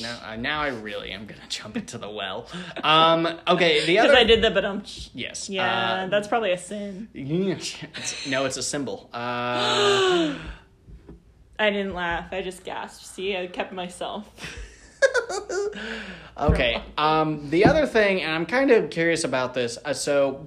now, 0.00 0.18
uh, 0.24 0.36
now 0.36 0.60
I 0.62 0.68
really 0.68 1.10
am 1.10 1.26
gonna 1.26 1.40
jump 1.48 1.76
into 1.76 1.98
the 1.98 2.08
well. 2.10 2.46
Um, 2.82 3.26
okay, 3.48 3.84
the 3.86 3.98
other. 4.00 4.08
Because. 4.08 4.22
I 4.22 4.24
did 4.24 4.42
the 4.42 4.50
but 4.50 4.64
um 4.64 4.82
yes. 5.14 5.48
Yeah, 5.48 6.04
uh, 6.04 6.06
that's 6.08 6.28
probably 6.28 6.52
a 6.52 6.58
sin. 6.58 7.08
it's- 7.14 8.26
no, 8.28 8.44
it's 8.44 8.56
a 8.56 8.62
symbol. 8.62 9.08
Uh, 9.12 10.34
I 11.58 11.70
didn't 11.70 11.94
laugh. 11.94 12.32
I 12.32 12.42
just 12.42 12.64
gasped. 12.64 13.06
See, 13.06 13.36
I 13.36 13.46
kept 13.46 13.72
myself. 13.72 14.28
okay. 16.38 16.82
Um, 16.98 17.48
the 17.50 17.64
other 17.64 17.86
thing, 17.86 18.22
and 18.22 18.32
I'm 18.32 18.46
kind 18.46 18.70
of 18.70 18.90
curious 18.90 19.24
about 19.24 19.54
this. 19.54 19.78
Uh, 19.84 19.92
so, 19.94 20.46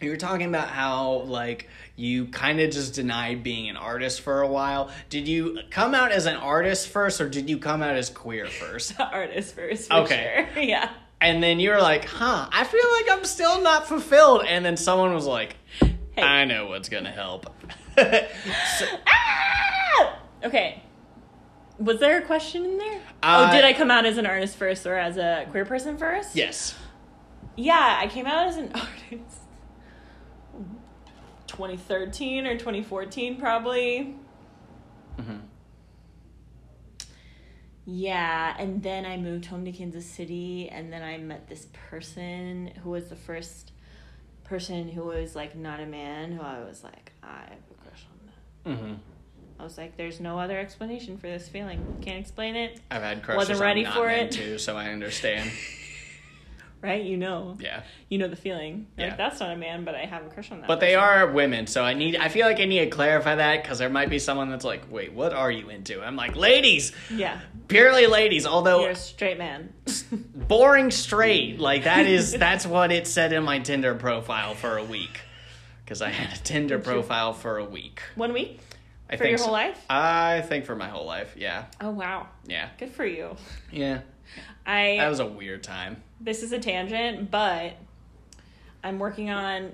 you 0.00 0.10
were 0.10 0.16
talking 0.16 0.46
about 0.48 0.68
how 0.68 1.22
like 1.22 1.68
you 1.96 2.26
kind 2.26 2.58
of 2.60 2.70
just 2.70 2.94
denied 2.94 3.42
being 3.42 3.68
an 3.68 3.76
artist 3.76 4.22
for 4.22 4.40
a 4.40 4.46
while. 4.48 4.90
Did 5.10 5.28
you 5.28 5.60
come 5.70 5.94
out 5.94 6.10
as 6.12 6.26
an 6.26 6.36
artist 6.36 6.88
first, 6.88 7.20
or 7.20 7.28
did 7.28 7.50
you 7.50 7.58
come 7.58 7.82
out 7.82 7.96
as 7.96 8.08
queer 8.10 8.46
first? 8.46 8.94
Artist 9.00 9.54
first, 9.54 9.88
for 9.88 9.96
Okay. 9.98 10.48
sure. 10.54 10.62
Yeah. 10.64 10.90
And 11.20 11.40
then 11.42 11.60
you 11.60 11.70
were 11.70 11.80
like, 11.80 12.04
huh, 12.06 12.48
I 12.50 12.64
feel 12.64 12.80
like 13.00 13.16
I'm 13.18 13.24
still 13.24 13.62
not 13.62 13.86
fulfilled. 13.86 14.42
And 14.46 14.64
then 14.64 14.76
someone 14.76 15.14
was 15.14 15.26
like, 15.26 15.54
I 16.18 16.44
know 16.46 16.66
what's 16.66 16.88
going 16.88 17.04
to 17.04 17.10
help. 17.10 17.46
So- 17.96 18.86
Ah! 19.06 20.18
Okay. 20.44 20.82
Was 21.78 22.00
there 22.00 22.18
a 22.18 22.22
question 22.22 22.64
in 22.64 22.78
there? 22.78 23.00
Uh, 23.22 23.48
oh, 23.50 23.54
did 23.54 23.64
I 23.64 23.72
come 23.72 23.90
out 23.90 24.04
as 24.06 24.18
an 24.18 24.26
artist 24.26 24.56
first 24.56 24.86
or 24.86 24.96
as 24.96 25.16
a 25.16 25.46
queer 25.50 25.64
person 25.64 25.96
first? 25.96 26.34
yes. 26.34 26.74
Yeah, 27.56 27.98
I 28.00 28.06
came 28.08 28.26
out 28.26 28.46
as 28.48 28.56
an 28.56 28.72
artist. 28.74 29.41
2013 31.52 32.46
or 32.46 32.54
2014, 32.58 33.36
probably. 33.38 34.14
Mm-hmm. 35.18 35.36
Yeah, 37.84 38.54
and 38.58 38.82
then 38.82 39.04
I 39.04 39.16
moved 39.16 39.46
home 39.46 39.64
to 39.64 39.72
Kansas 39.72 40.06
City, 40.06 40.68
and 40.70 40.92
then 40.92 41.02
I 41.02 41.18
met 41.18 41.48
this 41.48 41.66
person 41.90 42.70
who 42.82 42.90
was 42.90 43.08
the 43.08 43.16
first 43.16 43.72
person 44.44 44.88
who 44.88 45.02
was 45.04 45.34
like 45.34 45.56
not 45.56 45.80
a 45.80 45.86
man, 45.86 46.32
who 46.32 46.42
I 46.42 46.60
was 46.60 46.84
like, 46.84 47.12
I 47.22 47.40
have 47.40 47.58
a 47.70 47.82
crush 47.88 48.04
on 48.66 48.74
that. 48.74 48.78
hmm 48.78 48.94
I 49.58 49.64
was 49.64 49.78
like, 49.78 49.96
there's 49.96 50.18
no 50.20 50.38
other 50.40 50.58
explanation 50.58 51.18
for 51.18 51.28
this 51.28 51.48
feeling. 51.48 51.98
Can't 52.02 52.18
explain 52.18 52.56
it. 52.56 52.80
I've 52.90 53.02
had 53.02 53.22
crushes 53.22 53.38
Wasn't 53.48 53.58
on 53.58 53.62
ready 53.62 53.84
not 53.84 53.94
for 53.94 54.08
it. 54.10 54.32
too, 54.32 54.58
so 54.58 54.76
I 54.76 54.90
understand. 54.90 55.50
Right? 56.82 57.04
You 57.04 57.16
know. 57.16 57.56
Yeah. 57.60 57.82
You 58.08 58.18
know 58.18 58.26
the 58.26 58.34
feeling. 58.36 58.88
You're 58.98 59.06
Yeah. 59.06 59.12
Like, 59.12 59.16
that's 59.18 59.38
not 59.40 59.52
a 59.52 59.56
man, 59.56 59.84
but 59.84 59.94
I 59.94 60.04
have 60.04 60.26
a 60.26 60.28
crush 60.28 60.50
on 60.50 60.60
that. 60.62 60.66
But 60.66 60.80
they 60.80 60.96
are 60.96 61.28
women, 61.30 61.68
so 61.68 61.84
I 61.84 61.94
need. 61.94 62.16
I 62.16 62.28
feel 62.28 62.44
like 62.44 62.58
I 62.58 62.64
need 62.64 62.80
to 62.80 62.86
clarify 62.90 63.36
that 63.36 63.62
because 63.62 63.78
there 63.78 63.88
might 63.88 64.10
be 64.10 64.18
someone 64.18 64.50
that's 64.50 64.64
like, 64.64 64.90
"Wait, 64.90 65.12
what 65.12 65.32
are 65.32 65.50
you 65.50 65.68
into?" 65.68 66.02
I'm 66.02 66.16
like, 66.16 66.34
"Ladies, 66.34 66.90
Yeah. 67.08 67.38
purely 67.68 68.06
ladies." 68.08 68.46
Although 68.46 68.80
You're 68.82 68.90
a 68.90 68.94
straight 68.96 69.38
man. 69.38 69.72
boring 70.34 70.90
straight, 70.90 71.60
like 71.60 71.84
that 71.84 72.06
is 72.06 72.32
that's 72.32 72.66
what 72.66 72.90
it 72.90 73.06
said 73.06 73.32
in 73.32 73.44
my 73.44 73.60
Tinder 73.60 73.94
profile 73.94 74.54
for 74.54 74.76
a 74.76 74.84
week. 74.84 75.20
Because 75.84 76.02
I 76.02 76.10
had 76.10 76.36
a 76.36 76.42
Tinder 76.42 76.78
profile 76.78 77.32
for 77.32 77.58
a 77.58 77.64
week. 77.64 78.02
One 78.16 78.32
week? 78.32 78.58
I 79.10 79.16
For 79.16 79.24
your 79.24 79.36
think 79.36 79.40
whole 79.40 79.48
so. 79.48 79.52
life? 79.52 79.84
I 79.90 80.40
think 80.40 80.64
for 80.64 80.74
my 80.74 80.88
whole 80.88 81.04
life. 81.04 81.34
Yeah, 81.36 81.66
Oh, 81.82 81.90
wow. 81.90 82.28
yeah, 82.46 82.70
Good 82.78 82.90
for 82.92 83.04
you. 83.04 83.36
yeah. 83.70 84.00
I. 84.66 84.96
That 84.98 85.08
was 85.08 85.20
a 85.20 85.26
weird 85.26 85.62
time. 85.62 86.02
this 86.20 86.42
is 86.42 86.52
a 86.52 86.58
tangent, 86.58 87.30
but 87.30 87.74
I'm 88.84 88.98
working 88.98 89.30
on 89.30 89.72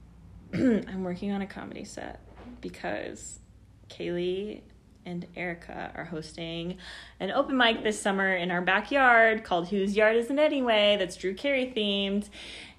I'm 0.54 1.04
working 1.04 1.32
on 1.32 1.42
a 1.42 1.46
comedy 1.46 1.84
set 1.84 2.20
because 2.60 3.38
Kaylee 3.90 4.62
and 5.04 5.26
Erica 5.36 5.92
are 5.94 6.04
hosting 6.04 6.76
an 7.20 7.30
open 7.30 7.56
mic 7.56 7.82
this 7.82 8.00
summer 8.00 8.34
in 8.34 8.50
our 8.50 8.60
backyard 8.60 9.44
called 9.44 9.68
Whose 9.68 9.96
Yard 9.96 10.16
Is 10.16 10.30
It 10.30 10.38
Anyway? 10.38 10.96
That's 10.98 11.16
Drew 11.16 11.34
Carey 11.34 11.72
themed. 11.74 12.28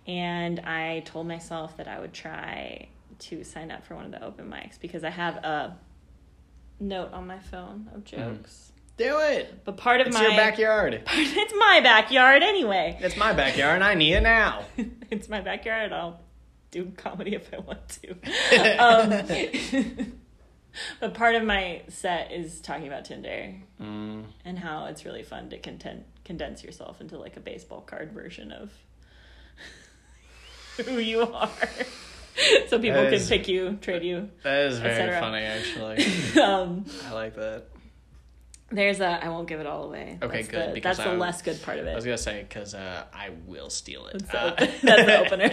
And 0.08 0.60
I 0.62 1.02
told 1.02 1.28
myself 1.28 1.78
that 1.78 1.88
I 1.88 2.00
would 2.00 2.14
try 2.14 2.88
to 3.20 3.44
sign 3.44 3.72
up 3.72 3.86
for 3.86 3.96
one 3.96 4.06
of 4.06 4.12
the 4.12 4.24
open 4.24 4.50
mics 4.50 4.80
because 4.80 5.04
I 5.04 5.10
have 5.10 5.38
a 5.38 5.78
note 6.80 7.12
on 7.14 7.28
my 7.28 7.40
phone 7.40 7.90
of 7.94 8.04
jokes. 8.04 8.72
Mm. 8.72 8.79
Do 9.00 9.20
it. 9.20 9.64
But 9.64 9.78
part 9.78 10.02
of. 10.02 10.08
It's 10.08 10.16
my 10.18 10.24
your 10.24 10.32
backyard. 10.32 11.04
it's 11.08 11.54
my 11.58 11.80
backyard 11.82 12.44
anyway. 12.44 12.98
It's 13.00 13.16
my 13.16 13.32
backyard, 13.32 13.76
and 13.76 13.84
I 13.84 13.94
need 13.94 14.14
it 14.14 14.22
now. 14.24 14.66
it's 15.10 15.30
my 15.30 15.40
backyard. 15.40 15.94
I'll 15.94 16.20
do 16.70 16.92
comedy 16.98 17.34
if 17.34 17.50
I 17.54 17.60
want 17.60 17.98
to. 18.02 18.78
um, 20.04 20.14
but 21.00 21.14
part 21.14 21.36
of 21.36 21.44
my 21.44 21.84
set 21.88 22.34
is 22.34 22.60
talking 22.60 22.88
about 22.88 23.06
Tinder 23.06 23.56
Mm, 23.82 24.26
and 24.44 24.60
how 24.60 24.88
it's 24.88 25.06
really 25.06 25.24
fun 25.24 25.50
to 25.52 25.58
content, 25.60 26.04
condense 26.26 26.62
yourself 26.62 27.00
into 27.00 27.18
like 27.18 27.38
a 27.38 27.40
baseball 27.40 27.80
card 27.80 28.12
version 28.12 28.52
of 28.52 28.70
who 30.86 31.00
you 31.00 31.22
are. 31.22 31.50
so 32.68 32.78
people 32.80 33.02
That 33.02 33.14
can 33.14 33.26
pick 33.26 33.48
you, 33.48 33.78
trade 33.82 34.04
you. 34.04 34.30
that 34.44 34.66
is 34.66 34.80
very 34.80 35.18
funny, 35.18 35.44
actually. 35.44 36.06
Um, 36.42 36.84
I 37.08 37.14
like 37.14 37.36
that. 37.36 37.64
There's 38.72 39.00
a. 39.00 39.24
I 39.24 39.30
won't 39.30 39.48
give 39.48 39.60
it 39.60 39.66
all 39.66 39.86
away. 39.86 40.18
Okay, 40.22 40.38
that's 40.44 40.48
good, 40.48 40.76
The, 40.76 40.80
that's 40.82 40.98
the 41.00 41.10
I- 41.10 41.16
less 41.16 41.42
good 41.42 41.62
part 41.64 41.80
of 41.80 41.88
it. 41.88 41.92
I 41.92 41.96
was 41.96 42.06
gonna 42.06 42.18
say 42.18 42.46
because 42.48 42.74
uh, 42.74 43.04
I 43.14 43.30
will 43.48 43.70
steal 43.70 44.06
it. 44.08 44.20
That's 44.20 44.32
the 44.32 44.40
Uh, 44.40 44.52
open- 44.52 44.70
that's 44.84 45.06
the 45.06 45.20
opener. 45.26 45.50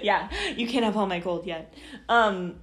yeah, 0.02 0.28
you 0.56 0.66
can't 0.68 0.84
have 0.84 0.96
all 0.96 1.06
my 1.06 1.20
gold 1.20 1.46
yet. 1.46 1.72
Um, 2.08 2.56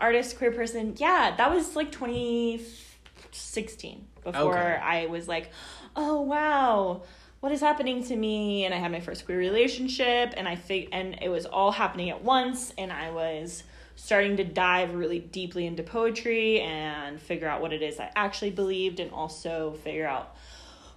artist, 0.00 0.38
queer 0.38 0.52
person. 0.52 0.94
Yeah, 0.98 1.34
that 1.36 1.50
was 1.54 1.76
like 1.76 1.92
2016 1.92 4.06
before 4.24 4.58
Okay. 4.58 4.76
I 4.82 5.06
was 5.06 5.28
like, 5.28 5.50
oh 5.96 6.20
wow, 6.22 7.02
what 7.40 7.52
is 7.52 7.60
happening 7.60 8.02
to 8.04 8.16
me? 8.16 8.64
And 8.64 8.74
I 8.74 8.78
had 8.78 8.90
my 8.92 9.00
first 9.00 9.24
queer 9.24 9.38
relationship, 9.38 10.34
and 10.36 10.46
I 10.48 10.56
fig- 10.56 10.88
and 10.92 11.18
it 11.22 11.28
was 11.28 11.46
all 11.46 11.72
happening 11.72 12.10
at 12.10 12.22
once, 12.22 12.72
and 12.78 12.92
I 12.92 13.10
was 13.10 13.62
starting 14.04 14.36
to 14.36 14.44
dive 14.44 14.94
really 14.94 15.20
deeply 15.20 15.64
into 15.66 15.82
poetry 15.82 16.60
and 16.60 17.20
figure 17.20 17.46
out 17.46 17.60
what 17.62 17.72
it 17.72 17.82
is 17.82 18.00
I 18.00 18.10
actually 18.16 18.50
believed, 18.50 18.98
and 19.00 19.12
also 19.12 19.72
figure 19.84 20.06
out 20.06 20.34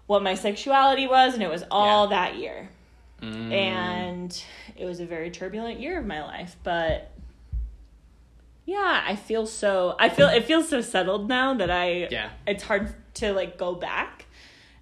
what 0.08 0.24
my 0.24 0.34
sexuality 0.36 1.08
was, 1.08 1.34
and 1.36 1.44
it 1.44 1.50
was 1.50 1.64
all 1.70 2.08
that 2.08 2.36
year. 2.36 2.70
Mm. 3.22 3.52
And 3.52 4.44
it 4.76 4.86
was 4.86 5.00
a 5.00 5.06
very 5.06 5.32
turbulent 5.32 5.80
year 5.80 6.00
of 6.00 6.06
my 6.06 6.22
life 6.22 6.56
but 6.64 7.12
yeah 8.66 9.04
i 9.08 9.16
feel 9.16 9.46
so 9.46 9.96
i 10.00 10.10
feel 10.10 10.28
it 10.28 10.44
feels 10.46 10.68
so 10.68 10.82
settled 10.82 11.30
now 11.30 11.54
that 11.54 11.72
i 11.72 12.08
Yeah. 12.12 12.30
it's 12.46 12.64
hard 12.64 12.94
to 13.16 13.32
like 13.34 13.58
go 13.58 13.74
back 13.74 14.26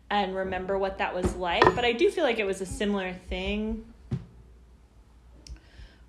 and 0.10 0.36
remember 0.36 0.78
what 0.78 0.98
that 0.98 1.14
was 1.14 1.36
like 1.36 1.64
but 1.76 1.86
i 1.86 1.92
do 1.92 2.10
feel 2.10 2.24
like 2.24 2.40
it 2.40 2.46
was 2.46 2.62
a 2.62 2.66
similar 2.66 3.14
thing 3.14 3.86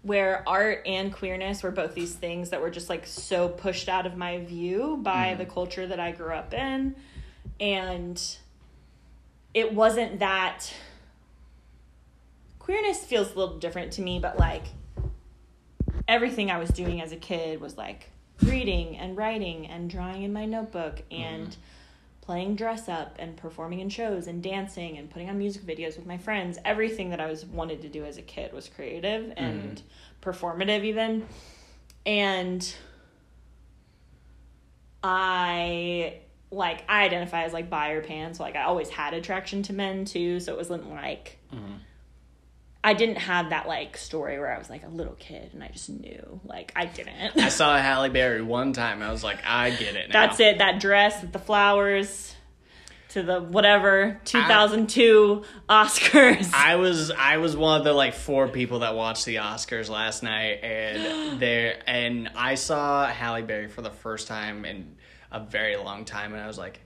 where 0.05 0.46
art 0.46 0.82
and 0.84 1.12
queerness 1.12 1.62
were 1.62 1.70
both 1.70 1.94
these 1.94 2.14
things 2.14 2.50
that 2.50 2.61
were 2.61 2.70
just 2.70 2.90
like 2.90 3.07
so 3.07 3.48
pushed 3.48 3.88
out 3.88 4.07
of 4.07 4.16
my 4.16 4.38
view 4.44 4.98
by 5.02 5.28
mm-hmm. 5.28 5.38
the 5.38 5.46
culture 5.46 5.86
that 5.86 5.98
i 5.98 6.12
grew 6.12 6.32
up 6.32 6.52
in. 6.52 6.94
And 7.59 8.22
it 9.55 9.72
wasn't 9.72 10.18
that 10.18 10.72
queerness 12.59 13.05
feels 13.05 13.34
a 13.34 13.38
little 13.38 13.59
different 13.59 13.92
to 13.92 14.02
me, 14.02 14.18
but 14.18 14.38
like 14.38 14.64
everything 16.07 16.50
I 16.50 16.59
was 16.59 16.70
doing 16.70 17.00
as 17.00 17.12
a 17.12 17.16
kid 17.16 17.61
was 17.61 17.78
like 17.78 18.11
reading 18.42 18.98
and 18.98 19.16
writing 19.16 19.66
and 19.66 19.88
drawing 19.88 20.22
in 20.22 20.32
my 20.32 20.44
notebook 20.44 21.02
and 21.11 21.48
mm-hmm. 21.48 21.61
Playing 22.25 22.57
dress 22.57 22.89
up 22.89 23.16
and 23.18 23.37
performing 23.37 23.81
in 23.81 23.89
shows 23.91 24.27
and 24.27 24.43
dancing 24.43 24.97
and 24.97 25.11
putting 25.11 25.29
on 25.29 25.37
music 25.37 25.62
videos 25.62 25.97
with 25.97 26.07
my 26.07 26.16
friends. 26.16 26.59
Everything 26.64 27.11
that 27.11 27.20
I 27.20 27.27
was 27.27 27.45
wanted 27.45 27.83
to 27.83 27.89
do 27.89 28.05
as 28.05 28.16
a 28.16 28.22
kid 28.22 28.53
was 28.55 28.66
creative 28.66 29.27
mm-hmm. 29.27 29.45
and 29.45 29.83
performative 30.22 30.85
even. 30.85 31.27
And 32.07 32.75
I 35.03 36.20
like 36.51 36.85
I 36.89 37.05
identify 37.05 37.45
as 37.45 37.53
like 37.53 37.68
bi 37.68 37.91
or 37.91 38.01
pan, 38.01 38.33
so 38.33 38.43
like 38.43 38.57
I 38.57 38.62
always 38.62 38.89
had 38.89 39.12
attraction 39.12 39.62
to 39.64 39.75
men 39.75 40.07
too, 40.07 40.41
so 40.41 40.55
it 40.55 40.57
wasn't 40.57 40.91
like 40.91 41.39
mm-hmm. 41.53 41.75
I 42.85 42.93
didn't 42.93 43.16
have 43.16 43.49
that 43.49 43.66
like 43.66 43.97
story 43.97 44.39
where 44.39 44.55
I 44.55 44.59
was 44.59 44.68
like 44.68 44.85
a 44.85 44.89
little 44.89 45.14
kid 45.14 45.55
and 45.55 45.64
I 45.64 45.68
just 45.68 45.89
knew. 45.89 46.41
Like 46.45 46.70
I 46.76 46.85
didn't. 46.85 47.41
I 47.41 47.49
saw 47.49 47.76
Halle 47.80 48.11
Berry 48.11 48.43
one 48.43 48.74
time. 48.74 49.01
I 49.03 49.11
was 49.11 49.24
like, 49.24 49.39
I 49.43 49.70
get 49.70 49.97
it 49.97 50.11
now. 50.11 50.26
That's 50.26 50.39
it. 50.39 50.59
That 50.59 50.80
dress 50.80 51.22
with 51.22 51.32
the 51.32 51.39
flowers 51.39 52.35
to 53.09 53.22
the 53.22 53.41
whatever 53.41 54.20
2002 54.26 55.45
Oscars. 55.66 56.53
I 56.53 56.76
was 56.76 57.11
I 57.11 57.39
was 57.39 57.57
one 57.57 57.78
of 57.78 57.85
the 57.85 57.95
like 57.95 58.12
four 58.12 58.49
people 58.49 58.80
that 58.80 58.95
watched 58.95 59.24
the 59.24 59.37
Oscars 59.37 59.89
last 59.89 60.22
night, 60.22 60.62
and 60.62 61.41
there 61.41 61.76
and 61.87 62.28
I 62.37 62.57
saw 62.57 63.07
Halle 63.07 63.43
Berry 63.43 63.68
for 63.68 63.80
the 63.80 63.91
first 63.91 64.28
time 64.28 64.66
in 64.66 64.97
a 65.32 65.41
very 65.41 65.76
long 65.76 66.05
time, 66.05 66.35
and 66.35 66.43
I 66.43 66.47
was 66.47 66.59
like, 66.59 66.80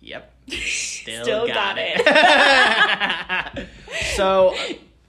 "Yep, 0.00 0.32
still, 0.48 1.22
Still 1.22 1.46
got, 1.48 1.76
got 1.76 3.58
it." 3.58 3.68
so. 4.16 4.54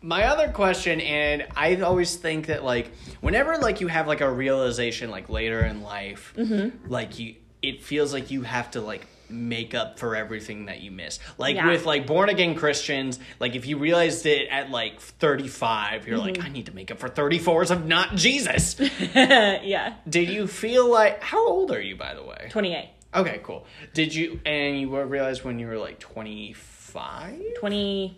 My 0.03 0.25
other 0.25 0.49
question, 0.51 0.99
and 1.01 1.47
I 1.55 1.75
always 1.77 2.15
think 2.17 2.47
that 2.47 2.63
like 2.63 2.91
whenever 3.21 3.57
like 3.57 3.79
you 3.81 3.87
have 3.87 4.05
like 4.07 4.19
a 4.21 4.29
realization 4.29 5.09
like 5.09 5.29
later 5.29 5.61
in 5.65 5.81
life, 5.81 6.33
Mm-hmm. 6.37 6.91
like 6.91 7.17
you, 7.19 7.35
it 7.61 7.81
feels 7.81 8.11
like 8.13 8.29
you 8.29 8.41
have 8.43 8.69
to 8.71 8.81
like 8.81 9.07
make 9.29 9.73
up 9.73 9.97
for 9.97 10.15
everything 10.15 10.65
that 10.65 10.81
you 10.81 10.91
miss. 10.91 11.19
Like 11.37 11.55
Yeah. 11.55 11.67
with 11.69 11.85
like 11.85 12.05
born 12.05 12.27
again 12.29 12.53
Christians, 12.53 13.17
like 13.39 13.55
if 13.55 13.65
you 13.65 13.77
realized 13.77 14.25
it 14.25 14.49
at 14.49 14.69
like 14.69 14.99
35, 14.99 16.05
you're 16.05 16.17
Mm-hmm. 16.17 16.25
like, 16.27 16.43
I 16.43 16.49
need 16.49 16.65
to 16.65 16.75
make 16.75 16.91
up 16.91 16.99
for 16.99 17.07
34s 17.07 17.71
of 17.71 17.85
not 17.87 18.15
Jesus. 18.15 18.75
yeah. 19.15 19.93
Did 20.07 20.29
you 20.29 20.47
feel 20.47 20.87
like, 20.91 21.23
how 21.23 21.47
old 21.47 21.71
are 21.71 21.81
you, 21.81 21.95
by 21.95 22.13
the 22.13 22.23
way? 22.23 22.47
28. 22.51 22.89
Okay, 23.15 23.39
cool. 23.43 23.65
Did 23.93 24.13
you, 24.13 24.39
and 24.45 24.79
you 24.81 25.01
realized 25.01 25.45
when 25.45 25.57
you 25.59 25.67
were 25.67 25.77
like 25.77 25.99
25? 25.99 27.39
20 27.57 28.17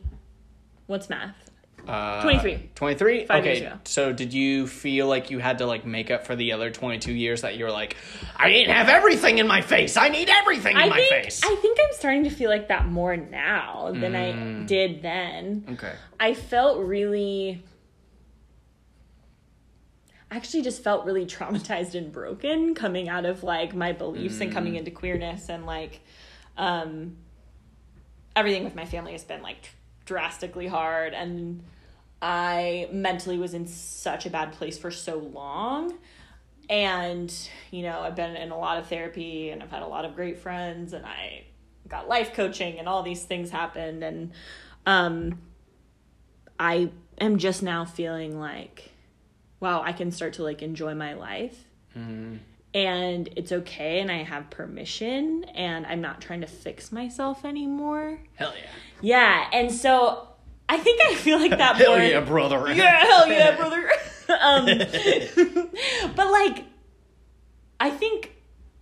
What's 0.88 1.10
math? 1.10 1.36
Uh, 1.88 2.22
23. 2.24 2.70
23? 2.76 3.26
Five 3.26 3.44
okay. 3.44 3.72
So 3.84 4.12
did 4.12 4.34
you 4.34 4.68
feel 4.68 5.08
like 5.08 5.30
you 5.30 5.40
had 5.40 5.60
to 5.60 5.66
like 5.66 5.86
make 5.86 6.10
up 6.12 6.26
for 6.26 6.36
the 6.36 6.52
other 6.54 6.72
22 6.72 7.12
years 7.14 7.42
that 7.42 7.58
you 7.58 7.66
were 7.66 7.72
like, 7.72 7.96
I 8.36 8.50
didn't 8.50 8.74
have 8.74 8.90
everything 8.90 9.38
in 9.38 9.48
my 9.48 9.62
face. 9.62 9.98
I 9.98 10.10
need 10.10 10.30
everything 10.30 10.76
in 10.76 10.82
I 10.84 10.90
my 10.90 10.96
think 10.98 11.10
face. 11.10 11.42
I 11.44 11.56
think 11.56 11.78
I'm 11.82 11.94
starting 11.94 12.24
to 12.24 12.30
feel 12.30 12.50
like 12.50 12.70
that 12.70 12.88
more 12.88 13.16
now 13.16 13.92
than 13.94 14.16
I 14.16 14.66
did 14.66 15.02
then. 15.02 15.66
okay. 15.74 15.94
I 16.20 16.34
felt 16.34 16.80
really 16.80 17.64
I 20.32 20.38
actually 20.38 20.64
just 20.64 20.84
felt 20.84 21.06
really 21.06 21.26
traumatized 21.26 21.96
and 21.96 22.12
broken 22.12 22.74
coming 22.76 23.10
out 23.10 23.26
of 23.26 23.44
like 23.44 23.76
my 23.76 23.92
beliefs 23.94 24.42
and 24.42 24.52
coming 24.52 24.76
into 24.76 24.92
queerness 24.92 25.50
and 25.50 25.66
like 25.66 26.02
um 26.58 27.18
everything 28.36 28.64
with 28.64 28.76
my 28.76 28.86
family 28.86 29.12
has 29.14 29.24
been 29.24 29.42
like 29.42 29.70
drastically 30.06 30.68
hard 30.68 31.14
and 31.14 31.64
I 32.28 32.90
mentally 32.92 33.38
was 33.38 33.54
in 33.54 33.68
such 33.68 34.26
a 34.26 34.32
bad 34.32 34.52
place 34.54 34.80
for 34.80 34.90
so 34.90 35.18
long 35.20 35.94
and 36.72 37.32
you 37.70 37.84
know 37.84 38.00
I've 38.00 38.16
been 38.16 38.36
in 38.36 38.50
a 38.50 38.58
lot 38.58 38.80
of 38.80 38.88
therapy 38.88 39.52
and 39.52 39.62
I've 39.62 39.70
had 39.70 39.84
a 39.84 39.88
lot 39.88 40.06
of 40.06 40.16
great 40.16 40.40
friends 40.40 40.94
and 40.94 41.06
I 41.06 41.44
got 41.88 42.08
life 42.08 42.34
coaching 42.34 42.80
and 42.80 42.90
all 42.90 43.04
these 43.04 43.24
things 43.24 43.52
happened 43.52 44.04
and 44.04 44.32
um 44.88 45.38
I 46.60 46.90
am 47.20 47.38
just 47.38 47.62
now 47.62 47.86
feeling 47.86 48.40
like, 48.40 48.92
wow, 49.60 49.84
I 49.84 49.92
can 49.92 50.10
start 50.12 50.34
to 50.34 50.44
like 50.44 50.64
enjoy 50.64 50.96
my 50.96 51.14
life. 51.14 51.66
And 52.74 53.30
it's 53.36 53.52
okay, 53.52 54.00
and 54.00 54.12
I 54.12 54.24
have 54.24 54.50
permission, 54.50 55.46
and 55.54 55.86
I'm 55.86 56.02
not 56.02 56.22
trying 56.22 56.42
to 56.42 56.48
fix 56.48 56.92
myself 56.92 57.46
anymore. 57.46 58.20
Hell 58.36 58.54
yeah. 58.58 58.70
Yeah, 59.02 59.50
and 59.54 59.72
so 59.72 60.28
I 60.68 60.78
think 60.78 61.02
I 61.10 61.16
feel 61.16 61.38
like 61.40 61.52
that 61.52 61.76
Hell 61.78 61.92
more. 61.98 62.00
yeah, 62.00 62.20
brother. 62.22 62.68
Yeah, 62.74 63.00
hell 63.00 63.28
yeah, 63.28 63.56
brother. 63.58 63.90
um, 64.42 64.66
but 66.16 66.32
like, 66.32 66.64
I 67.80 67.90
think 67.92 68.32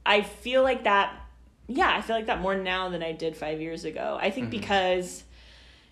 I 0.05 0.21
feel 0.21 0.63
like 0.63 0.86
that. 0.86 1.13
Yeah, 1.67 1.93
I 1.95 2.01
feel 2.01 2.15
like 2.15 2.27
that 2.27 2.41
more 2.41 2.55
now 2.55 2.89
than 2.89 3.01
I 3.03 3.11
did 3.13 3.36
five 3.36 3.59
years 3.61 3.86
ago. 3.86 4.17
I 4.21 4.29
think 4.31 4.49
because, 4.49 5.23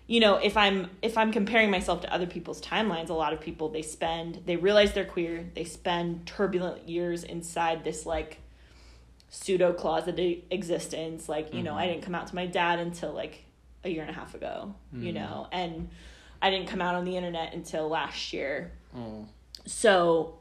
you 0.06 0.20
know, 0.20 0.36
if 0.36 0.56
I'm 0.56 0.88
if 1.02 1.16
I'm 1.18 1.32
comparing 1.32 1.70
myself 1.70 2.02
to 2.02 2.12
other 2.12 2.26
people's 2.26 2.60
timelines, 2.60 3.08
a 3.08 3.14
lot 3.14 3.32
of 3.32 3.40
people 3.40 3.68
they 3.68 3.82
spend 3.82 4.42
they 4.46 4.56
realize 4.56 4.92
they're 4.92 5.04
queer, 5.04 5.46
they 5.54 5.64
spend 5.64 6.26
turbulent 6.26 6.88
years 6.88 7.24
inside 7.24 7.84
this 7.84 8.04
like 8.06 8.38
pseudo 9.30 9.72
closeted 9.72 10.42
existence. 10.50 11.28
Like, 11.28 11.52
you 11.54 11.62
know, 11.62 11.74
I 11.74 11.86
didn't 11.86 12.02
come 12.02 12.14
out 12.14 12.26
to 12.28 12.34
my 12.34 12.46
dad 12.46 12.78
until 12.78 13.12
like 13.12 13.44
a 13.84 13.88
year 13.88 14.02
and 14.02 14.10
a 14.10 14.14
half 14.14 14.34
ago, 14.34 14.74
you 14.92 15.12
mm. 15.12 15.14
know, 15.14 15.48
and 15.52 15.88
I 16.40 16.50
didn't 16.50 16.68
come 16.68 16.80
out 16.80 16.94
on 16.94 17.04
the 17.04 17.16
internet 17.16 17.54
until 17.54 17.88
last 17.88 18.32
year. 18.32 18.72
Mm. 18.96 19.26
So 19.66 20.38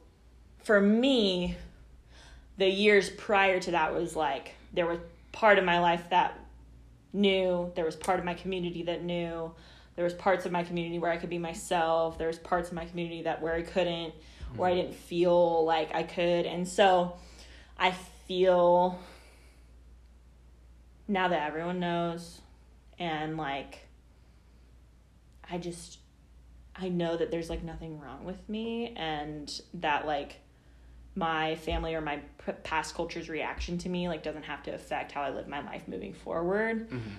for 0.64 0.80
me, 0.80 1.58
the 2.58 2.70
years 2.70 3.10
prior 3.10 3.60
to 3.60 3.72
that 3.72 3.94
was 3.94 4.16
like 4.16 4.56
there 4.74 4.86
was 4.86 5.00
part 5.32 5.58
of 5.58 5.66
my 5.66 5.80
life 5.80 6.10
that 6.10 6.40
knew, 7.14 7.72
there 7.76 7.86
was 7.86 7.96
part 7.96 8.20
of 8.20 8.26
my 8.26 8.34
community 8.34 8.84
that 8.84 9.04
knew, 9.04 9.54
there 9.96 10.06
was 10.06 10.14
parts 10.14 10.46
of 10.46 10.52
my 10.52 10.64
community 10.64 11.00
where 11.00 11.12
I 11.12 11.18
could 11.18 11.30
be 11.30 11.38
myself, 11.38 12.18
there 12.18 12.28
was 12.28 12.40
parts 12.40 12.70
of 12.70 12.76
my 12.76 12.86
community 12.86 13.24
that 13.24 13.42
where 13.42 13.56
I 13.56 13.62
couldn't, 13.62 14.14
where 14.56 14.70
I 14.70 14.74
mm-hmm. 14.74 14.82
didn't 14.82 14.96
feel 14.96 15.66
like 15.66 15.94
I 15.94 16.04
could. 16.04 16.46
And 16.46 16.68
so 16.68 17.16
I 17.78 17.92
feel 18.28 19.00
now 21.08 21.28
that 21.28 21.48
everyone 21.48 21.80
knows 21.80 22.42
and 23.00 23.38
like 23.38 23.88
I 25.50 25.58
just 25.58 26.00
I 26.76 26.90
know 26.90 27.18
that 27.18 27.32
there's 27.32 27.50
like 27.50 27.64
nothing 27.64 28.00
wrong 28.00 28.24
with 28.24 28.48
me 28.48 28.94
and 28.96 29.62
that 29.76 30.06
like 30.06 30.38
my 31.16 31.56
family 31.56 31.94
or 31.94 32.02
my 32.02 32.22
p- 32.46 32.54
past 32.64 32.96
culture's 32.96 33.28
reaction 33.30 33.78
to 33.80 33.90
me 33.90 34.08
like 34.08 34.24
doesn't 34.24 34.44
have 34.44 34.64
to 34.64 34.74
affect 34.74 35.12
how 35.12 35.22
I 35.22 35.30
live 35.30 35.48
my 35.48 35.62
life 35.62 35.88
moving 35.88 36.14
forward. 36.14 36.90
Mm-hmm. 36.90 37.10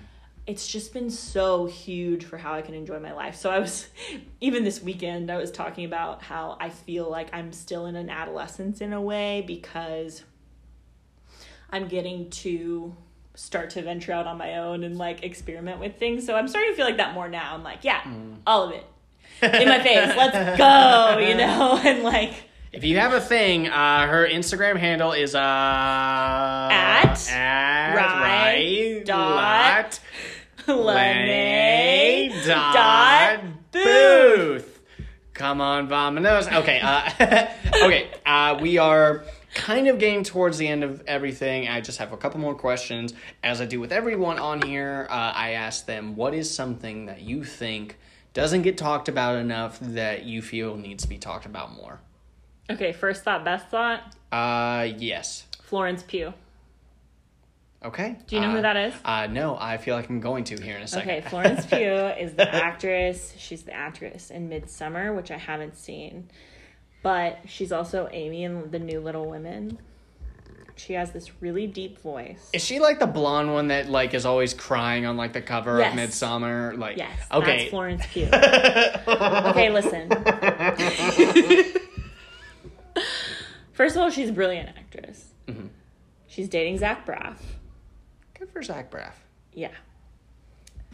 It's 0.45 0.67
just 0.67 0.91
been 0.91 1.09
so 1.09 1.67
huge 1.67 2.25
for 2.25 2.37
how 2.37 2.53
I 2.53 2.61
can 2.61 2.73
enjoy 2.73 2.99
my 2.99 3.13
life. 3.13 3.35
So 3.35 3.49
I 3.49 3.59
was 3.59 3.87
even 4.41 4.63
this 4.63 4.81
weekend 4.81 5.31
I 5.31 5.37
was 5.37 5.51
talking 5.51 5.85
about 5.85 6.23
how 6.23 6.57
I 6.59 6.69
feel 6.69 7.09
like 7.09 7.29
I'm 7.33 7.53
still 7.53 7.85
in 7.85 7.95
an 7.95 8.09
adolescence 8.09 8.81
in 8.81 8.93
a 8.93 9.01
way 9.01 9.43
because 9.45 10.23
I'm 11.69 11.87
getting 11.87 12.29
to 12.31 12.95
start 13.35 13.71
to 13.71 13.81
venture 13.81 14.11
out 14.11 14.27
on 14.27 14.37
my 14.37 14.57
own 14.57 14.83
and 14.83 14.97
like 14.97 15.23
experiment 15.23 15.79
with 15.79 15.97
things. 15.97 16.25
So 16.25 16.35
I'm 16.35 16.47
starting 16.47 16.71
to 16.71 16.75
feel 16.75 16.85
like 16.85 16.97
that 16.97 17.13
more 17.13 17.27
now. 17.27 17.53
I'm 17.53 17.63
like, 17.63 17.83
yeah, 17.83 18.01
all 18.45 18.63
of 18.63 18.71
it. 18.71 18.85
in 19.41 19.67
my 19.67 19.79
face. 19.83 20.15
Let's 20.15 20.57
go, 20.57 21.17
you 21.19 21.35
know, 21.35 21.77
and 21.83 22.03
like 22.03 22.33
If 22.71 22.83
you 22.83 22.97
have 22.99 23.13
a 23.13 23.19
thing, 23.21 23.67
uh, 23.67 24.07
her 24.07 24.27
Instagram 24.27 24.77
handle 24.77 25.11
is 25.13 25.35
uh 25.35 25.39
at 25.39 27.29
at 27.31 27.95
Rye 27.95 28.97
right 28.97 29.05
dot 29.05 29.99
Lene 30.67 32.31
dot 32.47 32.73
dot 32.73 33.43
booth. 33.71 34.79
Come 35.33 35.61
on, 35.61 35.87
vamonos. 35.89 36.51
Okay, 36.61 36.79
uh, 36.81 37.09
okay. 37.85 38.09
Uh, 38.25 38.57
we 38.61 38.77
are 38.77 39.23
kind 39.53 39.87
of 39.87 39.99
getting 39.99 40.23
towards 40.23 40.57
the 40.57 40.67
end 40.67 40.83
of 40.83 41.03
everything. 41.07 41.67
I 41.67 41.81
just 41.81 41.97
have 41.99 42.11
a 42.13 42.17
couple 42.17 42.39
more 42.39 42.55
questions. 42.55 43.13
As 43.43 43.61
I 43.61 43.65
do 43.65 43.79
with 43.79 43.91
everyone 43.91 44.39
on 44.39 44.61
here, 44.61 45.07
uh, 45.09 45.31
I 45.35 45.51
ask 45.51 45.85
them, 45.85 46.15
"What 46.15 46.33
is 46.33 46.53
something 46.53 47.05
that 47.05 47.21
you 47.21 47.43
think 47.43 47.97
doesn't 48.33 48.63
get 48.63 48.77
talked 48.77 49.07
about 49.09 49.37
enough 49.37 49.77
that 49.81 50.23
you 50.23 50.41
feel 50.41 50.75
needs 50.75 51.03
to 51.03 51.09
be 51.09 51.17
talked 51.17 51.45
about 51.45 51.73
more?" 51.75 51.99
Okay, 52.69 52.91
first 52.93 53.23
thought, 53.23 53.43
best 53.43 53.67
thought, 53.67 54.15
Uh, 54.31 54.87
yes. 54.97 55.45
Florence 55.61 56.01
Pugh. 56.03 56.33
Okay. 57.85 58.15
Do 58.27 58.35
you 58.37 58.41
know 58.41 58.49
Uh, 58.49 58.55
who 58.55 58.61
that 58.61 58.77
is? 58.77 58.93
Uh, 59.03 59.27
no, 59.27 59.57
I 59.59 59.77
feel 59.77 59.95
like 59.95 60.09
I'm 60.09 60.21
going 60.21 60.45
to 60.45 60.61
here 60.61 60.77
in 60.77 60.81
a 60.81 60.87
second. 60.87 61.09
Okay, 61.11 61.29
Florence 61.29 61.65
Pugh 61.69 61.77
is 62.17 62.33
the 62.33 62.49
actress. 62.53 63.33
She's 63.37 63.63
the 63.63 63.73
actress 63.73 64.31
in 64.31 64.49
Midsommar, 64.49 65.13
which 65.15 65.29
I 65.31 65.37
haven't 65.37 65.75
seen. 65.75 66.29
But 67.03 67.39
she's 67.47 67.71
also 67.71 68.07
Amy 68.11 68.43
in 68.45 68.71
the 68.71 68.79
new 68.79 68.99
Little 69.01 69.29
Women. 69.29 69.77
She 70.75 70.93
has 70.93 71.11
this 71.11 71.29
really 71.41 71.67
deep 71.67 71.99
voice. 71.99 72.49
Is 72.51 72.63
she 72.63 72.79
like 72.79 72.97
the 72.99 73.05
blonde 73.05 73.53
one 73.53 73.67
that 73.67 73.89
like 73.89 74.13
is 74.15 74.25
always 74.25 74.55
crying 74.55 75.05
on 75.05 75.17
like 75.17 75.33
the 75.33 75.41
cover 75.41 75.77
Yes. 75.79 75.93
of 75.93 75.99
Midsommar? 75.99 76.75
Like, 76.79 76.97
Yes, 76.97 77.19
okay, 77.31 77.57
that's 77.57 77.69
Florence 77.69 78.03
Pugh. 78.11 78.27
okay, 78.33 79.69
listen. 79.69 80.09
First 83.73 83.95
of 83.95 84.01
all, 84.01 84.09
she's 84.09 84.29
a 84.29 84.33
brilliant 84.33 84.69
actress. 84.69 85.25
Mm-hmm. 85.47 85.67
She's 86.27 86.47
dating 86.47 86.77
Zach 86.79 87.05
Braff. 87.05 87.37
good 88.37 88.49
for 88.49 88.61
Zach 88.63 88.89
Braff. 88.91 89.13
Yeah. 89.53 89.71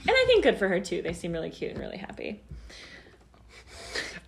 And 0.01 0.09
I 0.11 0.23
think 0.27 0.43
good 0.43 0.57
for 0.57 0.67
her 0.69 0.79
too. 0.79 1.01
They 1.01 1.13
seem 1.13 1.31
really 1.33 1.49
cute 1.49 1.71
and 1.71 1.79
really 1.79 1.97
happy. 1.97 2.41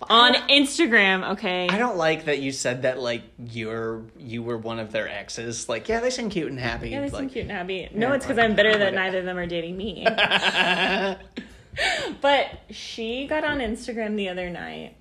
On 0.10 0.34
Instagram, 0.49 1.32
okay. 1.34 1.68
I 1.70 1.78
don't 1.78 1.95
like 1.97 2.26
that 2.26 2.39
you 2.39 2.52
said 2.52 2.82
that 2.82 2.99
like 2.99 3.22
you're 3.38 4.04
you 4.18 4.41
were 4.43 4.58
one 4.58 4.80
of 4.80 4.91
their 4.91 5.08
exes. 5.08 5.70
Like, 5.70 5.88
yeah, 5.88 5.99
they 5.99 6.10
seem 6.10 6.30
cute 6.30 6.49
and 6.49 6.60
happy. 6.60 6.89
Yeah, 6.89 7.02
they 7.02 7.10
seem 7.10 7.20
like, 7.20 7.32
cute 7.32 7.43
and 7.43 7.52
happy. 7.52 7.88
No, 7.93 8.10
Yeah, 8.10 8.16
it's 8.16 8.26
because 8.26 8.38
like, 8.38 8.49
I'm 8.49 8.56
bitter 8.56 8.78
that 8.78 8.93
neither 8.93 9.20
of 9.20 9.26
them 9.26 9.38
are 9.38 9.45
dating 9.45 9.78
me. 9.78 10.06
but 12.22 12.47
she 12.70 13.28
got 13.28 13.43
on 13.43 13.60
Instagram 13.60 14.16
the 14.16 14.30
other 14.30 14.49
night. 14.49 14.95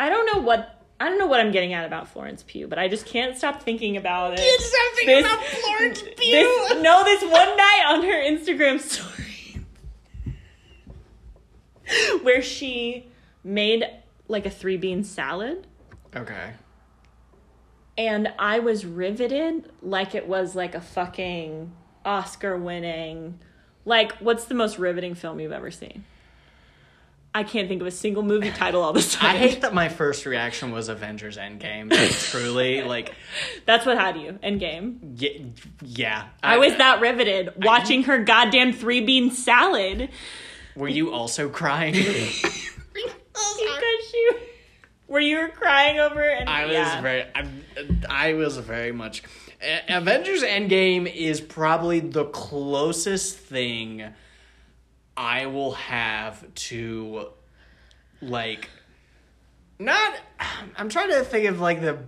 I 0.00 0.08
don't 0.10 0.26
know 0.32 0.40
what 0.42 0.82
I 1.00 1.08
don't 1.08 1.18
know 1.18 1.26
what 1.26 1.40
I'm 1.40 1.50
getting 1.52 1.72
at 1.72 1.84
about 1.86 2.08
Florence 2.08 2.44
Pugh, 2.46 2.66
but 2.66 2.78
I 2.78 2.88
just 2.88 3.06
can't 3.06 3.36
stop 3.36 3.62
thinking 3.62 3.96
about 3.96 4.32
it. 4.34 4.38
Can't 4.38 4.60
stop 4.60 4.94
thinking 4.94 5.14
This- 5.16 5.26
about 5.32 5.44
Florence 5.44 6.02
Pugh. 6.16 6.16
This, 6.16 6.82
no, 6.82 7.04
this 7.04 7.22
one 7.22 7.56
night 7.56 7.84
on 7.88 8.02
her 8.02 8.22
Instagram 8.22 8.80
story 8.80 9.10
where 12.22 12.42
she 12.42 13.08
made 13.44 13.84
like 14.26 14.46
a 14.46 14.50
three 14.50 14.76
bean 14.78 15.04
salad 15.04 15.66
Okay. 16.16 16.52
and 17.98 18.32
I 18.38 18.58
was 18.60 18.84
riveted 18.86 19.70
like 19.82 20.14
it 20.14 20.26
was 20.26 20.54
like 20.56 20.74
a 20.74 20.80
fucking 20.80 21.72
Oscar 22.04 22.56
winning. 22.56 23.38
Like, 23.86 24.12
what's 24.18 24.44
the 24.46 24.54
most 24.54 24.78
riveting 24.78 25.14
film 25.14 25.40
you've 25.40 25.52
ever 25.52 25.70
seen? 25.70 26.04
I 27.34 27.42
can't 27.42 27.66
think 27.68 27.80
of 27.80 27.86
a 27.86 27.90
single 27.90 28.22
movie 28.22 28.50
title 28.50 28.80
all 28.82 28.92
the 28.92 29.02
time. 29.02 29.34
I 29.36 29.38
hate 29.38 29.60
that 29.62 29.74
my 29.74 29.88
first 29.88 30.24
reaction 30.24 30.70
was 30.70 30.88
Avengers 30.88 31.36
Endgame. 31.36 31.90
Truly, 32.30 32.82
like, 32.82 33.14
That's 33.66 33.84
what 33.84 33.98
had 33.98 34.16
you. 34.18 34.38
Endgame. 34.42 34.98
y- 35.20 35.50
yeah. 35.82 36.28
I 36.42 36.58
was 36.58 36.76
that 36.76 37.00
riveted 37.00 37.52
watching 37.64 38.04
her 38.04 38.18
goddamn 38.22 38.72
three 38.72 39.00
bean 39.00 39.30
salad 39.32 40.10
Were 40.76 40.88
you 40.88 41.12
also 41.12 41.48
crying? 41.48 41.94
because 43.34 44.10
she. 44.10 44.30
Were 45.06 45.20
you 45.20 45.38
were 45.38 45.48
crying 45.48 46.00
over 46.00 46.22
it? 46.22 46.40
And, 46.40 46.48
I 46.48 46.64
was 46.64 46.72
yeah. 46.72 47.00
very, 47.02 47.24
I, 47.34 47.46
I 48.08 48.32
was 48.32 48.56
very 48.56 48.92
much. 48.92 49.22
Avengers 49.88 50.42
Endgame 50.42 51.12
is 51.12 51.40
probably 51.40 52.00
the 52.00 52.24
closest 52.24 53.36
thing 53.36 54.04
I 55.16 55.46
will 55.46 55.72
have 55.72 56.52
to, 56.54 57.28
like, 58.22 58.70
not. 59.78 60.14
I'm 60.76 60.88
trying 60.88 61.10
to 61.10 61.22
think 61.22 61.48
of 61.48 61.60
like 61.60 61.80
the. 61.80 61.98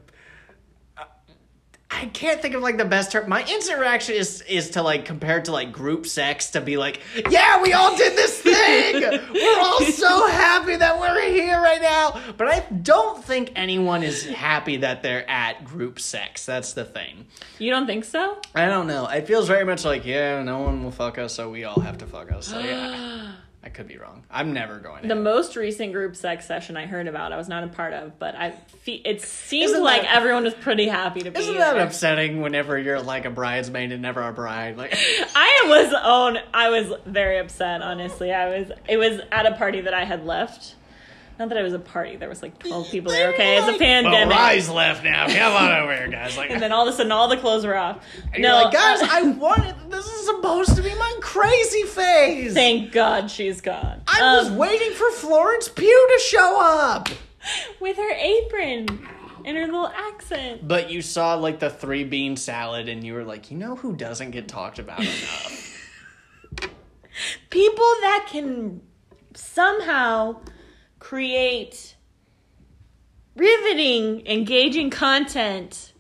I 1.97 2.07
can't 2.07 2.43
think 2.43 2.55
of 2.55 2.63
like 2.63 2.77
the 2.77 2.85
best 2.85 3.11
term. 3.11 3.27
My 3.27 3.43
instant 3.47 3.81
reaction 3.81 4.17
is 4.17 4.43
is 4.43 4.71
to 4.71 4.83
like 4.83 5.07
compare 5.07 5.39
it 5.39 5.47
to 5.47 5.53
like 5.53 5.73
group 5.73 6.07
sex 6.07 6.51
to 6.51 6.61
be 6.61 6.77
like, 6.77 7.01
yeah, 7.31 7.63
we 7.63 7.73
all 7.73 7.97
did 7.97 8.15
this 8.15 8.39
thing. 8.39 9.01
we're 9.33 9.61
all 9.61 9.81
so 9.81 10.27
happy 10.29 10.77
that 10.77 11.01
we're 11.01 11.31
here 11.31 11.59
right 11.59 11.81
now. 11.81 12.21
But 12.37 12.49
I 12.49 12.61
don't 12.61 13.25
think 13.25 13.53
anyone 13.57 14.03
is 14.03 14.27
happy 14.27 14.77
that 14.79 15.03
they're 15.03 15.29
at 15.29 15.65
group 15.65 15.99
sex. 15.99 16.45
That's 16.45 16.75
the 16.75 16.85
thing. 16.85 17.27
You 17.59 17.71
don't 17.71 17.87
think 17.87 18.05
so? 18.05 18.43
I 18.55 18.67
don't 18.67 18.87
know. 18.87 19.07
It 19.07 19.27
feels 19.27 19.49
very 19.49 19.65
much 19.65 19.87
like 19.87 20.05
yeah, 20.05 20.43
no 20.43 20.59
one 20.59 20.85
will 20.85 20.91
fuck 20.91 21.17
us, 21.17 21.33
so 21.33 21.51
we 21.51 21.65
all 21.65 21.81
have 21.81 21.97
to 21.99 22.07
fuck 22.07 22.31
us. 22.31 22.49
So 22.49 22.59
yeah, 22.59 23.33
I 23.67 23.69
could 23.69 23.89
be 23.89 23.99
wrong. 23.99 24.23
I'm 24.31 24.53
never 24.53 24.79
going. 24.79 25.03
To 25.03 25.09
The 25.09 25.17
most 25.17 25.57
recent 25.57 25.93
group 25.93 26.15
sex 26.15 26.47
session 26.47 26.77
I 26.77 26.87
heard 26.87 27.09
about, 27.09 27.33
I 27.33 27.37
was 27.37 27.49
not 27.49 27.65
a 27.65 27.67
part 27.67 27.95
of, 27.95 28.17
but 28.21 28.37
I 28.37 28.53
fe- 28.53 29.03
it 29.05 29.23
seemed 29.23 29.71
Isn't 29.71 29.83
like 29.83 30.03
that- 30.03 30.15
everyone 30.15 30.45
was 30.45 30.55
pretty 30.55 30.87
happy 30.87 31.19
to 31.23 31.33
be 31.33 31.41
Isn't 31.41 31.59
that 31.59 31.75
there. 31.75 31.85
upsetting 31.85 32.43
whenever 32.43 32.79
you're 32.79 33.01
like 33.03 33.25
a 33.25 33.31
bridesmaid 33.31 33.91
and 33.91 34.01
never 34.03 34.23
a 34.23 34.33
bride? 34.33 34.77
Like, 34.77 34.97
I 35.35 35.65
was 35.67 35.93
on. 35.93 36.39
I 36.55 36.69
was 36.71 36.93
very 37.07 37.39
upset. 37.39 37.83
Honestly, 37.83 38.33
I 38.33 38.57
was. 38.57 38.71
It 38.89 38.99
was 38.99 39.21
at 39.33 39.47
a 39.47 39.57
party 39.57 39.81
that 39.81 39.93
I 39.95 40.05
had 40.05 40.25
left. 40.25 40.77
Not 41.39 41.51
that 41.51 41.59
it 41.59 41.63
was 41.63 41.75
a 41.75 41.79
party. 41.79 42.17
There 42.17 42.29
was 42.29 42.43
like 42.43 42.59
twelve 42.59 42.89
people 42.91 43.13
there. 43.13 43.33
Okay, 43.35 43.57
it's 43.59 43.67
a 43.67 43.71
well, 43.73 43.79
pandemic. 43.79 44.35
Rye's 44.35 44.69
left 44.71 45.05
now. 45.05 45.27
Come 45.27 45.53
on 45.53 45.73
over 45.83 45.95
here, 45.97 46.09
guys. 46.09 46.37
Like, 46.37 46.51
and 46.51 46.61
then 46.63 46.73
all 46.73 46.87
of 46.89 46.95
a 46.95 46.97
sudden, 46.97 47.13
all 47.13 47.29
the 47.29 47.37
clothes 47.37 47.67
were 47.67 47.77
off. 47.77 48.05
And 48.33 48.43
no, 48.43 48.55
you're 48.55 48.65
like, 48.65 48.73
guys, 48.73 49.03
uh, 49.03 49.09
I 49.11 49.23
wanted. 49.23 49.75
This 49.91 50.07
is 50.07 50.27
supposed 50.27 50.77
to 50.77 50.83
be 50.83 50.95
my 50.95 51.17
crazy 51.21 51.83
phase. 51.83 52.55
thank 52.55 52.93
God 52.93 53.31
she's 53.31 53.61
gone. 53.61 54.03
I 54.09 54.37
was 54.39 54.49
Um, 54.49 54.57
waiting 54.57 54.93
for 54.93 55.11
Florence 55.13 55.69
Pugh 55.69 56.09
to 56.17 56.23
show 56.23 56.61
up. 56.61 57.09
with 57.81 57.97
her 57.97 58.11
apron 58.11 58.89
and 59.45 59.57
her 59.57 59.67
little 59.67 59.87
accent. 59.87 60.67
But 60.67 60.91
you 60.91 61.01
saw 61.03 61.35
like 61.35 61.61
the 61.61 61.71
three 61.71 62.03
bean 62.05 62.37
salad, 62.37 62.89
and 62.89 63.05
you 63.05 63.15
were 63.15 63.25
like, 63.25 63.51
you 63.51 63.57
know 63.57 63.77
who 63.77 63.95
doesn't 63.95 64.33
get 64.33 64.49
talked 64.49 64.79
about 64.79 65.01
enough? 65.01 65.63
People 67.51 67.85
that 68.01 68.27
can 68.29 68.81
somehow 69.35 70.41
create 71.07 71.95
riveting, 73.37 74.27
engaging 74.27 74.91
content 74.91 75.93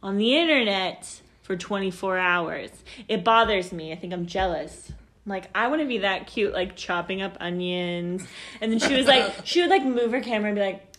on 0.00 0.16
the 0.16 0.36
internet 0.36 1.22
for 1.42 1.56
24 1.56 2.18
hours. 2.18 2.70
It 3.08 3.24
bothers 3.24 3.72
me. 3.72 3.90
I 3.90 3.96
think 3.96 4.12
I'm 4.12 4.26
jealous. 4.26 4.92
I'm 4.92 5.30
like, 5.30 5.50
I 5.56 5.66
want 5.66 5.82
to 5.82 5.88
be 5.88 5.98
that 5.98 6.28
cute, 6.28 6.52
like 6.52 6.76
chopping 6.76 7.20
up 7.20 7.36
onions. 7.40 8.28
And 8.60 8.70
then 8.70 8.78
she 8.78 8.94
was 8.94 9.08
like, 9.08 9.34
she 9.44 9.60
would 9.60 9.70
like 9.70 9.84
move 9.84 10.12
her 10.12 10.20
camera 10.20 10.50
and 10.50 10.56
be 10.56 10.62
like, 10.62 10.98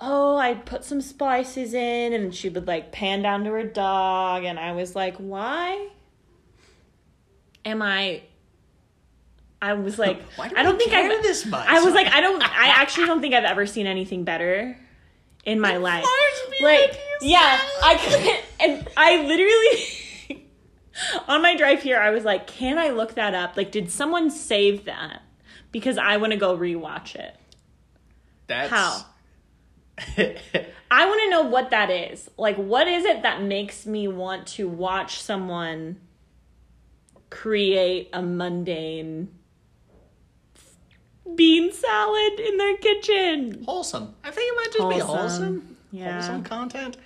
oh, 0.00 0.36
I 0.36 0.54
put 0.54 0.82
some 0.82 1.00
spices 1.00 1.74
in. 1.74 2.12
And 2.12 2.34
she 2.34 2.48
would 2.48 2.66
like 2.66 2.90
pan 2.90 3.22
down 3.22 3.44
to 3.44 3.52
her 3.52 3.62
dog. 3.62 4.42
And 4.42 4.58
I 4.58 4.72
was 4.72 4.96
like, 4.96 5.14
why 5.18 5.90
am 7.64 7.82
I. 7.82 8.22
I 9.60 9.72
was 9.74 9.98
like, 9.98 10.22
Why 10.36 10.48
do 10.48 10.56
I 10.56 10.62
don't 10.62 10.78
think 10.78 10.92
I've 10.92 11.22
this 11.22 11.46
much? 11.46 11.66
I 11.68 11.80
was 11.80 11.94
like, 11.94 12.08
I 12.08 12.20
don't. 12.20 12.42
I 12.42 12.68
actually 12.76 13.06
don't 13.06 13.20
think 13.20 13.34
I've 13.34 13.44
ever 13.44 13.66
seen 13.66 13.86
anything 13.86 14.24
better 14.24 14.76
in 15.44 15.60
my 15.60 15.76
life. 15.76 16.04
Pugh 16.04 16.66
Like, 16.66 16.98
yeah. 17.22 17.60
I 17.82 17.96
couldn't. 17.96 18.44
And 18.60 18.88
I 18.96 19.22
literally, 19.22 20.46
on 21.28 21.42
my 21.42 21.56
drive 21.56 21.82
here, 21.82 21.98
I 21.98 22.10
was 22.10 22.24
like, 22.24 22.46
can 22.46 22.78
I 22.78 22.90
look 22.90 23.14
that 23.14 23.34
up? 23.34 23.56
Like, 23.56 23.70
did 23.70 23.90
someone 23.90 24.30
save 24.30 24.84
that? 24.86 25.22
Because 25.72 25.98
I 25.98 26.16
want 26.16 26.32
to 26.32 26.38
go 26.38 26.56
rewatch 26.56 27.14
it. 27.14 27.36
That's 28.46 28.70
How? 28.70 29.04
I 30.90 31.06
want 31.06 31.22
to 31.24 31.30
know 31.30 31.42
what 31.42 31.70
that 31.70 31.90
is. 31.90 32.30
Like, 32.36 32.56
what 32.56 32.86
is 32.86 33.04
it 33.04 33.22
that 33.22 33.42
makes 33.42 33.86
me 33.86 34.08
want 34.08 34.46
to 34.48 34.68
watch 34.68 35.20
someone 35.20 36.00
create 37.30 38.08
a 38.12 38.22
mundane 38.22 39.28
bean 41.34 41.72
salad 41.72 42.40
in 42.40 42.56
their 42.56 42.76
kitchen? 42.76 43.62
wholesome. 43.64 44.14
I 44.24 44.30
think 44.30 44.52
it 44.52 44.56
might 44.56 44.72
just 44.72 44.88
be 44.98 45.04
Wholesome. 45.04 45.16
wholesome. 45.18 45.76
Yeah. 45.92 46.12
Wholesome 46.14 46.42
content. 46.44 46.96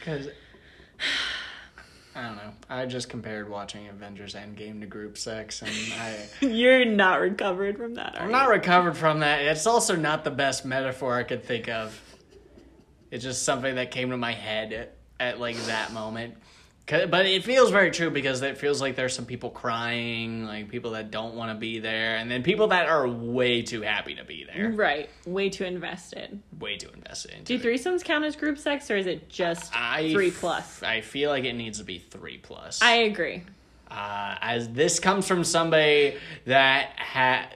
Because 0.00 0.28
I 2.16 2.22
don't 2.22 2.36
know. 2.36 2.52
I 2.70 2.86
just 2.86 3.08
compared 3.08 3.48
watching 3.48 3.88
Avengers 3.88 4.34
Endgame 4.34 4.80
to 4.80 4.86
group 4.86 5.18
sex, 5.18 5.62
and 5.62 5.70
I. 5.70 6.28
You're 6.46 6.84
not 6.84 7.20
recovered 7.20 7.76
from 7.76 7.94
that. 7.94 8.14
Are 8.14 8.20
I'm 8.20 8.26
you? 8.26 8.32
not 8.32 8.48
recovered 8.48 8.96
from 8.96 9.18
that. 9.20 9.40
It's 9.42 9.66
also 9.66 9.96
not 9.96 10.22
the 10.22 10.30
best 10.30 10.64
metaphor 10.64 11.16
I 11.16 11.24
could 11.24 11.42
think 11.44 11.68
of. 11.68 12.00
It's 13.10 13.24
just 13.24 13.42
something 13.42 13.74
that 13.76 13.90
came 13.90 14.10
to 14.10 14.16
my 14.16 14.32
head 14.32 14.72
at, 14.72 14.96
at 15.18 15.40
like 15.40 15.56
that 15.66 15.92
moment. 15.92 16.34
But 16.86 17.24
it 17.24 17.44
feels 17.44 17.70
very 17.70 17.90
true 17.90 18.10
because 18.10 18.42
it 18.42 18.58
feels 18.58 18.80
like 18.82 18.94
there's 18.94 19.14
some 19.14 19.24
people 19.24 19.48
crying, 19.48 20.44
like 20.44 20.68
people 20.68 20.90
that 20.90 21.10
don't 21.10 21.34
want 21.34 21.50
to 21.50 21.54
be 21.54 21.78
there, 21.78 22.16
and 22.16 22.30
then 22.30 22.42
people 22.42 22.68
that 22.68 22.88
are 22.88 23.08
way 23.08 23.62
too 23.62 23.80
happy 23.80 24.14
to 24.16 24.24
be 24.24 24.44
there, 24.44 24.70
Right. 24.70 25.08
Way 25.26 25.48
too 25.48 25.64
invested. 25.64 26.40
way 26.60 26.76
too 26.76 26.90
invested 26.94 27.44
Do 27.44 27.54
it. 27.54 27.62
threesomes 27.62 28.04
count 28.04 28.24
as 28.26 28.36
group 28.36 28.58
sex 28.58 28.90
or 28.90 28.96
is 28.98 29.06
it 29.06 29.30
just 29.30 29.72
I 29.74 30.12
three 30.12 30.30
plus? 30.30 30.82
I 30.82 31.00
feel 31.00 31.30
like 31.30 31.44
it 31.44 31.54
needs 31.54 31.78
to 31.78 31.84
be 31.84 31.98
three 31.98 32.36
plus. 32.36 32.82
I 32.82 32.96
agree. 32.96 33.42
uh, 33.90 34.36
as 34.42 34.68
this 34.68 34.98
comes 35.00 35.26
from 35.26 35.42
somebody 35.44 36.16
that 36.44 36.90
ha 36.98 37.46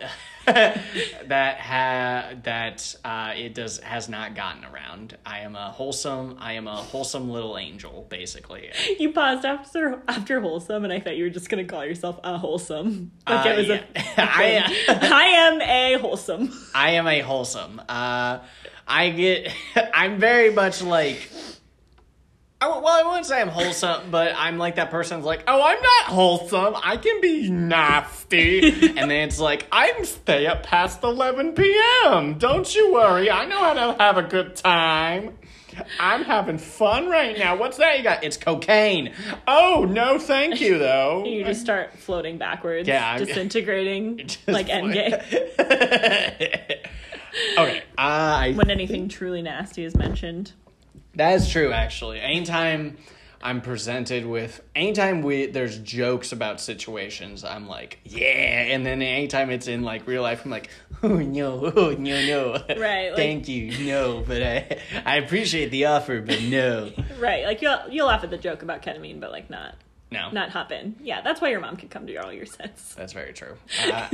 that 1.26 1.58
ha 1.60 2.34
that 2.44 2.94
uh, 3.04 3.32
it 3.36 3.54
does 3.54 3.78
has 3.80 4.08
not 4.08 4.34
gotten 4.34 4.64
around. 4.64 5.16
I 5.26 5.40
am 5.40 5.54
a 5.56 5.70
wholesome. 5.70 6.36
I 6.40 6.54
am 6.54 6.66
a 6.66 6.76
wholesome 6.76 7.30
little 7.30 7.58
angel, 7.58 8.06
basically. 8.08 8.70
You 8.98 9.12
paused 9.12 9.44
after 9.44 10.02
after 10.08 10.40
wholesome, 10.40 10.84
and 10.84 10.92
I 10.92 11.00
thought 11.00 11.16
you 11.16 11.24
were 11.24 11.30
just 11.30 11.48
gonna 11.48 11.64
call 11.64 11.84
yourself 11.84 12.18
a 12.24 12.36
wholesome. 12.38 13.12
Like 13.28 13.46
Uh, 13.46 13.48
it 13.50 13.56
was 13.56 13.66
yeah. 13.68 13.82
a. 13.94 14.02
I- 14.18 15.08
I 15.10 15.24
am 15.24 15.60
a 15.60 15.98
wholesome. 16.00 16.52
I 16.74 16.90
am 16.92 17.06
a 17.06 17.20
wholesome. 17.20 17.80
Uh, 17.88 18.38
I 18.86 19.10
get. 19.10 19.52
I'm 19.94 20.18
very 20.18 20.50
much 20.52 20.82
like. 20.82 21.28
I, 22.60 22.66
well, 22.66 22.88
I 22.88 23.04
wouldn't 23.08 23.26
say 23.26 23.40
I'm 23.40 23.48
wholesome, 23.48 24.10
but 24.10 24.34
I'm 24.36 24.58
like 24.58 24.76
that 24.76 24.90
person 24.90 25.18
who's 25.18 25.26
like, 25.26 25.44
oh, 25.46 25.62
I'm 25.62 25.80
not 25.80 26.04
wholesome. 26.06 26.74
I 26.82 26.96
can 26.96 27.20
be 27.20 27.48
nasty. 27.50 28.58
and 28.98 29.08
then 29.10 29.28
it's 29.28 29.38
like, 29.38 29.68
I'm 29.70 30.04
stay 30.04 30.46
up 30.48 30.64
past 30.64 31.04
11 31.04 31.52
p.m. 31.52 32.34
Don't 32.38 32.74
you 32.74 32.92
worry. 32.92 33.30
I 33.30 33.44
know 33.46 33.58
how 33.60 33.74
to 33.74 34.02
have 34.02 34.16
a 34.18 34.22
good 34.24 34.56
time. 34.56 35.38
I'm 36.00 36.24
having 36.24 36.58
fun 36.58 37.08
right 37.08 37.38
now. 37.38 37.54
What's 37.56 37.76
that 37.76 37.96
you 37.98 38.02
got? 38.02 38.24
It's 38.24 38.36
cocaine. 38.36 39.12
Oh, 39.46 39.86
no, 39.88 40.18
thank 40.18 40.60
you, 40.60 40.78
though. 40.78 41.24
You 41.28 41.44
just 41.44 41.60
start 41.60 41.96
floating 41.96 42.38
backwards, 42.38 42.88
Yeah, 42.88 43.08
I'm- 43.08 43.18
disintegrating 43.24 44.18
Just 44.26 44.48
like 44.48 44.66
Endgame. 44.66 45.12
okay. 47.56 47.82
Uh, 47.96 48.00
I 48.00 48.52
When 48.56 48.68
anything 48.70 49.08
truly 49.08 49.42
nasty 49.42 49.84
is 49.84 49.94
mentioned. 49.96 50.50
That 51.18 51.34
is 51.34 51.48
true, 51.50 51.72
actually. 51.72 52.20
Anytime 52.20 52.96
I'm 53.42 53.60
presented 53.60 54.24
with, 54.24 54.60
anytime 54.76 55.22
we 55.22 55.46
there's 55.46 55.76
jokes 55.78 56.30
about 56.30 56.60
situations, 56.60 57.42
I'm 57.44 57.66
like, 57.68 57.98
yeah. 58.04 58.24
And 58.72 58.86
then 58.86 59.02
anytime 59.02 59.50
it's 59.50 59.66
in 59.66 59.82
like 59.82 60.06
real 60.06 60.22
life, 60.22 60.44
I'm 60.44 60.50
like, 60.52 60.70
oh 61.02 61.08
no, 61.18 61.72
oh 61.76 61.90
no, 61.98 62.24
no. 62.26 62.52
Right, 62.78 63.08
like- 63.08 63.16
Thank 63.16 63.48
you, 63.48 63.84
no. 63.84 64.22
But 64.26 64.42
I 64.44 64.80
I 65.04 65.16
appreciate 65.16 65.70
the 65.72 65.86
offer, 65.86 66.20
but 66.20 66.40
no, 66.42 66.92
Right, 67.18 67.44
like 67.44 67.62
you'll 67.62 67.80
you'll 67.90 68.06
laugh 68.06 68.22
at 68.22 68.30
the 68.30 68.38
joke 68.38 68.62
about 68.62 68.82
ketamine, 68.82 69.18
but 69.18 69.32
like 69.32 69.50
not 69.50 69.74
no. 70.12 70.30
not 70.30 70.50
hop 70.50 70.70
in. 70.70 70.94
Yeah, 71.02 71.20
that's 71.20 71.40
why 71.40 71.48
your 71.48 71.60
mom 71.60 71.76
can 71.76 71.88
come 71.88 72.06
to 72.06 72.14
all 72.16 72.32
your 72.32 72.46
sets. 72.46 72.94
That's 72.94 73.12
very 73.12 73.32
true. 73.32 73.56
Uh, 73.84 74.06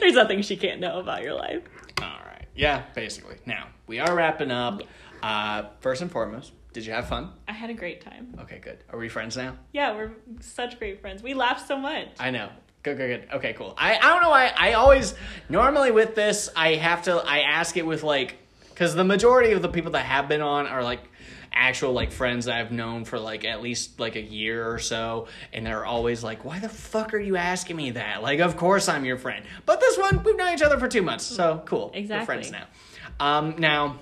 There's 0.00 0.14
nothing 0.14 0.40
she 0.40 0.56
can't 0.56 0.80
know 0.80 1.00
about 1.00 1.22
your 1.22 1.34
life. 1.34 1.62
all 2.00 2.08
right. 2.24 2.46
Yeah, 2.56 2.84
basically. 2.94 3.36
Now 3.46 3.68
we 3.86 3.98
are 3.98 4.14
wrapping 4.14 4.50
up. 4.50 4.80
Uh, 5.24 5.70
first 5.80 6.02
and 6.02 6.12
foremost, 6.12 6.52
did 6.74 6.84
you 6.84 6.92
have 6.92 7.08
fun? 7.08 7.30
I 7.48 7.52
had 7.52 7.70
a 7.70 7.74
great 7.74 8.02
time. 8.02 8.36
Okay, 8.42 8.58
good. 8.58 8.84
Are 8.92 8.98
we 8.98 9.08
friends 9.08 9.38
now? 9.38 9.56
Yeah, 9.72 9.96
we're 9.96 10.10
such 10.40 10.78
great 10.78 11.00
friends. 11.00 11.22
We 11.22 11.32
laughed 11.32 11.66
so 11.66 11.78
much. 11.78 12.08
I 12.20 12.30
know. 12.30 12.50
Good, 12.82 12.98
good, 12.98 13.22
good. 13.22 13.34
Okay, 13.36 13.54
cool. 13.54 13.72
I, 13.78 13.96
I 13.96 14.00
don't 14.00 14.20
know 14.22 14.28
why 14.28 14.52
I 14.54 14.74
always 14.74 15.14
normally 15.48 15.92
with 15.92 16.14
this 16.14 16.50
I 16.54 16.74
have 16.74 17.04
to 17.04 17.14
I 17.14 17.38
ask 17.38 17.78
it 17.78 17.86
with 17.86 18.02
like 18.02 18.36
because 18.68 18.94
the 18.94 19.04
majority 19.04 19.52
of 19.52 19.62
the 19.62 19.70
people 19.70 19.92
that 19.92 20.04
have 20.04 20.28
been 20.28 20.42
on 20.42 20.66
are 20.66 20.84
like 20.84 21.00
actual 21.54 21.92
like 21.92 22.12
friends 22.12 22.44
that 22.44 22.56
I've 22.56 22.72
known 22.72 23.06
for 23.06 23.18
like 23.18 23.46
at 23.46 23.62
least 23.62 23.98
like 23.98 24.16
a 24.16 24.20
year 24.20 24.70
or 24.70 24.78
so, 24.78 25.28
and 25.54 25.64
they're 25.64 25.86
always 25.86 26.22
like, 26.22 26.44
"Why 26.44 26.58
the 26.58 26.68
fuck 26.68 27.14
are 27.14 27.18
you 27.18 27.36
asking 27.36 27.76
me 27.76 27.92
that?" 27.92 28.22
Like, 28.22 28.40
of 28.40 28.58
course 28.58 28.90
I'm 28.90 29.06
your 29.06 29.16
friend, 29.16 29.46
but 29.64 29.80
this 29.80 29.96
one 29.96 30.22
we've 30.22 30.36
known 30.36 30.52
each 30.52 30.60
other 30.60 30.78
for 30.78 30.88
two 30.88 31.00
months, 31.00 31.24
so 31.24 31.62
cool. 31.64 31.92
We're 31.94 32.26
friends 32.26 32.50
now. 32.50 32.66
Um, 33.20 33.54
now 33.58 33.98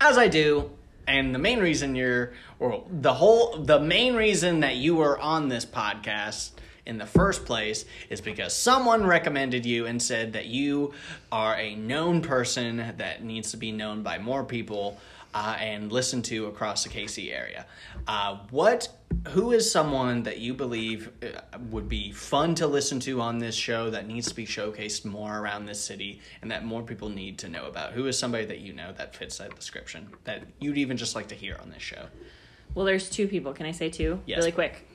as 0.00 0.18
I 0.18 0.28
do, 0.28 0.70
and 1.06 1.34
the 1.34 1.38
main 1.38 1.60
reason 1.60 1.94
you're, 1.94 2.32
or 2.58 2.84
the 2.90 3.14
whole, 3.14 3.58
the 3.58 3.80
main 3.80 4.14
reason 4.14 4.60
that 4.60 4.76
you 4.76 4.96
were 4.96 5.18
on 5.18 5.48
this 5.48 5.64
podcast 5.64 6.50
in 6.84 6.98
the 6.98 7.06
first 7.06 7.44
place 7.44 7.84
is 8.08 8.20
because 8.20 8.54
someone 8.54 9.04
recommended 9.04 9.66
you 9.66 9.86
and 9.86 10.00
said 10.00 10.34
that 10.34 10.46
you 10.46 10.92
are 11.32 11.56
a 11.56 11.74
known 11.74 12.22
person 12.22 12.94
that 12.96 13.22
needs 13.22 13.50
to 13.50 13.56
be 13.56 13.72
known 13.72 14.02
by 14.02 14.18
more 14.18 14.44
people 14.44 14.98
uh, 15.34 15.56
and 15.60 15.92
listened 15.92 16.24
to 16.26 16.46
across 16.46 16.84
the 16.84 16.88
KC 16.88 17.32
area. 17.32 17.66
Uh, 18.06 18.38
what, 18.50 18.88
who 19.28 19.52
is 19.52 19.70
someone 19.70 20.22
that 20.22 20.38
you 20.38 20.54
believe 20.54 21.10
uh, 21.22 21.58
would 21.70 21.88
be 21.88 22.12
fun 22.12 22.54
to 22.54 22.66
listen 22.66 23.00
to 23.00 23.20
on 23.20 23.38
this 23.38 23.54
show 23.54 23.90
that 23.90 24.06
needs 24.06 24.28
to 24.28 24.34
be 24.34 24.46
showcased 24.46 25.04
more 25.04 25.38
around 25.38 25.66
this 25.66 25.82
city 25.82 26.20
and 26.42 26.50
that 26.50 26.64
more 26.64 26.82
people 26.82 27.08
need 27.08 27.38
to 27.38 27.48
know 27.48 27.66
about? 27.66 27.92
Who 27.92 28.06
is 28.06 28.18
somebody 28.18 28.44
that 28.46 28.60
you 28.60 28.72
know 28.72 28.92
that 28.92 29.14
fits 29.14 29.38
that 29.38 29.54
description 29.54 30.08
that 30.24 30.44
you'd 30.60 30.78
even 30.78 30.96
just 30.96 31.14
like 31.14 31.28
to 31.28 31.34
hear 31.34 31.58
on 31.60 31.70
this 31.70 31.82
show? 31.82 32.06
Well, 32.74 32.84
there's 32.84 33.08
two 33.08 33.26
people. 33.26 33.52
Can 33.52 33.66
I 33.66 33.72
say 33.72 33.88
two? 33.88 34.20
Yes. 34.26 34.38
Really 34.38 34.52
quick. 34.52 34.86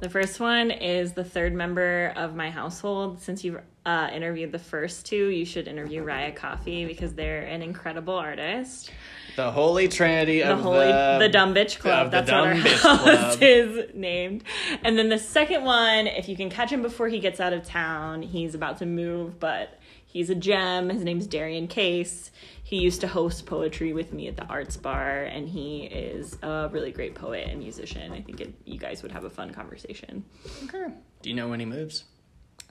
The 0.00 0.08
first 0.08 0.38
one 0.38 0.70
is 0.70 1.12
the 1.12 1.24
third 1.24 1.52
member 1.52 2.12
of 2.14 2.36
my 2.36 2.50
household. 2.50 3.20
Since 3.20 3.42
you've 3.42 3.60
uh, 3.84 4.08
interviewed 4.12 4.52
the 4.52 4.58
first 4.58 5.06
two, 5.06 5.30
you 5.30 5.44
should 5.44 5.66
interview 5.66 6.04
Raya 6.04 6.36
Coffee 6.36 6.84
because 6.84 7.14
they're 7.14 7.42
an 7.42 7.62
incredible 7.62 8.14
artist. 8.14 8.92
The 9.38 9.52
Holy 9.52 9.86
Trinity 9.86 10.40
The 10.40 10.52
of 10.54 10.60
holy, 10.62 10.88
the, 10.88 11.18
the 11.20 11.28
Dumb 11.28 11.54
Bitch 11.54 11.78
Club. 11.78 12.06
of 12.06 12.10
the 12.10 12.16
That's 12.22 12.32
what 12.32 12.40
our 12.40 12.54
Bitch 12.54 12.82
house 12.82 13.36
Club. 13.36 13.38
is 13.42 13.94
named. 13.94 14.42
And 14.82 14.98
then 14.98 15.10
the 15.10 15.18
second 15.20 15.62
one, 15.62 16.08
if 16.08 16.28
you 16.28 16.34
can 16.36 16.50
catch 16.50 16.70
him 16.72 16.82
before 16.82 17.06
he 17.06 17.20
gets 17.20 17.38
out 17.38 17.52
of 17.52 17.62
town, 17.64 18.22
he's 18.22 18.56
about 18.56 18.78
to 18.78 18.86
move, 18.86 19.38
but 19.38 19.78
he's 20.06 20.28
a 20.28 20.34
gem. 20.34 20.88
His 20.88 21.04
name's 21.04 21.28
Darian 21.28 21.68
Case. 21.68 22.32
He 22.64 22.78
used 22.80 23.00
to 23.02 23.06
host 23.06 23.46
poetry 23.46 23.92
with 23.92 24.12
me 24.12 24.26
at 24.26 24.36
the 24.36 24.44
Arts 24.46 24.76
Bar, 24.76 25.22
and 25.22 25.48
he 25.48 25.84
is 25.84 26.36
a 26.42 26.68
really 26.72 26.90
great 26.90 27.14
poet 27.14 27.46
and 27.48 27.60
musician. 27.60 28.10
I 28.10 28.20
think 28.22 28.40
it, 28.40 28.54
you 28.64 28.76
guys 28.76 29.04
would 29.04 29.12
have 29.12 29.22
a 29.22 29.30
fun 29.30 29.54
conversation. 29.54 30.24
Okay. 30.64 30.92
Do 31.22 31.30
you 31.30 31.36
know 31.36 31.46
when 31.48 31.60
he 31.60 31.64
moves? 31.66 32.02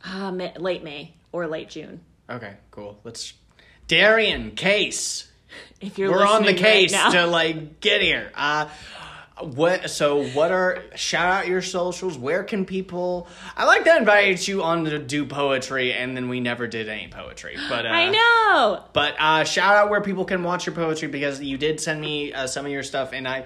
Uh, 0.03 0.33
Ma- 0.33 0.51
late 0.57 0.83
May 0.83 1.15
or 1.31 1.47
late 1.47 1.69
June. 1.69 2.01
Okay, 2.29 2.55
cool. 2.71 2.99
Let's. 3.05 3.31
Darian 3.87 4.51
Case. 4.51 5.31
If 5.81 5.97
you're 5.97 6.11
We're 6.11 6.25
on 6.25 6.41
the 6.41 6.51
listening 6.51 6.63
right 6.63 6.89
case 6.89 7.11
to 7.13 7.27
like 7.27 7.79
get 7.79 8.01
here. 8.01 8.31
Uh, 8.35 8.67
what? 9.39 9.89
So 9.89 10.25
what 10.29 10.51
are? 10.51 10.83
Shout 10.95 11.31
out 11.31 11.47
your 11.47 11.61
socials. 11.61 12.17
Where 12.17 12.43
can 12.43 12.65
people? 12.65 13.27
I 13.55 13.65
like 13.65 13.85
that 13.85 13.99
invited 13.99 14.47
you 14.47 14.63
on 14.63 14.85
to 14.85 14.99
do 14.99 15.25
poetry, 15.25 15.93
and 15.93 16.17
then 16.17 16.29
we 16.29 16.39
never 16.39 16.67
did 16.67 16.89
any 16.89 17.07
poetry. 17.07 17.55
But 17.69 17.85
uh, 17.85 17.89
I 17.89 18.09
know. 18.09 18.83
But 18.93 19.15
uh, 19.19 19.43
shout 19.43 19.75
out 19.75 19.89
where 19.89 20.01
people 20.01 20.25
can 20.25 20.43
watch 20.43 20.65
your 20.65 20.75
poetry 20.75 21.07
because 21.07 21.41
you 21.41 21.57
did 21.57 21.79
send 21.79 22.01
me 22.01 22.33
uh, 22.33 22.47
some 22.47 22.65
of 22.65 22.71
your 22.71 22.83
stuff, 22.83 23.13
and 23.13 23.27
I, 23.27 23.45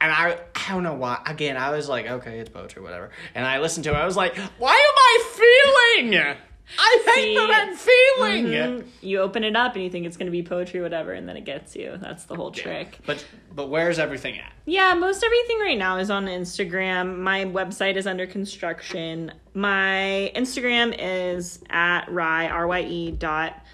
and 0.00 0.12
I, 0.12 0.38
I 0.54 0.72
don't 0.72 0.82
know 0.82 0.94
why. 0.94 1.20
Again, 1.26 1.56
I 1.56 1.70
was 1.70 1.88
like, 1.88 2.06
okay, 2.06 2.38
it's 2.38 2.50
poetry, 2.50 2.82
whatever. 2.82 3.10
And 3.34 3.46
I 3.46 3.60
listened 3.60 3.84
to 3.84 3.90
it. 3.90 3.96
I 3.96 4.04
was 4.04 4.16
like, 4.16 4.36
why 4.58 4.74
am 4.74 4.94
I 4.96 6.02
feeling? 6.02 6.36
I 6.78 7.02
hate 7.14 7.22
See, 7.22 7.34
that 7.36 7.50
I'm 7.50 7.76
feeling. 7.76 8.46
Mhm. 8.46 8.86
You 9.00 9.20
open 9.20 9.44
it 9.44 9.56
up 9.56 9.74
and 9.74 9.84
you 9.84 9.90
think 9.90 10.06
it's 10.06 10.16
going 10.16 10.26
to 10.26 10.32
be 10.32 10.42
poetry, 10.42 10.80
whatever, 10.80 11.12
and 11.12 11.28
then 11.28 11.36
it 11.36 11.44
gets 11.44 11.74
you. 11.74 11.98
That's 12.00 12.24
the 12.24 12.36
whole 12.36 12.50
trick. 12.50 12.98
But 13.06 13.24
but 13.54 13.68
where's 13.68 13.98
everything 13.98 14.38
at? 14.38 14.52
Yeah, 14.66 14.94
most 14.94 15.24
everything 15.24 15.58
right 15.60 15.78
now 15.78 15.98
is 15.98 16.10
on 16.10 16.26
Instagram. 16.26 17.18
My 17.18 17.44
website 17.44 17.96
is 17.96 18.06
under 18.06 18.26
construction. 18.26 19.32
My 19.54 20.30
Instagram 20.34 20.94
is 20.98 21.60
at 21.70 22.10
rye 22.10 22.48
r 22.48 22.66
y 22.66 22.80
e 22.82 23.10
dot 23.10 23.64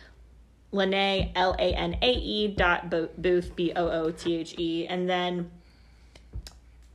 lanae 0.72 1.32
l 1.34 1.54
a 1.58 1.72
n 1.74 1.96
a 2.02 2.12
e 2.12 2.48
dot 2.48 2.90
booth 2.90 3.54
b 3.56 3.72
o 3.76 3.88
o 3.88 4.10
t 4.10 4.36
h 4.36 4.54
e, 4.58 4.86
and 4.86 5.08
then 5.08 5.50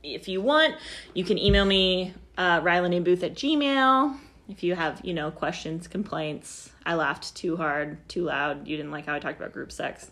if 0.02 0.28
you 0.28 0.40
want, 0.40 0.74
you 1.14 1.24
can 1.24 1.38
email 1.38 1.64
me 1.64 2.12
uh, 2.36 2.60
Boothe 2.60 3.22
at 3.22 3.34
Gmail. 3.34 4.18
If 4.52 4.62
you 4.62 4.74
have, 4.74 5.00
you 5.02 5.14
know, 5.14 5.30
questions, 5.30 5.88
complaints, 5.88 6.70
I 6.84 6.94
laughed 6.94 7.34
too 7.34 7.56
hard, 7.56 8.06
too 8.06 8.24
loud, 8.24 8.68
you 8.68 8.76
didn't 8.76 8.92
like 8.92 9.06
how 9.06 9.14
I 9.14 9.18
talked 9.18 9.40
about 9.40 9.54
group 9.54 9.72
sex, 9.72 10.10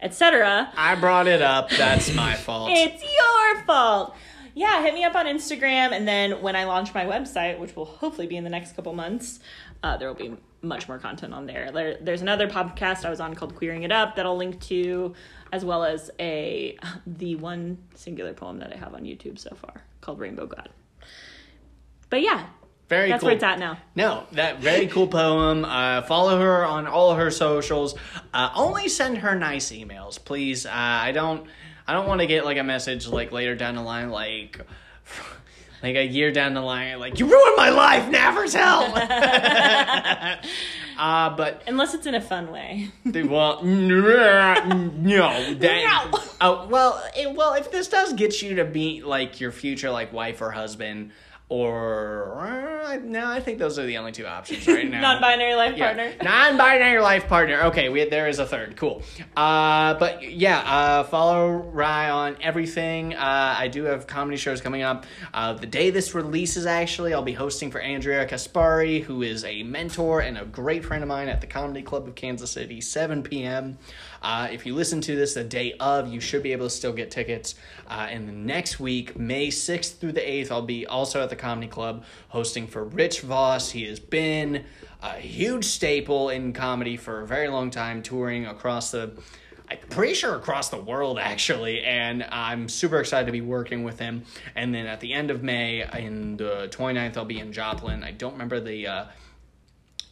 etc. 0.00 0.72
I 0.74 0.94
brought 0.94 1.26
it 1.26 1.42
up. 1.42 1.68
That's 1.68 2.14
my 2.14 2.34
fault. 2.46 2.70
It's 2.72 3.02
your 3.02 3.64
fault. 3.64 4.16
Yeah, 4.54 4.82
hit 4.82 4.94
me 4.94 5.04
up 5.04 5.14
on 5.14 5.26
Instagram, 5.26 5.92
and 5.92 6.08
then 6.08 6.40
when 6.40 6.56
I 6.56 6.64
launch 6.64 6.94
my 6.94 7.04
website, 7.04 7.58
which 7.58 7.76
will 7.76 7.84
hopefully 7.84 8.26
be 8.26 8.36
in 8.38 8.44
the 8.44 8.50
next 8.50 8.74
couple 8.74 8.94
months, 8.94 9.40
uh, 9.82 9.98
there 9.98 10.08
will 10.08 10.14
be 10.14 10.36
much 10.62 10.88
more 10.88 10.98
content 10.98 11.34
on 11.34 11.44
there. 11.44 11.70
there. 11.70 11.98
There's 12.00 12.22
another 12.22 12.48
podcast 12.48 13.04
I 13.04 13.10
was 13.10 13.20
on 13.20 13.34
called 13.34 13.54
Queering 13.56 13.82
It 13.82 13.92
Up 13.92 14.16
that 14.16 14.24
I'll 14.24 14.38
link 14.38 14.58
to, 14.62 15.14
as 15.52 15.66
well 15.66 15.84
as 15.84 16.10
a 16.18 16.78
the 17.06 17.36
one 17.36 17.76
singular 17.94 18.32
poem 18.32 18.58
that 18.60 18.72
I 18.72 18.76
have 18.76 18.94
on 18.94 19.02
YouTube 19.02 19.38
so 19.38 19.54
far 19.54 19.84
called 20.00 20.18
Rainbow 20.18 20.46
God. 20.46 20.70
But 22.08 22.22
yeah, 22.22 22.46
Very 22.88 23.06
cool. 23.06 23.10
that's 23.12 23.20
cool. 23.20 23.26
where 23.28 23.34
it's 23.36 23.44
at 23.44 23.58
now. 23.58 23.78
No, 23.94 24.26
that 24.32 24.58
very 24.58 24.86
cool 24.86 25.06
poem. 25.06 25.64
Uh, 25.64 26.02
follow 26.02 26.38
her 26.38 26.64
on 26.64 26.86
all 26.86 27.14
her 27.14 27.30
socials. 27.30 27.94
Uh, 28.34 28.50
only 28.54 28.88
send 28.88 29.18
her 29.18 29.34
nice 29.34 29.70
emails, 29.72 30.22
please. 30.22 30.66
Uh, 30.66 30.70
I 30.72 31.12
don't. 31.12 31.46
I 31.86 31.94
don't 31.94 32.06
want 32.06 32.20
to 32.20 32.26
get 32.26 32.44
like 32.44 32.58
a 32.58 32.62
message 32.62 33.08
like 33.08 33.32
later 33.32 33.54
down 33.54 33.74
the 33.74 33.82
line, 33.82 34.10
like 34.10 34.60
like 35.82 35.96
a 35.96 36.04
year 36.04 36.30
down 36.32 36.54
the 36.54 36.60
line, 36.60 36.98
like 37.00 37.18
you 37.18 37.26
ruined 37.26 37.56
my 37.56 37.70
life, 37.70 38.04
Navertel. 38.04 38.92
uh, 40.98 41.36
but 41.36 41.62
Unless 41.66 41.94
it's 41.94 42.06
in 42.06 42.14
a 42.14 42.20
fun 42.20 42.52
way. 42.52 42.90
they 43.04 43.22
well, 43.22 43.62
no, 43.64 45.54
that, 45.54 46.36
Oh 46.40 46.66
well, 46.68 47.02
it, 47.16 47.34
well, 47.34 47.54
if 47.54 47.70
this 47.72 47.88
does 47.88 48.12
get 48.12 48.42
you 48.42 48.56
to 48.56 48.64
meet 48.64 49.04
like 49.06 49.40
your 49.40 49.50
future 49.52 49.90
like 49.90 50.12
wife 50.12 50.40
or 50.40 50.50
husband, 50.52 51.10
or 51.52 52.40
uh, 52.40 52.96
no, 53.04 53.26
I 53.26 53.40
think 53.40 53.58
those 53.58 53.78
are 53.78 53.84
the 53.84 53.98
only 53.98 54.12
two 54.12 54.26
options 54.26 54.66
right 54.66 54.88
now. 54.90 55.00
Non-binary 55.02 55.54
life 55.54 55.76
Yeah. 55.76 55.94
partner. 55.94 56.12
Non-binary 56.22 57.00
life 57.02 57.28
partner. 57.28 57.60
Okay, 57.64 57.88
we, 57.90 58.04
there 58.08 58.26
is 58.28 58.38
a 58.38 58.46
third. 58.46 58.76
Cool. 58.76 59.02
Uh, 59.36 59.94
but 59.94 60.30
yeah, 60.32 60.58
uh, 60.60 61.04
follow 61.04 61.48
Rye 61.50 62.10
on 62.10 62.36
everything. 62.40 63.14
Uh, 63.14 63.54
I 63.58 63.68
do 63.68 63.84
have 63.84 64.06
comedy 64.06 64.36
shows 64.38 64.60
coming 64.60 64.82
up. 64.82 65.04
Uh, 65.34 65.52
the 65.52 65.66
day 65.66 65.90
this 65.90 66.14
releases, 66.14 66.64
actually, 66.66 67.12
I'll 67.14 67.22
be 67.22 67.32
hosting 67.34 67.70
for 67.70 67.80
Andrea 67.80 68.26
Caspari, 68.26 69.02
who 69.02 69.22
is 69.22 69.44
a 69.44 69.62
mentor 69.62 70.20
and 70.20 70.38
a 70.38 70.44
great 70.44 70.84
friend 70.84 71.02
of 71.02 71.08
mine 71.08 71.28
at 71.28 71.40
the 71.40 71.46
Comedy 71.46 71.82
Club 71.82 72.08
of 72.08 72.14
Kansas 72.14 72.50
City, 72.50 72.80
7 72.80 73.22
p.m. 73.22 73.78
Uh, 74.22 74.48
if 74.50 74.64
you 74.64 74.74
listen 74.74 75.00
to 75.02 75.16
this 75.16 75.34
the 75.34 75.44
day 75.44 75.74
of, 75.80 76.12
you 76.12 76.20
should 76.20 76.42
be 76.42 76.52
able 76.52 76.66
to 76.66 76.70
still 76.70 76.92
get 76.92 77.10
tickets. 77.10 77.56
Uh, 77.88 78.06
and 78.08 78.28
the 78.28 78.32
next 78.32 78.78
week, 78.78 79.18
May 79.18 79.48
6th 79.48 79.98
through 79.98 80.12
the 80.12 80.20
8th, 80.20 80.50
I'll 80.50 80.62
be 80.62 80.86
also 80.86 81.22
at 81.22 81.28
the 81.28 81.36
Comedy 81.36 81.66
Club 81.66 82.04
hosting 82.28 82.66
for 82.66 82.84
Rich 82.84 83.20
Voss. 83.22 83.70
He 83.70 83.84
has 83.86 83.98
been 83.98 84.64
a 85.02 85.14
huge 85.14 85.64
staple 85.64 86.28
in 86.28 86.52
comedy 86.52 86.96
for 86.96 87.20
a 87.20 87.26
very 87.26 87.48
long 87.48 87.70
time, 87.70 88.02
touring 88.02 88.46
across 88.46 88.92
the. 88.92 89.12
I'm 89.68 89.78
pretty 89.88 90.14
sure 90.14 90.34
across 90.36 90.68
the 90.68 90.80
world 90.80 91.18
actually, 91.18 91.82
and 91.82 92.24
I'm 92.30 92.68
super 92.68 93.00
excited 93.00 93.26
to 93.26 93.32
be 93.32 93.40
working 93.40 93.84
with 93.84 93.98
him. 93.98 94.24
And 94.54 94.74
then 94.74 94.86
at 94.86 95.00
the 95.00 95.12
end 95.12 95.30
of 95.30 95.42
May, 95.42 95.82
in 95.98 96.36
the 96.36 96.68
29th, 96.70 97.16
I'll 97.16 97.24
be 97.24 97.38
in 97.38 97.52
Joplin. 97.52 98.04
I 98.04 98.12
don't 98.12 98.32
remember 98.32 98.60
the 98.60 98.86
uh, 98.86 99.04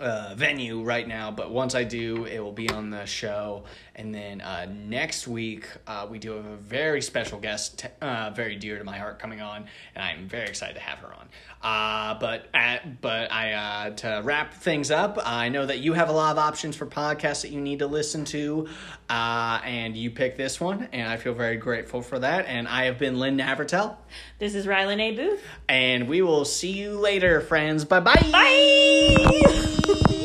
uh, 0.01 0.35
venue 0.35 0.83
right 0.83 1.07
now, 1.07 1.31
but 1.31 1.51
once 1.51 1.75
I 1.75 1.85
do, 1.85 2.25
it 2.25 2.41
will 2.41 2.53
be 2.53 2.69
on 2.71 2.91
the 2.91 3.05
show. 3.05 3.65
And 3.95 4.15
then 4.15 4.41
uh, 4.41 4.67
next 4.71 5.29
week, 5.29 5.69
uh, 5.87 6.07
we 6.11 6.19
do 6.19 6.33
have 6.33 6.47
a 6.47 6.57
very 6.57 7.03
special 7.03 7.39
guest, 7.39 7.87
uh, 8.01 8.31
very 8.35 8.57
dear 8.57 8.79
to 8.79 8.85
my 8.85 8.99
heart, 8.99 9.19
coming 9.19 9.41
on, 9.41 9.67
and 9.95 10.05
I'm 10.05 10.29
very 10.29 10.49
excited 10.49 10.75
to 10.75 10.81
have 10.81 10.99
her 11.01 11.15
on. 11.15 11.29
Uh, 11.63 12.19
but 12.19 12.47
at, 12.55 13.03
but 13.03 13.31
I 13.31 13.53
uh, 13.53 13.91
to 13.91 14.23
wrap 14.25 14.55
things 14.55 14.91
up, 14.91 15.19
I 15.23 15.51
know 15.51 15.67
that 15.67 15.81
you 15.81 15.93
have 15.93 16.09
a 16.09 16.13
lot 16.13 16.33
of 16.33 16.39
options 16.39 16.75
for 16.75 16.87
podcasts 16.87 17.43
that 17.43 17.51
you 17.51 17.61
need 17.61 17.81
to 17.81 17.87
listen 17.87 18.25
to, 18.27 18.67
uh, 19.11 19.61
and 19.63 19.95
you 19.95 20.11
picked 20.11 20.39
this 20.39 20.59
one, 20.59 20.89
and 20.93 21.07
I 21.07 21.19
feel 21.19 21.35
very 21.35 21.57
grateful 21.59 22.01
for 22.01 22.19
that. 22.19 22.47
And 22.47 22.67
I 22.67 22.85
have 22.85 22.99
been 22.99 23.19
Lynn 23.19 23.37
Navertel, 23.37 23.97
This 24.39 24.55
is 24.55 24.67
Rye 24.67 24.85
Lanae 24.87 25.15
Boothe. 25.15 25.39
and 25.69 26.09
we 26.09 26.23
will 26.23 26.47
see 26.47 26.73
you 26.73 26.99
later, 26.99 27.43
friends. 27.43 27.85
Bye 27.85 28.01
bye. 28.01 28.15
Bye! 28.33 30.17